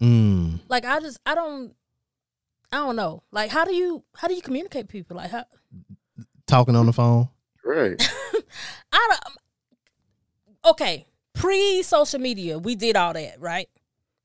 [0.00, 0.60] Mm.
[0.68, 1.74] Like, I just, I don't,
[2.72, 3.22] I don't know.
[3.30, 5.16] Like, how do you, how do you communicate with people?
[5.16, 5.44] Like, how,
[6.46, 7.28] Talking on the phone.
[7.64, 7.96] Right.
[8.92, 10.72] I don't.
[10.72, 13.68] Okay, pre social media, we did all that, right?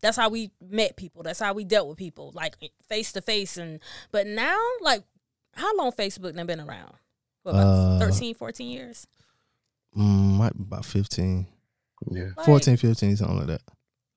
[0.01, 1.23] That's how we met people.
[1.23, 2.55] That's how we dealt with people, like
[2.88, 3.57] face to face.
[3.57, 3.79] And
[4.11, 5.03] but now, like,
[5.53, 6.95] how long Facebook done been around?
[7.48, 9.07] What, about Uh, 13, 14 years?
[9.98, 11.48] Mm, might be about 15.
[12.11, 12.24] Yeah.
[12.36, 13.61] Like, 14, 15, something like that.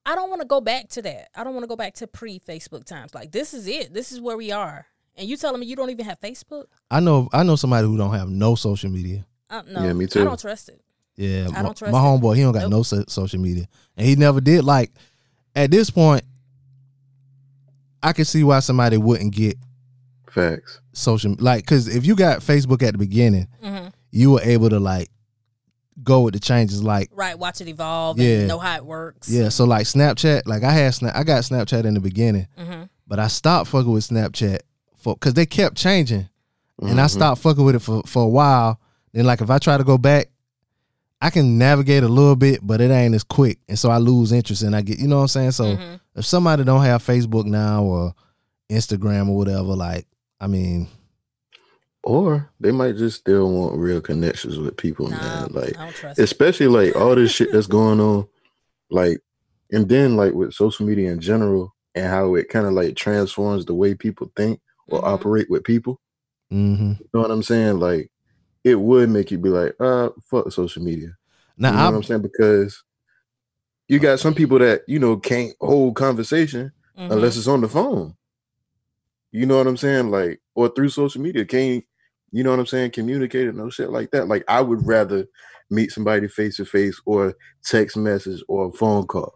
[0.05, 1.29] I don't want to go back to that.
[1.35, 3.15] I don't want to go back to pre Facebook times.
[3.15, 3.95] Like, this is it.
[3.95, 4.87] This is where we are.
[5.17, 6.65] And you telling me you don't even have Facebook?
[6.91, 9.27] I know I know somebody who don't have no social media.
[9.49, 10.23] Uh, no, Yeah, me too.
[10.23, 10.81] I don't trust it.
[11.17, 12.71] Yeah, I my, don't trust my homeboy, he don't got Nope.
[12.71, 13.67] no so- social media,
[13.97, 14.65] and he never did.
[14.65, 14.91] Like
[15.55, 16.23] at this point,
[18.03, 19.57] I can see why somebody wouldn't get
[20.33, 20.81] Facts.
[20.93, 21.35] social.
[21.39, 25.09] Like, because if you got Facebook at the beginning, hmm you were able to like
[26.03, 26.83] go with the changes.
[26.83, 28.19] Like, Right, watch it evolve.
[28.19, 28.39] Yeah.
[28.41, 29.29] and know how it works.
[29.29, 32.83] yeah, so like Snapchat, like I had Snap, I got Snapchat in the beginning, hmm
[33.07, 34.61] but I stopped fucking with Snapchat
[34.97, 36.29] for because they kept changing,
[36.81, 37.11] and I Mhm.
[37.11, 38.81] stopped fucking with it for for a while.
[39.13, 40.31] Then like if I try to go back,
[41.21, 44.33] I can navigate a little bit, but it ain't as quick, and so I lose
[44.33, 45.51] interest and I get you know what I'm saying.
[45.53, 48.15] So hmm if somebody don't have Facebook now or
[48.69, 50.07] Instagram or whatever, like
[50.41, 50.89] I mean,
[52.03, 55.49] Or they might just still want real connections with people, No, man.
[55.53, 56.23] Like I don't trust it.
[56.23, 58.27] especially like all this shit that's going on,
[58.91, 59.19] like,
[59.71, 63.67] and then like with social media in general and how it kind of like transforms
[63.67, 65.07] the way people think or Mhm.
[65.13, 66.01] operate with people.
[66.51, 67.79] hmm You know what I'm saying?
[67.79, 68.11] Like,
[68.65, 71.17] it would make you be like, uh, fuck social media.
[71.59, 72.23] now you know I what I'm saying?
[72.23, 72.83] Because
[73.89, 77.13] you got some people that you know can't hold conversation Mhm.
[77.13, 78.15] unless it's on the phone.
[79.33, 80.11] You know what I'm saying?
[80.11, 81.85] Like, or through social media, can't
[82.33, 82.93] you know what I'm saying?
[82.93, 84.29] Communicate and no shit like that.
[84.29, 85.27] Like, I would rather
[85.69, 87.35] meet somebody face to face or
[87.65, 89.35] text message or phone call.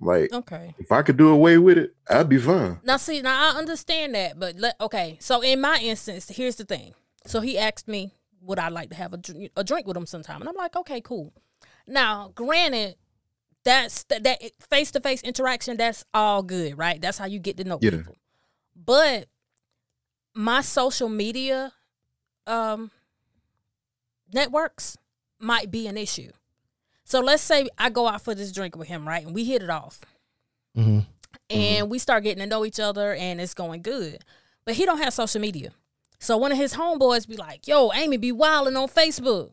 [0.00, 0.74] Like, okay.
[0.78, 2.80] if I could do away with it, I'd be fine.
[2.82, 5.16] Now, see, now I understand that, but let okay.
[5.20, 6.94] So in my instance, here's the thing.
[7.26, 10.06] So he asked me, would I like to have a, dr- a drink with him
[10.06, 11.32] sometime, and I'm like, okay, cool.
[11.86, 12.96] Now, granted,
[13.64, 14.40] that's that that
[14.70, 15.76] face to face interaction.
[15.76, 17.00] That's all good, right?
[17.00, 17.90] That's how you get to know Yeah.
[17.90, 18.16] people.
[18.84, 19.26] But
[20.34, 21.72] my social media
[22.46, 22.90] um
[24.32, 24.96] networks
[25.38, 26.32] might be an issue.
[27.04, 29.24] So let's say I go out for this drink with him, right?
[29.24, 30.00] And we hit it off
[30.74, 31.00] hmm
[31.50, 34.18] and we start getting to know each other and it's going good.
[34.64, 35.72] But he don't have social media.
[36.18, 39.50] So one of his homeboys be like, yo, Amy be wilding on Facebook.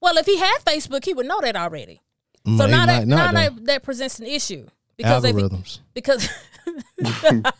[0.00, 2.02] Well, if he had Facebook, he would know that already.
[2.44, 4.66] So now that now that, that presents an issue.
[4.96, 5.78] Because algorithms.
[5.94, 6.28] because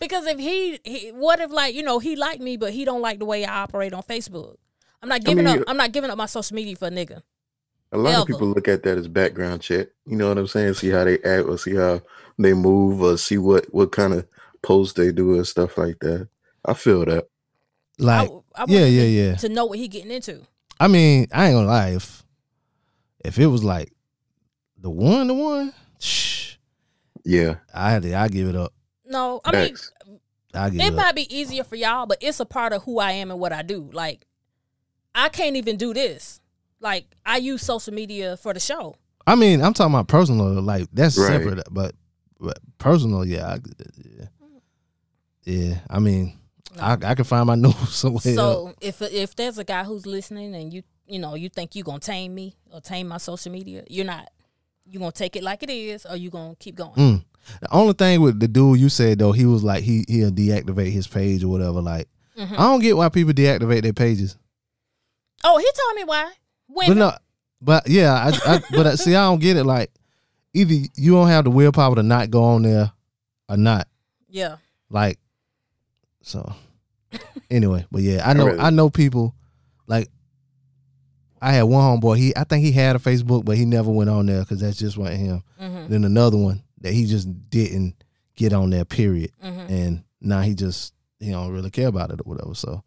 [0.00, 3.00] because if he, he what if like, you know, he like me but he don't
[3.00, 4.56] like the way I operate on Facebook.
[5.02, 7.22] I'm not giving mean, up I'm not giving up my social media for a nigga.
[7.92, 8.22] A lot Ever.
[8.22, 9.88] of people look at that as background check.
[10.06, 10.74] You know what I'm saying?
[10.74, 12.02] See how they act or see how
[12.38, 14.26] they move or see what what kind of
[14.62, 16.28] posts they do and stuff like that.
[16.64, 17.28] I feel that.
[17.98, 19.34] like, I, I yeah, yeah, yeah.
[19.36, 20.40] To know what he getting into.
[20.80, 21.90] I mean, I ain't gonna lie.
[21.90, 22.24] If
[23.24, 23.92] if it was like
[24.78, 25.74] the one, the one, shh,
[27.24, 27.56] Yeah.
[27.74, 28.14] I had to.
[28.14, 28.72] I give it up.
[29.06, 29.76] No, I mean
[30.54, 30.96] I give it it up.
[30.96, 33.52] might be easier for y'all, but it's a part of who I am and what
[33.52, 33.90] I do.
[33.92, 34.26] Like,
[35.14, 36.40] I can't even do this.
[36.80, 38.96] Like, I use social media for the show.
[39.26, 40.60] I mean, I'm talking about personal.
[40.62, 41.40] Like that's Right.
[41.42, 41.94] separate, but
[42.40, 43.58] but personal, yeah, I,
[43.96, 44.26] yeah,
[45.44, 45.78] yeah.
[45.88, 46.38] I mean,
[46.78, 48.20] I I can find my news somewhere.
[48.24, 48.34] else.
[48.34, 51.84] So if if there's a guy who's listening and you you know you think you're
[51.84, 54.28] gonna tame me or tame my social media, you're not.
[54.86, 56.94] You gonna take it like it is, or you gonna keep going.
[56.94, 57.24] Mm.
[57.60, 60.90] The only thing with the dude you said though, he was like he he'll deactivate
[60.92, 61.80] his page or whatever.
[61.80, 62.08] Like
[62.38, 62.52] Mhm.
[62.52, 64.36] I don't get why people deactivate their pages.
[65.44, 66.32] Oh, he told me why.
[66.66, 67.12] When But no,
[67.60, 68.12] but yeah,
[68.46, 69.64] I, I but I, see, I don't get it.
[69.64, 69.90] Like
[70.52, 72.92] either you don't have the willpower to not go on there
[73.48, 73.88] or not.
[74.28, 74.56] yeah,
[74.90, 75.18] Like
[76.22, 76.54] so.
[77.50, 78.60] Anyway, but yeah, I know Alright.
[78.60, 79.34] I know people
[79.86, 80.08] like
[81.44, 82.16] I had one homeboy.
[82.18, 84.78] He I think he had a Facebook, but he never went on there because that's
[84.78, 85.42] just wasn't him.
[85.60, 85.88] Mm-hmm.
[85.92, 87.94] Then another one that he just didn't
[88.36, 88.84] get on there.
[88.84, 89.30] Period.
[89.44, 89.72] Mm-hmm.
[89.72, 92.54] And now he just he don't really care about it or whatever.
[92.54, 92.82] So,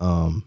[0.00, 0.44] um,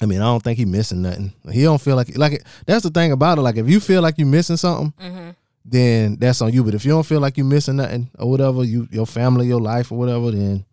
[0.00, 1.32] I mean, I don't think he missing nothing.
[1.52, 3.42] He don't feel like like that's the thing about it.
[3.42, 5.30] Like if you feel like you're missing something, Mm-hmm.
[5.64, 6.64] then that's on you.
[6.64, 9.60] But if you don't feel like you're missing nothing or whatever, you your family, your
[9.60, 10.64] life or whatever, then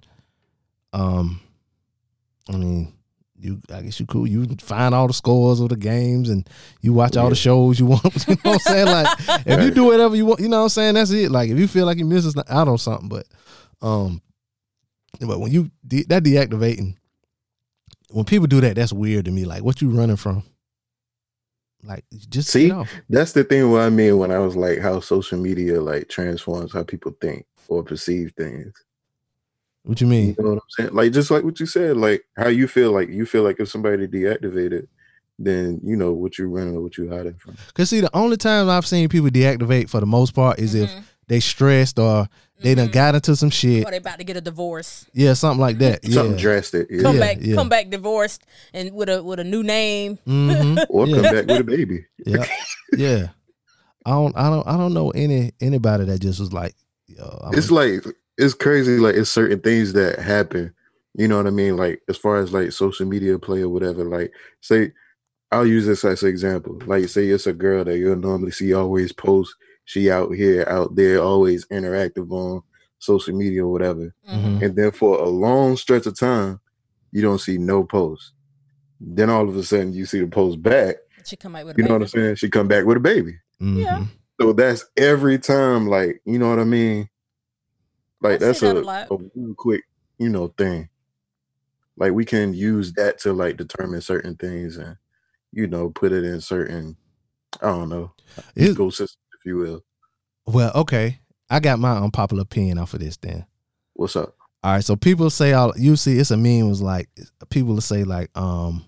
[0.93, 1.39] um
[2.49, 2.93] I mean
[3.45, 4.27] you I guess you cool.
[4.27, 6.49] You find all the scores of the games and
[6.81, 8.03] you watch all the shows you want.
[8.27, 8.87] You know what I'm saying?
[8.87, 10.95] Like if you do whatever you want, you know what I'm saying?
[10.95, 11.31] That's it.
[11.31, 13.27] Like if you feel like you missing out on something, but
[13.81, 14.21] um
[15.19, 16.95] but when you de- that deactivating
[18.09, 19.45] when people do that, that's weird to me.
[19.45, 20.43] Like what you running from?
[21.83, 22.71] Like just See?
[23.09, 26.73] That's the thing what I mean when I was like how social media like transforms
[26.73, 28.73] how people think or perceive things.
[29.85, 30.35] What you mean?
[30.37, 30.93] You know what I'm saying?
[30.93, 33.69] Like just like what you said, like how you feel like you feel like if
[33.69, 34.87] somebody deactivated,
[35.37, 37.55] then you know what you're running or what you're hiding from.
[37.73, 40.97] Cause see, the only time I've seen people deactivate for the most part is Mm-hmm.
[40.97, 42.27] if they stressed or
[42.61, 43.85] they done got into some shit.
[43.85, 45.05] Or they about to get a divorce.
[45.13, 45.99] Yeah, something like that.
[46.03, 46.13] Yeah.
[46.13, 46.87] Something drastic.
[46.89, 47.01] Yeah.
[47.01, 47.55] Come Yeah, back, yeah.
[47.55, 48.43] come back divorced
[48.73, 50.17] and with a with a new name.
[50.25, 51.15] hmm Or Yeah.
[51.15, 52.05] come back with a baby.
[52.25, 52.45] Yeah.
[52.95, 53.27] yeah.
[54.05, 56.75] I don't I don't I don't know any anybody that just was like,
[57.07, 58.05] yo, I'm It's like
[58.37, 58.97] it's crazy.
[58.97, 60.73] Like it's certain things that happen.
[61.13, 61.77] You know what I mean?
[61.77, 64.03] Like as far as like social media play or whatever.
[64.03, 64.91] Like say,
[65.51, 66.81] I'll use this as an example.
[66.85, 69.55] Like say it's a girl that you'll normally see always post.
[69.85, 72.61] She out here, out there, always interactive on
[72.99, 74.13] social media or whatever.
[74.29, 74.61] Mhm.
[74.63, 76.59] And then for a long stretch of time,
[77.11, 78.33] you don't see no post.
[78.99, 80.97] Then all of a sudden you see the post back.
[81.23, 82.35] She come out with a You know what I'm saying?
[82.35, 83.37] She come back with a baby.
[83.61, 83.83] Mhm.
[83.83, 84.05] Yeah.
[84.41, 87.09] So that's every time, like, you know what I mean?
[88.21, 89.83] Like I that's a, that a a real quick,
[90.17, 90.89] you know, thing.
[91.97, 94.97] Like we can use that to like determine certain things and
[95.51, 96.97] you know, put it in certain
[97.61, 98.11] I don't know,
[98.55, 99.83] It- ecosystem, if you will.
[100.45, 101.19] well, okay.
[101.49, 103.45] I got my unpopular opinion off of this then.
[103.93, 104.35] What's up?
[104.63, 107.07] All right, so people say all you see it's a meme was like
[107.49, 108.83] people say like um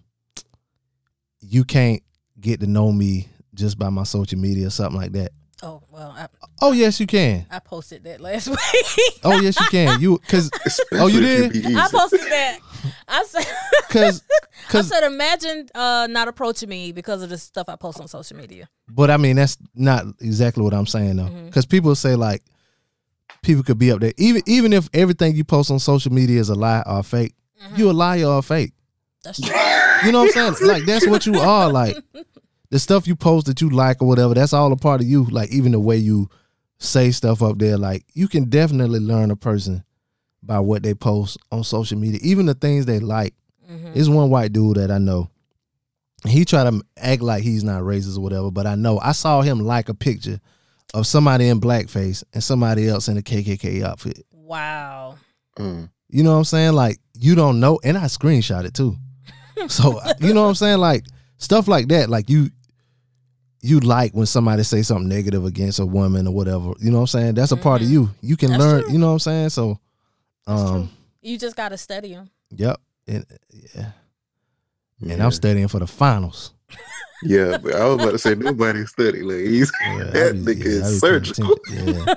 [1.39, 2.01] you can't
[2.39, 5.31] get to know me just by my social media or something like that.
[5.63, 6.27] Oh well, I,
[6.61, 7.45] Oh yes, you can.
[7.49, 9.19] I posted that last week.
[9.23, 9.99] Oh yes, you can.
[9.99, 10.51] You cuz
[10.93, 11.65] Oh, you did?
[11.75, 12.59] I posted that.
[13.07, 13.45] I said,
[13.89, 14.21] cuz
[14.73, 18.37] I said, imagine uh, not approaching me because of the stuff I post on social
[18.37, 18.69] media.
[18.87, 21.45] But I mean, that's not exactly what I'm saying though, Mm-hmm.
[21.47, 22.43] because people say like
[23.41, 26.49] people could be up there, even even if everything you post on social media is
[26.49, 27.75] a lie or fake, Mm-hmm.
[27.77, 28.73] you a liar or a fake.
[29.23, 29.55] That's true.
[30.05, 30.69] You know what I'm saying?
[30.69, 31.71] Like that's what you are.
[31.71, 31.97] Like
[32.69, 35.25] the stuff you post that you like or whatever, that's all a part of you.
[35.25, 36.29] Like even the way you
[36.79, 39.83] say stuff up there, like you can definitely learn a person
[40.43, 43.33] by what they post on social media, even the things they like.
[43.69, 43.93] Mm-hmm.
[43.93, 45.29] There's one white dude that I know.
[46.25, 49.41] He try to act like he's not racist or whatever, but I know I saw
[49.41, 50.39] him like a picture
[50.93, 54.25] of somebody in blackface and somebody else in a KKK outfit.
[54.31, 55.17] Wow.
[55.57, 55.89] Mm.
[56.09, 56.73] You know what I'm saying?
[56.73, 58.95] Like you don't know, and I screenshot it too.
[59.69, 60.77] So you know what I'm saying?
[60.77, 61.03] Like
[61.37, 62.11] stuff like that.
[62.11, 62.51] Like you,
[63.61, 66.73] you like when somebody say something negative against a woman or whatever.
[66.79, 67.33] You know what I'm saying?
[67.35, 68.09] That's a part of you.
[68.21, 68.59] You can Mm-hmm.
[68.59, 68.83] That's learn.
[68.83, 68.91] true.
[68.93, 69.49] You know what I'm saying?
[69.49, 69.79] So,
[70.45, 70.87] That's um, true.
[71.21, 72.29] You just gotta study them.
[72.51, 73.25] yep, and,
[73.75, 73.91] yeah.
[75.09, 76.53] And I'm studying for the finals.
[77.23, 79.23] Yeah, but I was about to say nobody study.
[79.23, 81.57] Like he's Yeah, I that be- nigga yeah, is surgical.
[81.73, 82.13] Yeah.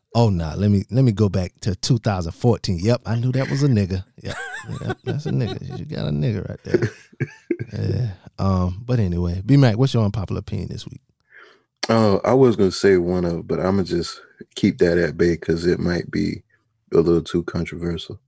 [0.16, 2.80] oh nah, let me let me go back to 2014.
[2.80, 4.04] Yep, I knew that was a nigga.
[4.20, 4.36] Yep,
[4.84, 5.78] yep that's a nigga.
[5.78, 6.90] You got a nigga right there.
[7.88, 8.10] Yeah.
[8.42, 8.82] Um.
[8.84, 11.00] But anyway, B Mac, what's your unpopular opinion this week?
[11.88, 14.20] Oh, I was gonna say one of, but I'm gonna just
[14.54, 16.42] keep that at bay because it might be
[16.92, 18.18] a little too controversial.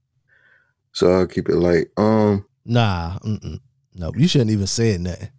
[0.93, 1.87] So I'll keep it light.
[1.97, 3.17] Um, Nah.
[3.19, 3.59] Mm-mm.
[3.93, 5.29] No, you shouldn't even say nothing.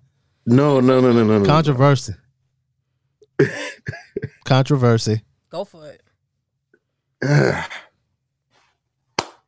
[0.46, 1.44] no, no, no, no, no, no.
[1.44, 2.14] Controversy.
[4.44, 5.22] Controversy.
[5.50, 6.02] Go for it.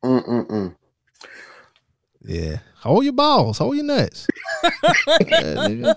[0.05, 0.75] Mm-mm-mm.
[2.25, 2.59] Yeah.
[2.81, 3.59] Hold your balls.
[3.59, 4.27] Hold your nuts.
[5.29, 5.95] yeah.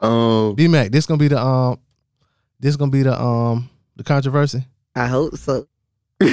[0.00, 1.78] Um, B Mac, this gonna be the um,
[2.60, 4.64] this gonna be the um, the controversy.
[4.94, 5.66] I hope so.
[6.20, 6.28] nah,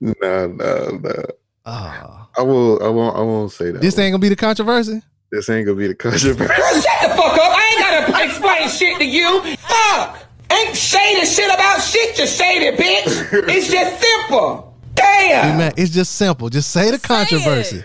[0.00, 1.22] nah, nah.
[1.66, 3.80] Ah, I will, I won't, I won't say that.
[3.80, 4.04] this one.
[4.06, 5.02] ain't gonna be the controversy.
[5.30, 6.46] this ain't gonna be the controversy.
[6.46, 7.38] Shut the fuck up.
[7.38, 7.80] I ain't
[8.10, 9.56] gotta explain shit to you.
[9.56, 10.17] Fuck.
[10.52, 13.48] Ain't shady shit about shit, you shady bitch.
[13.48, 14.74] It's just simple.
[14.80, 15.58] B Damn.
[15.58, 16.48] Mac, it's just simple.
[16.48, 17.78] Just say the Say controversy.
[17.78, 17.84] it.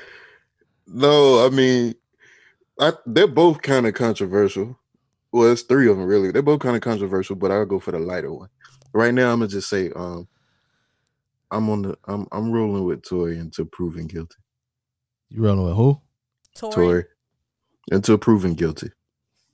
[0.87, 1.95] No, I mean,
[2.79, 4.79] I, they're both kind of controversial.
[5.31, 6.31] Well, it's three of them really.
[6.31, 8.49] They're both kind of controversial, but I'll go for the lighter one.
[8.93, 10.27] Right now, I'm gonna just say, um,
[11.51, 14.35] I'm on the I'm I'm rolling with Tory until proven guilty.
[15.29, 16.01] You rolling with who?
[16.55, 16.73] Tori.
[16.73, 17.03] Tory
[17.91, 18.91] until proven guilty.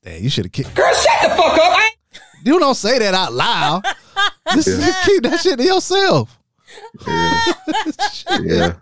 [0.03, 0.75] Damn, you should have kicked.
[0.75, 1.59] Girl, shut the fuck up.
[1.59, 1.88] I ain't
[2.43, 3.83] You don't say that out loud.
[4.53, 4.85] just, Yeah.
[4.85, 6.37] just keep that shit to yourself.
[7.07, 7.43] Yeah.
[8.41, 8.73] yeah.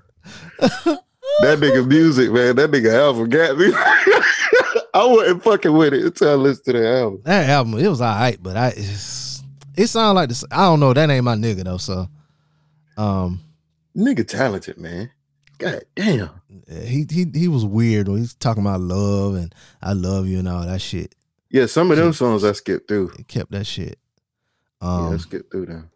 [0.60, 2.56] that nigga music, man.
[2.56, 3.72] That nigga album got me.
[4.94, 7.22] I wasn't fucking with it until I listened to the album.
[7.24, 9.44] That album, it was all right, but I it's,
[9.76, 10.44] it sounded like this.
[10.52, 10.94] I don't know.
[10.94, 11.78] That ain't my nigga though.
[11.78, 12.08] So,
[12.98, 13.42] um,
[13.96, 15.12] Nigga talented, man.
[15.60, 16.30] God damn.
[16.70, 20.48] he he he was weird when he's talking about love and I love you and
[20.48, 21.14] all that shit.
[21.50, 23.12] Yeah, some of them songs I skipped through.
[23.18, 24.00] He kept that shit.
[24.82, 25.90] yeah, I Um, skipped through them.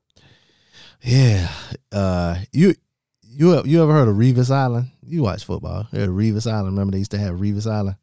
[1.02, 1.49] yeah.
[1.91, 2.76] Uh, you
[3.22, 4.91] you you ever heard of Revis Island?
[5.06, 5.88] You watch football.
[5.91, 6.68] You heard of Revis Island?
[6.68, 7.98] Remember they used to have Revis Island.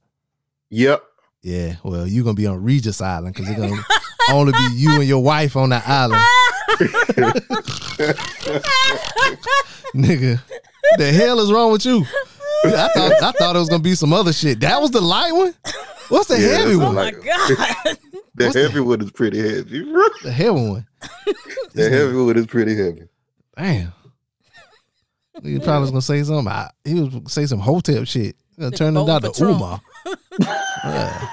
[0.70, 1.02] Yep.
[1.42, 1.76] Yeah.
[1.82, 3.82] Well, you're gonna be on Regis Island because it's gonna
[4.30, 6.22] only be you and your wife on that island.
[9.94, 10.40] Nigga,
[10.98, 12.04] the hell is wrong with you?
[12.64, 14.60] I thought I thought it was gonna be some other shit.
[14.60, 15.54] That was the light one.
[16.08, 16.94] What's the Yeah, heavy that's Oh one?
[16.94, 17.98] my god.
[18.34, 19.84] The What's the- heavy one is pretty heavy.
[20.22, 20.86] The heavy one.
[21.74, 23.08] the heavy one is pretty heavy.
[23.56, 23.92] Damn.
[25.42, 26.48] He probably was gonna say something.
[26.48, 28.36] I, he was gonna say some hotel shit.
[28.58, 29.56] Gonna turn it voting out to Trump.
[29.56, 29.80] Umar.
[30.84, 31.28] Yeah.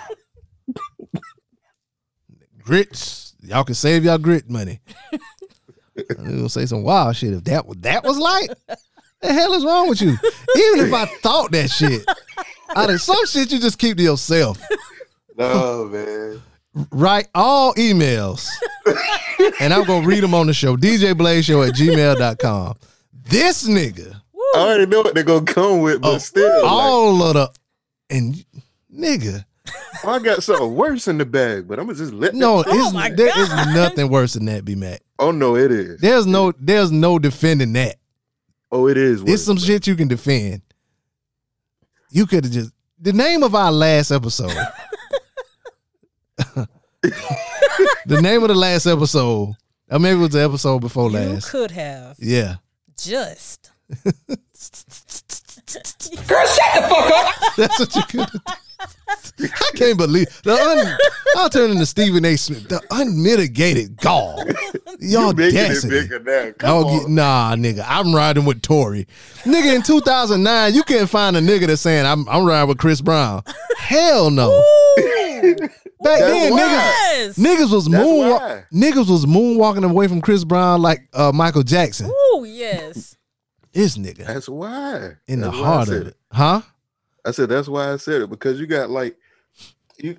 [2.64, 3.36] Grits.
[3.42, 4.80] Y'all can save y'all grit money.
[5.96, 7.34] He gonna say some wild shit.
[7.34, 8.50] If that was that was light,
[9.22, 10.10] the hell is wrong with you?
[10.10, 12.04] Even if I thought that shit,
[12.76, 14.62] out of some shit you just keep to yourself.
[15.38, 16.42] No, man.
[16.92, 18.48] Write all emails.
[19.60, 20.78] and I'm gonna read them on the show.
[20.78, 22.76] DJ Blaze Show at gmail.com.
[23.30, 24.16] This nigga.
[24.56, 27.52] I already know what they're gonna come with, but Oh, still, like, all of the
[28.10, 28.46] and
[28.98, 29.44] nigga.
[30.06, 32.34] I got something worse in the bag, but I'm gonna just let.
[32.34, 33.76] No, it's, oh my there is God.
[33.76, 35.02] nothing worse than that, B Mac.
[35.20, 36.00] oh no, it is.
[36.00, 37.98] There's no there's no defending that.
[38.72, 39.22] Oh, it is.
[39.24, 39.66] It's some bro.
[39.66, 40.62] shit you can defend.
[42.16, 44.56] You could have just the name of our last episode.
[48.06, 49.54] the name of the last episode.
[49.92, 51.28] Or maybe it was the episode before last.
[51.28, 51.50] You last.
[51.52, 52.56] could have Yeah.
[52.98, 53.70] just.
[54.06, 54.08] Girl,
[56.48, 57.56] shut the fuck up.
[57.58, 58.65] That's what you could have
[59.42, 60.98] I can't believe the un,
[61.38, 62.36] I'll turn into Stephen A.
[62.38, 62.68] Smith.
[62.70, 64.42] The unmitigated gall.
[65.00, 66.24] Y'all You making it dancing.
[66.24, 66.52] now.
[66.58, 67.00] Come I'll on.
[67.00, 67.84] get, nah, nigga.
[67.88, 69.08] I'm riding with Tory.
[69.44, 73.02] Nigga, in 2009, you can't find a nigga that's saying I'm I'm riding with Chris
[73.02, 73.44] Brown.
[73.78, 74.50] Hell no.
[76.02, 80.82] Back That's then, niggas, niggas was That's moonwalk, niggas was moonwalking away from Chris Brown
[80.82, 82.10] like uh, Michael Jackson.
[82.10, 83.18] Ooh, yes.
[83.74, 85.14] This nigga That's why.
[85.28, 86.62] in the That's why I heart said of it, huh?
[87.26, 89.18] I said that's why I said it because you got like
[89.98, 90.18] you.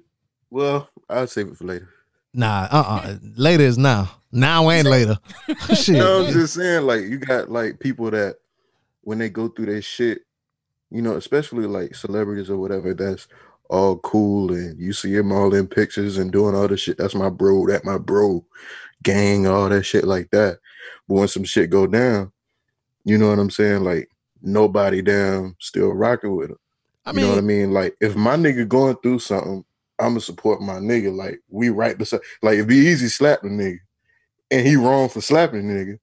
[0.51, 1.89] Well, I'll save it for later.
[2.35, 4.11] Nah, uh, uh Later is now.
[4.31, 5.19] Now and later.
[5.75, 5.97] Shit.
[5.97, 8.37] No, I'm just saying like you got like people that
[9.03, 10.23] when they go through their shit,
[10.91, 13.29] you know, especially like celebrities or whatever, that's
[13.71, 16.99] all cool and you see them all in pictures and doing all this shit.
[16.99, 18.45] That's my bro, that my bro,
[19.03, 20.59] gang, all that shit like that.
[21.09, 22.33] But when some shit go down,
[23.05, 23.85] you know what I'm saying?
[23.85, 24.09] Like
[24.43, 26.59] nobody down still rocking with him.
[27.07, 27.73] I you know what I mean, mean?
[27.73, 29.65] Like if my nigga going through something,
[29.99, 31.15] I'ma support my nigga.
[31.15, 33.79] Like we right beside like it'd be easy slap the nigga
[34.51, 35.99] and he wrong for slapping the nigga.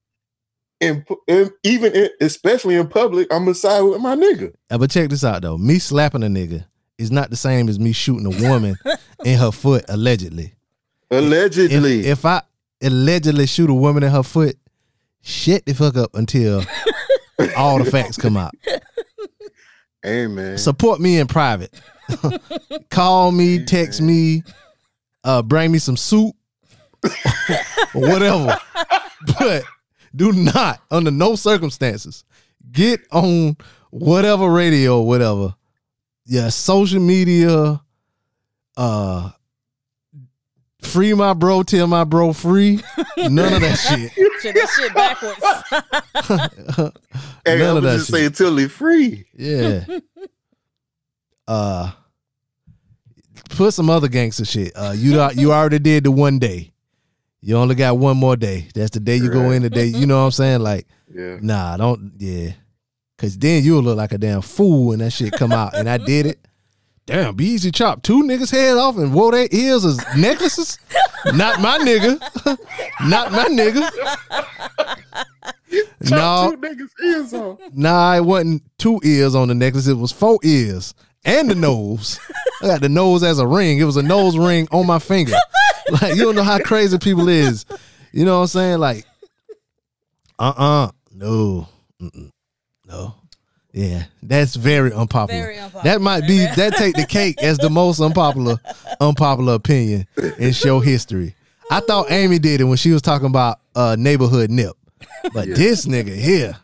[0.81, 4.53] And, and even in, especially in public, I'm gonna side with my nigga.
[4.69, 5.57] uh, but check this out though.
[5.57, 6.65] Me slapping a nigga
[6.97, 8.75] is not the same as me shooting a woman
[9.25, 10.53] in her foot allegedly.
[11.11, 12.05] Allegedly.
[12.07, 12.41] if I
[12.81, 14.57] allegedly shoot a woman in her foot,
[15.21, 16.63] shut the fuck up until
[17.57, 18.53] all the facts come out.
[20.03, 20.57] Man.
[20.57, 21.73] Support me in private.
[22.89, 24.43] Call me, text me,
[25.23, 26.35] uh, bring me some soup,
[27.93, 28.57] whatever.
[29.39, 29.63] But
[30.15, 32.23] do not, under no circumstances,
[32.71, 33.57] get on
[33.89, 35.55] whatever radio, whatever.
[36.25, 37.81] Yeah, social media,
[38.75, 39.31] uh
[40.81, 42.79] free my bro, tell my bro free.
[43.17, 43.75] None of that
[44.15, 44.22] shit.
[44.43, 45.39] Shit, that shit backwards.
[47.45, 48.15] hey, none I'm of that just shit.
[48.15, 49.25] saying till he free.
[49.33, 49.85] Yeah.
[51.47, 51.91] uh
[53.51, 54.71] put some other gangster shit.
[54.75, 56.71] Uh you al- you already did the one day.
[57.41, 58.69] You only got one more day.
[58.73, 59.85] That's the day you go in the day.
[59.85, 60.61] You know what I'm saying?
[60.61, 61.37] Like, Yeah.
[61.41, 62.51] nah, don't yeah.
[63.17, 65.75] Cause then you'll look like a damn fool when that shit come out.
[65.75, 66.42] And I did it.
[67.05, 68.01] Damn, be easy chop.
[68.01, 70.79] Two niggas head off and wore their ears as necklaces.
[71.33, 72.19] Not my nigga.
[73.07, 73.89] Not my nigga.
[76.07, 77.59] Chop no, two niggas ears off.
[77.73, 79.87] Nah, it wasn't two ears on the necklace.
[79.87, 80.93] It was four ears
[81.25, 82.19] and the nose.
[82.61, 83.79] I got the nose as a ring.
[83.79, 85.35] It was a nose ring on my finger.
[86.01, 87.65] Like you don't know how crazy people is.
[88.13, 88.79] You know what I'm saying?
[88.79, 89.05] Like,
[90.39, 91.67] uh uh No.
[92.01, 92.31] Mm-mm.
[92.87, 93.15] No.
[93.73, 95.41] Yeah, that's very unpopular.
[95.41, 95.83] Very unpopular.
[95.83, 98.57] That might be that take the cake as the most unpopular
[99.01, 100.05] unpopular opinion
[100.37, 101.35] in show history.
[101.71, 104.73] I thought Amy did it when she was talking about uh neighborhood nip.
[105.33, 106.55] But this nigga here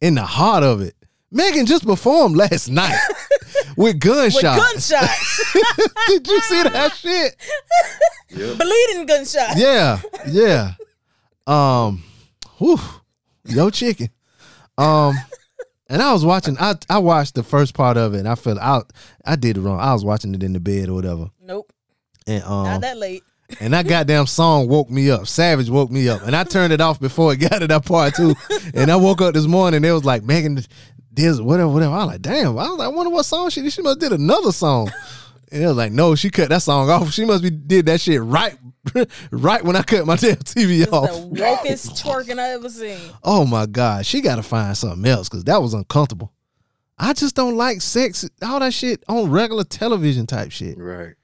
[0.00, 0.94] in the heart of it.
[1.30, 2.98] Megan just performed last night
[3.76, 4.90] with With gunshots.
[4.90, 5.54] gunshots,
[6.08, 7.36] Did you see that shit?
[8.30, 9.54] bleeding gunshots.
[9.60, 10.72] Yeah, yeah.
[11.46, 12.02] Um,
[12.56, 12.78] whew,
[13.44, 14.08] yo chicken.
[14.78, 15.14] Um,
[15.88, 16.56] and I was watching.
[16.58, 18.82] I I watched the first part of it, and I felt I
[19.24, 19.80] I did it wrong.
[19.80, 21.72] I was watching it in the bed or whatever, Nope,
[22.26, 23.22] and um, not that late.
[23.60, 25.26] and that goddamn song woke me up.
[25.26, 28.14] Savage woke me up, and I turned it off before it got to that part
[28.14, 28.34] too.
[28.74, 30.60] And I woke up this morning, it was like Megan,
[31.10, 31.94] this whatever, whatever.
[31.94, 32.58] I was like, damn.
[32.58, 33.72] I was like, I wonder what song she did.
[33.72, 34.90] She must did another song.
[35.50, 37.12] And it was like, no, she cut that song off.
[37.12, 38.56] She must be did that shit right,
[39.30, 41.10] right when I cut my damn TV It's off.
[41.10, 42.98] the wokest twerking I ever seen.
[43.22, 46.32] Oh my god, she got to find something else because that was uncomfortable.
[46.98, 50.76] I just don't like sex, all that shit on regular television type shit.
[50.78, 51.14] Right.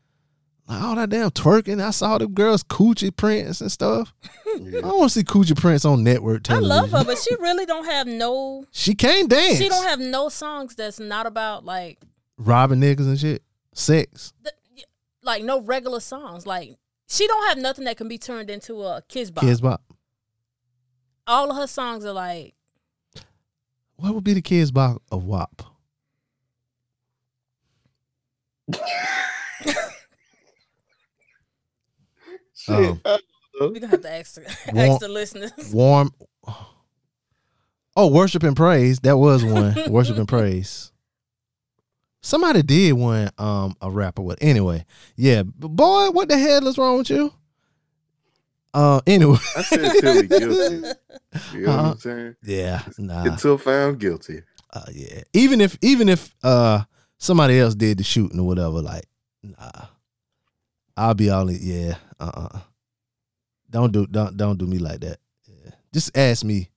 [0.69, 1.83] Like all that damn twerking.
[1.83, 4.15] I saw the girls coochie prints and stuff.
[4.47, 7.67] I don't want to see coochie prints on network I love her, but she really
[7.67, 8.65] don't have no.
[8.71, 9.59] She can't dance.
[9.59, 11.99] She don't have no songs that's not about like
[12.39, 13.43] robbing niggas and shit.
[13.75, 14.33] Sex.
[14.43, 14.55] th-
[15.23, 16.47] like no regular songs.
[16.47, 16.77] Like
[17.09, 19.45] she don't have nothing that can be turned into a kiss bop.
[19.45, 19.83] Kidz Bop.
[21.27, 22.55] All of her songs are like
[23.97, 25.63] What would be the Kidz Bop of WAP?
[32.55, 32.75] Shit.
[32.75, 33.19] Um, I-
[33.61, 35.53] we gonna have to ask, the- Warm- ask the listeners.
[35.73, 36.11] Warm.
[37.97, 38.99] Oh, worship and praise.
[39.01, 39.77] That was one.
[39.89, 40.91] worship and praise.
[42.25, 43.29] Somebody did one.
[43.37, 44.39] Um, a rapper with.
[44.43, 45.43] Anyway, yeah.
[45.43, 47.31] Boy, what the hell is wrong with you?
[48.73, 49.37] Uh, anyway.
[49.55, 50.89] I said he guilty.
[51.53, 51.91] You know Uh-huh.
[51.91, 52.37] I'm saying?
[52.43, 53.25] Yeah, nah.
[53.25, 54.41] Until found guilty.
[54.73, 55.21] Uh, yeah.
[55.35, 56.85] Even if even if uh
[57.19, 59.05] somebody else did the shooting or whatever, like
[59.43, 59.89] nah.
[60.97, 61.97] I'll be all in, yeah.
[62.19, 62.59] Uh uh
[63.69, 65.19] Don't do don't don't do me like that.
[65.47, 65.73] Yeah.
[65.93, 66.71] Just ask me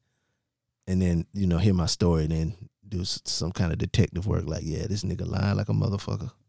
[0.88, 4.46] and then, you know, hear my story and then do some kind of detective work
[4.46, 6.32] like, yeah, this nigga lying like a motherfucker.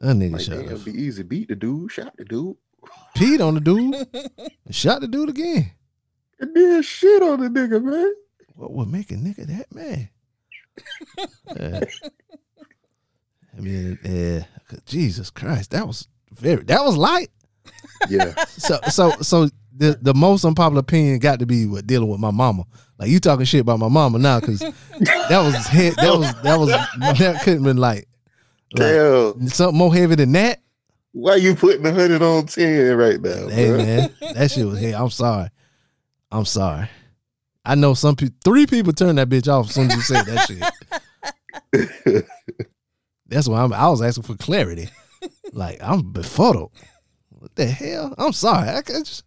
[0.00, 1.22] That nigga Like, shot damn, it'd be easy.
[1.22, 2.56] Beat the dude, shot the dude,
[3.16, 3.94] peed on the dude
[4.66, 5.70] and shot the dude again.
[6.40, 8.12] and then shit on the nigga, man.
[8.56, 10.10] What would make a nigga that mad?
[11.56, 11.80] Yeah.
[13.56, 14.44] I mean, yeah.
[14.86, 17.28] Jesus Christ, that was very that was light.
[18.08, 18.34] Yeah.
[18.46, 22.30] So so so the the most unpopular opinion got to be what dealing with my
[22.30, 22.64] mama.
[22.98, 24.60] Like you talking shit about my mama now because
[25.00, 28.06] that was he- that was that was that couldn't been like,
[28.72, 29.48] like Damn.
[29.48, 30.60] something more heavy than that.
[31.12, 33.48] Why you putting a hundred on ten right now?
[33.48, 33.78] Hey bruh?
[33.78, 34.78] man, that shit was.
[34.78, 35.48] Hey, I'm sorry.
[36.30, 36.88] I'm sorry.
[37.64, 38.34] I know some people.
[38.44, 40.46] Three people turned that bitch off as soon as you said that
[41.72, 42.24] shit.
[43.26, 44.88] That's why I'm, I was asking for clarity.
[45.52, 46.72] Like I'm befuddled.
[47.30, 48.14] What the hell?
[48.18, 48.68] I'm sorry.
[48.68, 49.24] I can just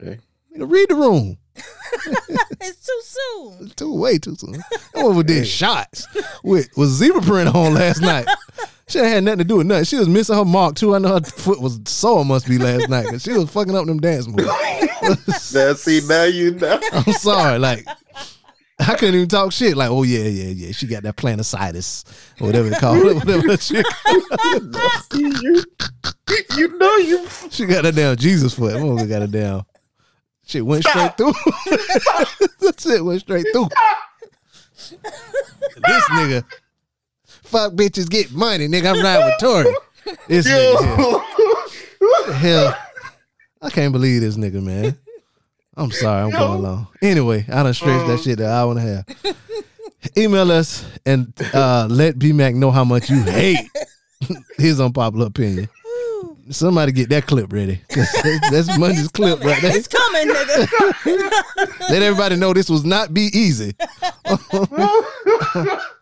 [0.00, 0.18] Hey.
[0.54, 1.38] nigga, read the room.
[1.56, 3.66] it's too soon.
[3.66, 4.52] It's too way too soon.
[4.52, 6.06] That one did shots
[6.44, 8.26] with with zebra print on last night.
[8.88, 9.84] She ain't had nothing to do with nothing.
[9.84, 10.94] She was missing her mark too.
[10.94, 13.84] I know her foot was sore must be last night because she was fucking up
[13.84, 14.48] them dance moves.
[15.54, 16.80] Now see, now you know.
[16.92, 17.58] I'm sorry.
[17.58, 17.86] Like,
[18.78, 19.76] I couldn't even talk shit.
[19.76, 20.72] Like, oh yeah, yeah, yeah.
[20.72, 22.04] She got that planositis,
[22.40, 23.14] or whatever they call it.
[23.16, 23.84] Whatever that shit.
[25.12, 25.62] you,
[26.56, 27.28] you know you.
[27.50, 28.72] She got that damn Jesus foot.
[28.72, 29.66] That woman got it down.
[30.50, 31.32] Shit went straight through.
[31.66, 33.68] that shit went straight through.
[34.88, 36.42] this nigga,
[37.26, 38.94] fuck bitches, get money, nigga.
[38.96, 39.74] I'm riding with Tory.
[40.26, 41.76] This nigga here.
[41.98, 42.78] What the hell?
[43.60, 44.96] I can't believe this nigga, man.
[45.76, 46.88] I'm sorry, I'm going long.
[47.02, 50.16] Anyway, I done stretched that shit an hour and a half.
[50.16, 53.68] Email us and uh, let B Mac know how much you hate
[54.56, 55.68] his unpopular opinion.
[56.50, 57.80] Somebody get that clip ready.
[57.88, 59.76] that's- That's Monday's clip right there.
[59.76, 61.30] It's coming, nigga.
[61.90, 63.74] Let everybody know this was not be easy.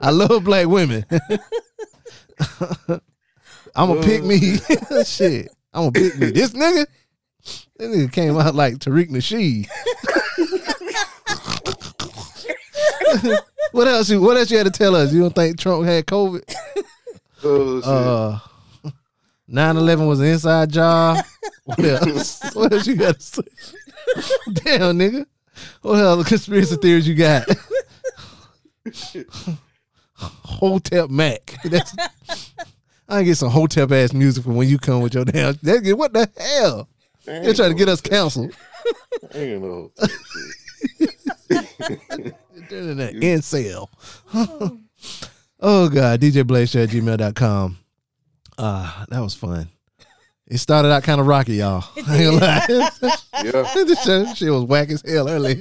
[0.00, 1.04] I love black women.
[3.74, 4.56] I'm gonna pick me.
[5.04, 5.48] Shit.
[5.74, 6.30] I'm gonna pick me.
[6.30, 6.86] This nigga,
[7.42, 9.66] this nigga came out like Tariq Nasheed.
[13.72, 14.08] what else?
[14.10, 15.12] You, what else you had to tell us?
[15.12, 16.42] You don't think Trump had COVID?
[17.44, 17.88] Oh, shit.
[17.88, 18.38] Uh,
[19.50, 21.18] 9-11 was an inside job.
[21.64, 22.54] What else?
[22.54, 23.42] what else you got to say?
[24.52, 25.26] Damn, nigga.
[25.82, 27.44] What other conspiracy theories you got?
[30.14, 31.56] Hotep Mac.
[31.64, 31.92] That's,
[33.08, 35.54] I get some Hotep ass music from when you come with your damn.
[35.62, 36.88] That, what the hell?
[37.24, 38.54] They're trying to get us canceled.
[39.34, 39.90] Ain't no.
[42.56, 43.88] Internet incel.
[45.60, 47.78] oh god, DJ Blaze at gmail.com.
[48.58, 49.68] Ah, that was fun.
[50.48, 51.84] It started out kind of rocky, y'all.
[52.06, 52.66] I ain't gonna lie.
[53.44, 53.74] Yeah.
[53.84, 55.60] this shit, shit was whack as hell early.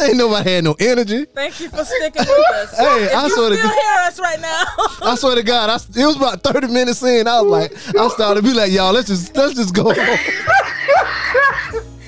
[0.00, 1.26] ain't nobody had no energy.
[1.26, 2.76] Thank you for sticking with us.
[2.76, 4.64] Hey, if I you swear to still God- hear us right now.
[5.02, 7.28] I swear to God, I, it was about thirty minutes in.
[7.28, 9.90] I was like, I started to be like, y'all, let's just let's just go.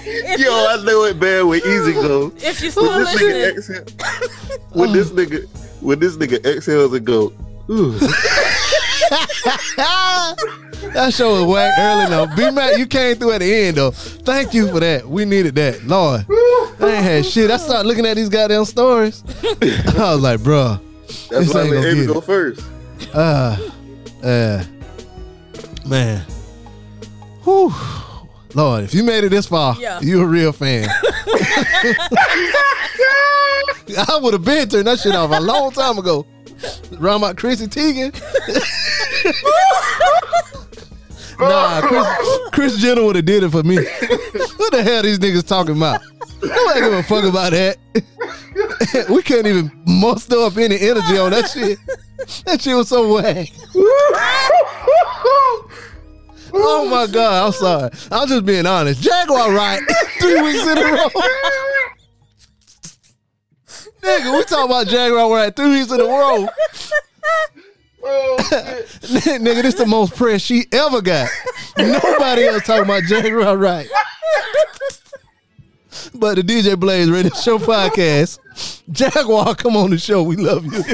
[0.07, 2.33] if, Yo, I know it bad with Easy Go.
[2.39, 3.85] if you still When this listening, nigga exhale,
[4.73, 5.47] when this nigga,
[5.83, 7.33] when this nigga exhales and go,
[7.70, 7.91] ooh,
[10.93, 12.27] that show was whack early though.
[12.36, 13.91] B Mac, you came through at the end though.
[13.91, 15.07] Thank you for that.
[15.09, 15.85] We needed that.
[15.85, 16.24] Lord,
[16.81, 17.51] I ain't had shit.
[17.51, 19.23] I started looking at these goddamn stories.
[19.62, 22.24] I was like, bruh, that's This why I ain't let gonna Amy get go it.
[22.24, 22.61] first.
[23.15, 23.57] uh,
[24.23, 24.65] uh,
[25.86, 26.24] man.
[27.45, 27.73] Whew.
[28.55, 30.01] Lord, if you made it this far, Yeah.
[30.01, 30.89] you a real fan.
[33.97, 36.24] I would have been turned that shit off a long time ago.
[37.01, 38.13] Around about Chrissy Teigen.
[41.41, 43.77] nah, Kris, Kris Jenner would have did it for me.
[43.77, 46.01] what the hell these niggas talking about?
[46.43, 47.79] Nobody give a fuck about that.
[49.11, 51.79] we couldn't even muster up any energy on that shit.
[52.45, 53.49] That shit was so whack.
[56.57, 57.91] Oh my god, I'm sorry.
[58.13, 59.03] I'm just being honest.
[59.03, 59.81] Jaguar Wright
[60.21, 61.09] three weeks in a row.
[64.05, 66.47] Nigga, we talking about Jaguar Wright three weeks in a row.
[68.05, 71.27] Nigga, this the most press she ever got.
[71.79, 73.89] Nobody else talking about Jaguar Wright.
[76.15, 78.39] But the DJ Blaze Radio Show podcast,
[78.91, 80.23] Jaguar, come on the show.
[80.23, 80.85] We love you.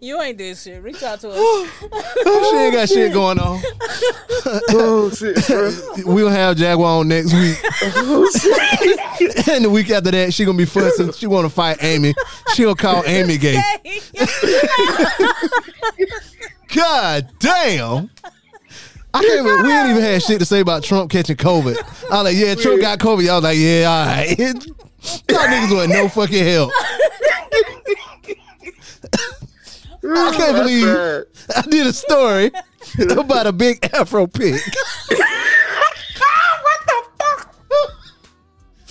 [0.00, 0.82] You ain't did shit.
[0.82, 1.70] Reach out to us.
[2.50, 3.60] she ain't got shit going on.
[4.70, 5.70] Oh shit, bro.
[6.12, 7.58] We'll have Jaguar on next week.
[7.96, 8.28] Oh,
[9.52, 11.12] and the week after that, she gonna be fussing.
[11.12, 12.14] She wanna fight Amy.
[12.54, 13.60] She gonna call Amy gay.
[16.74, 18.10] God damn.
[19.12, 21.76] I can't even, we ain't even had shit to say about Trump catching COVID.
[22.10, 23.24] I was like, yeah, Trump got COVID.
[23.24, 24.38] Y'all was like, yeah, all right.
[25.28, 26.70] Y'all niggas want no fucking help.
[30.02, 30.32] I mm.
[30.36, 31.26] can't believe Sad.
[31.56, 32.50] I did a story
[33.10, 34.60] about a big Afro pig.
[36.62, 37.54] What the fuck?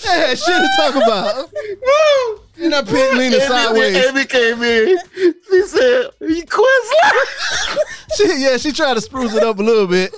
[0.04, 1.50] They had shit to talk about.
[2.62, 4.06] And that pig leaning Amy, sideways.
[4.06, 4.98] Amy came in.
[5.16, 7.78] She said, "You Questlove."
[8.18, 10.14] She, yeah, she tried to spruce it up a little bit.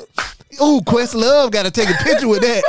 [0.60, 2.64] Ooh, Questlove got to take a picture with that.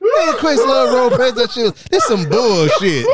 [0.00, 1.74] Man, Questlove past that shit.
[1.90, 3.06] This some bullshit.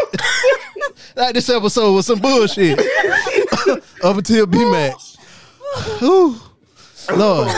[1.16, 2.78] like this episode was some bullshit.
[4.04, 5.16] up until B Max.
[6.00, 7.50] Lord.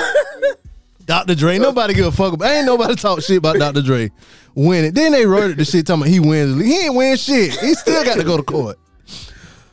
[1.05, 1.35] Dr.
[1.35, 2.51] Dre, nobody give a fuck about.
[2.51, 3.83] Ain't nobody talk shit about Dr.
[3.83, 4.11] Dre
[4.55, 4.93] winning.
[4.93, 6.63] Then they wrote the shit talking about he wins.
[6.63, 7.59] He ain't win shit.
[7.59, 8.79] He still got to go to court.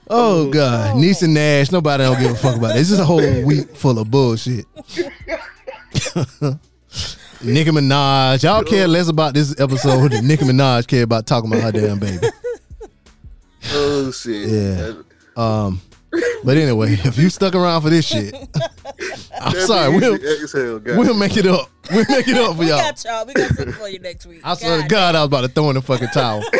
[0.07, 1.71] Oh God, Niecy Nash.
[1.71, 2.75] Nobody don't give a fuck about it.
[2.75, 4.65] This is a whole week full of bullshit.
[7.45, 8.43] Nicki Minaj.
[8.43, 11.99] Y'all care less about this episode than Nicki Minaj care about talking about her damn
[11.99, 12.27] baby.
[13.73, 14.47] Oh shit.
[14.47, 14.93] Yeah.
[15.35, 15.81] Um.
[16.43, 18.31] But anyway, if you stuck around for this shit,
[19.41, 19.95] I'm That sorry.
[19.95, 21.67] We'll exhale, we'll make it up.
[21.91, 22.77] We'll make it up for we y'all.
[22.77, 23.25] We got y'all.
[23.25, 24.41] We got something for you next week.
[24.43, 26.43] I swear to God, I was about to throw in the fucking towel.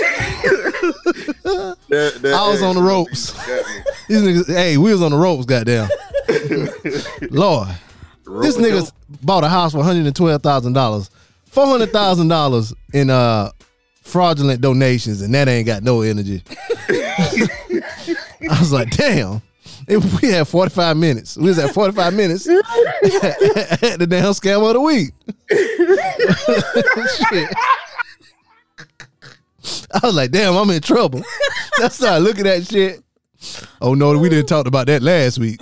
[1.89, 3.31] That- that I was on the ropes.
[4.07, 5.89] These niggas, hey, we was on the ropes, goddamn.
[7.29, 7.67] Lord,
[8.25, 8.91] this nigga
[9.23, 11.09] bought a house for one hundred and twelve thousand dollars,
[11.45, 13.51] four hundred thousand dollars in uh
[14.01, 16.43] fraudulent donations, and that ain't got no energy.
[16.89, 19.41] I was like, damn.
[19.87, 21.37] If we had 45 minutes.
[21.37, 22.61] We was at 45 minutes at
[23.99, 25.11] the damn scam of the week.
[27.29, 27.53] Shit.
[29.93, 31.23] I was like, damn, I'm in trouble.
[31.81, 33.01] I started looking at shit.
[33.81, 35.61] Oh no, we didn't talk about that last week.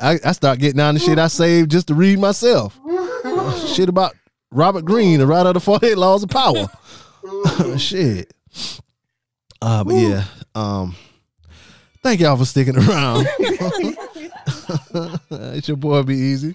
[0.00, 2.78] I, I start getting down the shit I saved just to read myself.
[3.74, 4.14] shit about
[4.50, 6.66] Robert Greene, the writer of the 48 Laws of Power.
[7.78, 8.32] shit.
[9.62, 10.24] Uh, but yeah.
[10.54, 10.94] Um,
[12.02, 13.26] thank y'all for sticking around.
[15.30, 16.54] it's your boy Be Easy.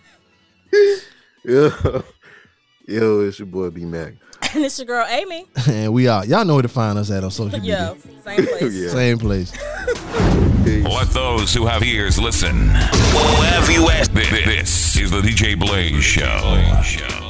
[1.45, 2.03] Yo,
[2.87, 4.13] yo, it's your boy B Mac.
[4.53, 5.45] and it's your girl Amy.
[5.67, 6.25] And we are.
[6.25, 8.21] Y'all know where to find us at on social Yeah, media.
[8.23, 8.73] same place.
[8.75, 8.89] Yeah.
[8.89, 9.53] Same place.
[10.65, 12.69] Let those who have ears listen.
[12.69, 14.13] Who you asked?
[14.13, 17.28] This is the DJ Blaze Show.